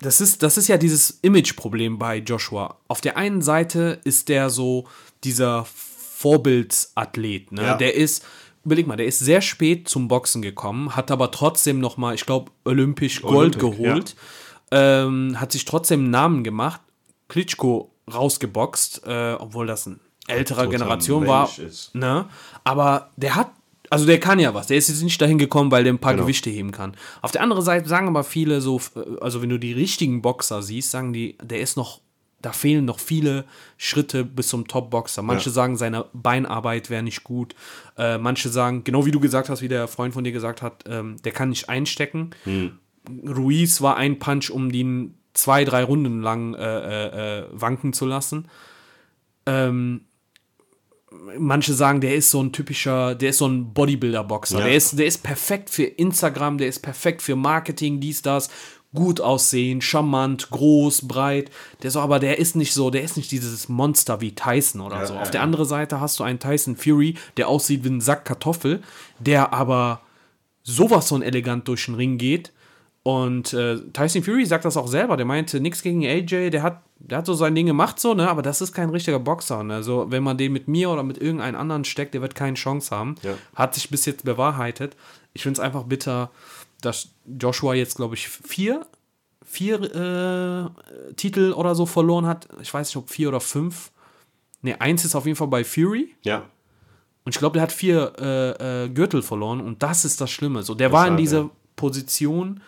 [0.00, 2.78] das ist, das ist ja dieses Image-Problem bei Joshua.
[2.88, 4.86] Auf der einen Seite ist der so
[5.22, 7.62] dieser Vorbildsathlet, ne?
[7.62, 7.74] Ja.
[7.76, 8.24] Der ist,
[8.64, 12.26] überleg mal, der ist sehr spät zum Boxen gekommen, hat aber trotzdem noch mal, ich
[12.26, 14.16] glaube, olympisch Gold Olympic, geholt,
[14.70, 16.80] ähm, hat sich trotzdem einen Namen gemacht,
[17.28, 21.94] Klitschko rausgeboxt, äh, obwohl das ein älterer Generation war, ist.
[21.94, 22.26] ne?
[22.64, 23.50] Aber der hat,
[23.94, 24.66] also der kann ja was.
[24.66, 26.24] Der ist jetzt nicht dahin gekommen, weil der ein paar Genau.
[26.24, 26.94] Gewichte heben kann.
[27.22, 30.62] Auf der anderen Seite sagen aber viele so, äh, also wenn du die richtigen Boxer
[30.62, 32.00] siehst, sagen die, der ist noch,
[32.42, 33.44] da fehlen noch viele
[33.78, 35.22] Schritte bis zum Top-Boxer.
[35.22, 35.54] Manche Ja.
[35.54, 37.54] sagen, seine Beinarbeit wäre nicht gut.
[37.96, 40.84] Äh, manche sagen, genau wie du gesagt hast, wie der Freund von dir gesagt hat,
[40.86, 42.30] ähm, der kann nicht einstecken.
[43.26, 48.06] Ruiz war ein Punch, um den zwei, drei Runden lang äh, äh, äh, wanken zu
[48.06, 48.46] lassen.
[49.46, 50.02] Ähm,
[51.38, 54.58] manche sagen, der ist so ein typischer, der ist so ein Bodybuilder-Boxer.
[54.58, 54.64] Ja.
[54.66, 58.50] Der, ist, der ist perfekt für Instagram, der ist perfekt für Marketing, dies, das.
[58.94, 61.50] Gut aussehen, charmant, groß, breit.
[61.82, 64.98] Der so, aber der ist nicht so, der ist nicht dieses Monster wie Tyson oder
[65.00, 65.14] Ja, so.
[65.14, 65.44] ja, Auf der ja.
[65.44, 68.82] anderen Seite hast du einen Tyson Fury, der aussieht wie ein Sack Kartoffel,
[69.18, 70.00] der aber
[70.62, 72.52] sowas von elegant durch den Ring geht.
[73.04, 75.18] Und äh, Tyson Fury sagt das auch selber.
[75.18, 78.28] Der meinte, nichts gegen AJ, der hat, der hat so sein Ding gemacht, so, ne?
[78.30, 79.62] Aber das ist kein richtiger Boxer.
[79.62, 79.74] Ne?
[79.74, 82.96] Also, wenn man den mit mir oder mit irgendeinem anderen steckt, der wird keine Chance
[82.96, 83.16] haben.
[83.22, 83.34] Ja.
[83.54, 84.96] Hat sich bis jetzt bewahrheitet.
[85.34, 86.30] Ich finde es einfach bitter,
[86.80, 88.86] dass Joshua jetzt, glaube ich, vier,
[89.44, 92.48] vier äh, Titel oder so verloren hat.
[92.62, 93.92] Ich weiß nicht, ob vier oder fünf.
[94.62, 96.14] Ne, eins ist auf jeden Fall bei Fury.
[96.22, 96.44] Ja.
[97.26, 100.62] Und ich glaube, der hat vier äh, äh, Gürtel verloren und das ist das Schlimme.
[100.62, 101.50] So, der war in dieser.
[101.76, 102.60] Position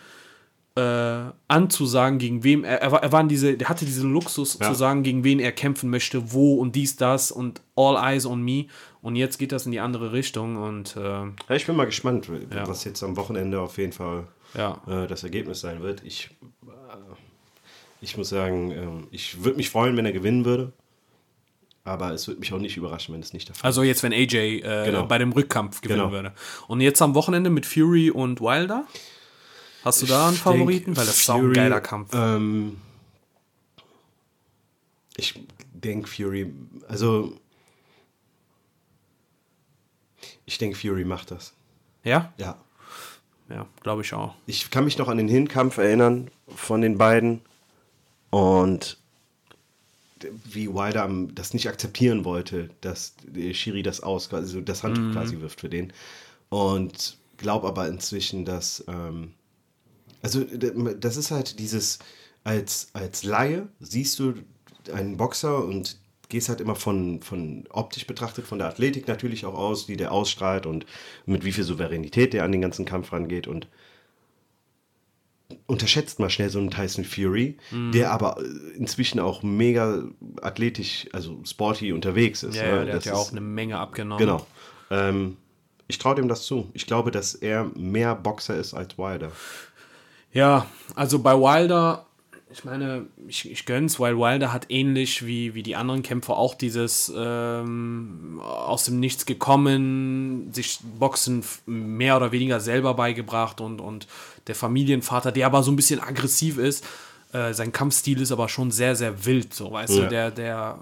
[0.77, 4.67] äh, anzusagen, gegen wem er, er, war, er war diese, der hatte diesen Luxus Ja.
[4.69, 8.41] zu sagen, gegen wen er kämpfen möchte, wo und dies, das und all eyes on
[8.43, 8.65] me.
[9.01, 12.29] Und jetzt geht das in die andere Richtung und äh, Ja, ich bin mal gespannt,
[12.53, 12.67] Ja.
[12.67, 16.03] was jetzt am Wochenende auf jeden Fall äh, das Ergebnis sein wird.
[16.05, 16.29] Ich,
[16.65, 16.69] äh,
[18.01, 20.71] ich muss sagen, ähm, ich würde mich freuen, wenn er gewinnen würde.
[21.83, 24.11] Aber es würde mich auch nicht überraschen, wenn es nicht der Fall Also jetzt, wenn
[24.11, 25.05] AJ äh, Genau.
[25.05, 26.11] bei dem Rückkampf gewinnen Genau.
[26.11, 26.33] würde.
[26.67, 28.85] Und jetzt am Wochenende mit Fury und Wilder?
[29.83, 30.95] Hast du da einen Favoriten?
[30.97, 32.13] Weil das ist ein geiler Kampf.
[32.13, 32.77] Ähm,
[35.15, 35.39] ich
[35.73, 36.51] denke Fury,
[36.87, 37.37] also
[40.45, 41.53] ich denke Fury macht das.
[42.03, 42.33] ja?
[42.37, 42.57] Ja.
[43.49, 44.35] Ja, glaube ich auch.
[44.45, 47.39] Ich kann mich noch an den Hinkampf erinnern von den beiden
[48.29, 48.97] und
[50.43, 55.39] wie Wilder das nicht akzeptieren wollte, dass der Schiri das aus, also das Handtuch quasi
[55.39, 55.93] wirft für den.
[56.49, 59.33] Und glaub aber inzwischen, dass ähm,
[60.21, 61.99] also das ist halt dieses
[62.43, 64.33] als als Laie siehst du
[64.93, 65.97] einen Boxer und
[66.29, 70.11] gehst halt immer von von optisch betrachtet von der Athletik natürlich auch aus, die der
[70.11, 70.85] ausstrahlt und
[71.25, 73.67] mit wie viel Souveränität der an den ganzen Kampf rangeht und
[75.65, 77.57] unterschätzt mal schnell so einen Tyson Fury,
[77.93, 80.03] der aber äh, inzwischen auch mega
[80.41, 82.55] athletisch, also sporty unterwegs ist.
[82.55, 82.69] Ja, ne?
[82.69, 84.19] ja der Das hat ja auch eine Menge abgenommen.
[84.19, 84.45] Genau.
[84.89, 85.37] Ähm,
[85.87, 86.69] ich traue dem das zu.
[86.73, 89.31] Ich glaube, dass er mehr Boxer ist als Wilder.
[90.37, 92.05] Ja, also bei Wilder,
[92.51, 96.53] ich meine, ich, ich gönn's, weil Wilder hat ähnlich wie, wie die anderen Kämpfer auch
[96.53, 104.05] dieses ähm, aus dem Nichts gekommen, sich Boxen mehr oder weniger selber beigebracht und, und
[104.45, 106.85] der Familienvater, der aber so ein bisschen aggressiv ist,
[107.33, 110.03] äh, sein Kampfstil ist aber schon sehr, sehr wild, so weißt Ja.
[110.03, 110.77] du, der, der,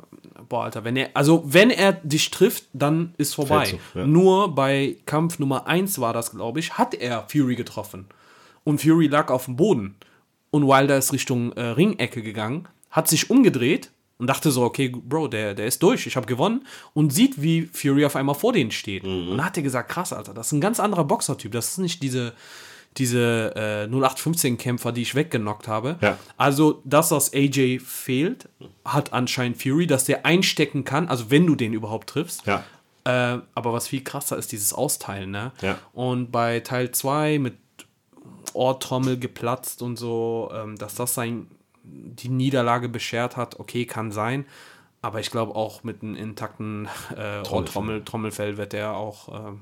[0.50, 3.78] boah, Alter, wenn er, also wenn er dich trifft, dann ist vorbei.
[3.94, 4.06] So, ja.
[4.06, 8.08] Nur bei Kampf Nummer 1 war das, glaube ich, hat er Fury getroffen.
[8.66, 9.96] Und Fury lag auf dem Boden.
[10.52, 15.28] Und Wilder ist Richtung äh, Ringecke gegangen, hat sich umgedreht und dachte so, okay, Bro,
[15.28, 16.66] der, der ist durch, ich habe gewonnen.
[16.94, 19.04] Und sieht, wie Fury auf einmal vor denen steht.
[19.04, 19.30] Mhm.
[19.30, 21.52] Und dann hat er gesagt, krass, Alter, das ist ein ganz anderer Boxertyp.
[21.52, 22.34] Das ist nicht diese,
[22.98, 25.98] diese äh, 0815-Kämpfer, die ich weggenockt habe.
[26.02, 26.18] Ja.
[26.38, 28.48] Also das, was AJ fehlt,
[28.86, 32.46] hat anscheinend Fury, dass der einstecken kann, also wenn du den überhaupt triffst.
[32.46, 32.64] Ja.
[33.04, 35.52] Äh, aber was viel krasser ist, dieses Austeilen, ne?
[35.62, 35.78] Ja.
[35.94, 37.54] Und bei Teil 2 mit
[38.56, 41.48] Ohrtrommel geplatzt und so, ähm, dass das sein,
[41.84, 44.46] die Niederlage beschert hat, okay, kann sein.
[45.02, 49.50] Aber ich glaube auch mit einem intakten äh, Ohrtrommel, Trommelfell wird er auch.
[49.50, 49.60] ähm,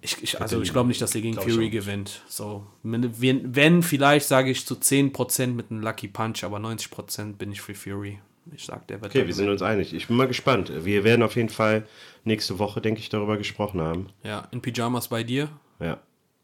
[0.00, 2.20] ich, ich, also ich glaube nicht, dass er gegen Fury gewinnt.
[2.28, 7.52] So, wenn, wenn, vielleicht sage ich zu 10% mit einem Lucky Punch, aber 90% bin
[7.52, 8.18] ich für Fury.
[8.54, 9.94] Ich sag, der wird Okay, wir sind uns einig.
[9.94, 10.70] Ich bin mal gespannt.
[10.84, 11.86] Wir werden auf jeden Fall
[12.24, 14.10] nächste Woche, denke ich, darüber gesprochen haben.
[14.22, 15.48] Ja, in Pyjamas bei dir.
[15.80, 15.98] Ja.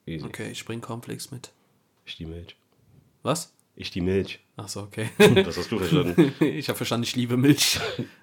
[0.06, 0.24] Easy.
[0.24, 1.51] Okay, ich bring Cornflakes mit.
[2.05, 2.56] Ich die Milch.
[3.22, 3.52] Was?
[3.77, 4.40] Ich die Milch.
[4.56, 5.10] Ach so, okay.
[5.35, 6.35] Das hast du verstanden.
[6.40, 7.78] Ich habe verstanden, ich liebe Milch.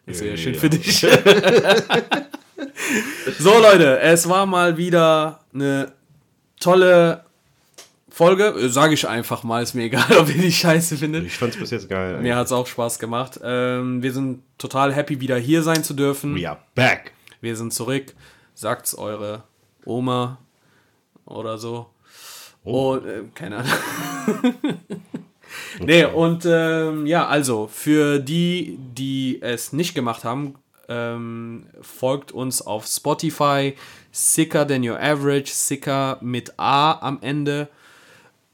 [0.06, 0.60] Das wäre ja schön ja.
[0.60, 1.00] für dich.
[3.40, 5.94] so, Leute, es war mal wieder eine
[6.60, 7.26] tolle
[8.10, 8.70] Folge.
[8.70, 11.26] Sage ich einfach mal, ist mir egal, ob ihr die scheiße findet.
[11.26, 12.22] Ich fand's bis jetzt geil.
[12.22, 13.40] Mir hat es auch Spaß gemacht.
[13.44, 16.36] Ähm, wir sind total happy, wieder hier sein zu dürfen.
[16.36, 17.14] We are back.
[17.42, 18.14] Wir sind zurück.
[18.54, 19.44] Sagt's eure
[19.86, 20.40] Oma
[21.28, 21.88] oder so.
[22.64, 23.74] Und, äh, keine Ahnung.
[25.80, 30.56] Nee, und ähm, ja, also für die, die es nicht gemacht haben,
[30.90, 33.76] ähm, folgt uns auf Spotify,
[34.12, 37.68] Sicker Than Your Average, Sicker mit A am Ende.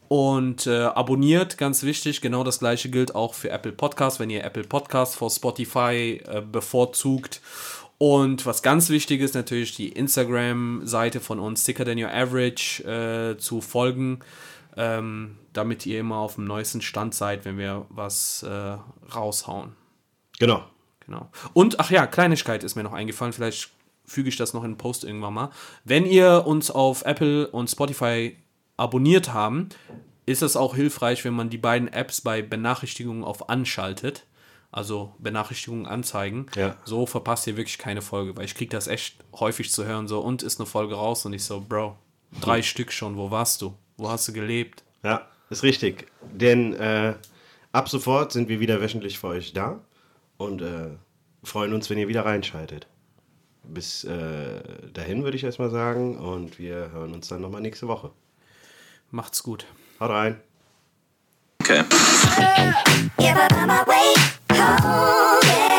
[0.09, 4.43] Und äh, abonniert, ganz wichtig, genau das gleiche gilt auch für Apple Podcasts, wenn ihr
[4.43, 7.41] Apple Podcasts vor Spotify äh, bevorzugt.
[7.97, 13.37] Und was ganz wichtig ist, natürlich die Instagram-Seite von uns, Sicker Than Your Average, äh,
[13.37, 14.19] zu folgen,
[14.75, 18.77] ähm, damit ihr immer auf dem neuesten Stand seid, wenn wir was äh,
[19.13, 19.73] raushauen.
[20.39, 20.63] Genau.
[21.05, 21.29] Genau.
[21.53, 23.71] Und, ach ja, Kleinigkeit ist mir noch eingefallen, vielleicht
[24.05, 25.49] füge ich das noch in den Post irgendwann mal.
[25.83, 28.37] Wenn ihr uns auf Apple und Spotify
[28.77, 29.69] abonniert haben,
[30.25, 34.25] ist es auch hilfreich, wenn man die beiden Apps bei Benachrichtigungen auf anschaltet.
[34.73, 36.47] Also Benachrichtigungen anzeigen.
[36.55, 36.75] Ja.
[36.83, 40.19] So verpasst ihr wirklich keine Folge, weil ich kriege das echt häufig zu hören, so,
[40.19, 41.95] und ist eine Folge raus und ich so, Bro,
[42.41, 43.75] drei Stück schon, wo warst du?
[43.97, 44.83] Wo hast du gelebt?
[45.03, 46.07] Ja, ist richtig.
[46.23, 47.13] Denn äh,
[47.71, 49.79] ab sofort sind wir wieder wöchentlich für euch da
[50.37, 50.89] und äh,
[51.43, 52.87] freuen uns, wenn ihr wieder reinschaltet.
[53.61, 58.09] Bis äh, dahin würde ich erstmal sagen und wir hören uns dann nochmal nächste Woche.
[59.11, 59.67] Macht's gut.
[59.99, 60.41] Haut rein.
[61.61, 61.83] Okay.
[64.55, 65.72] Hold yeah.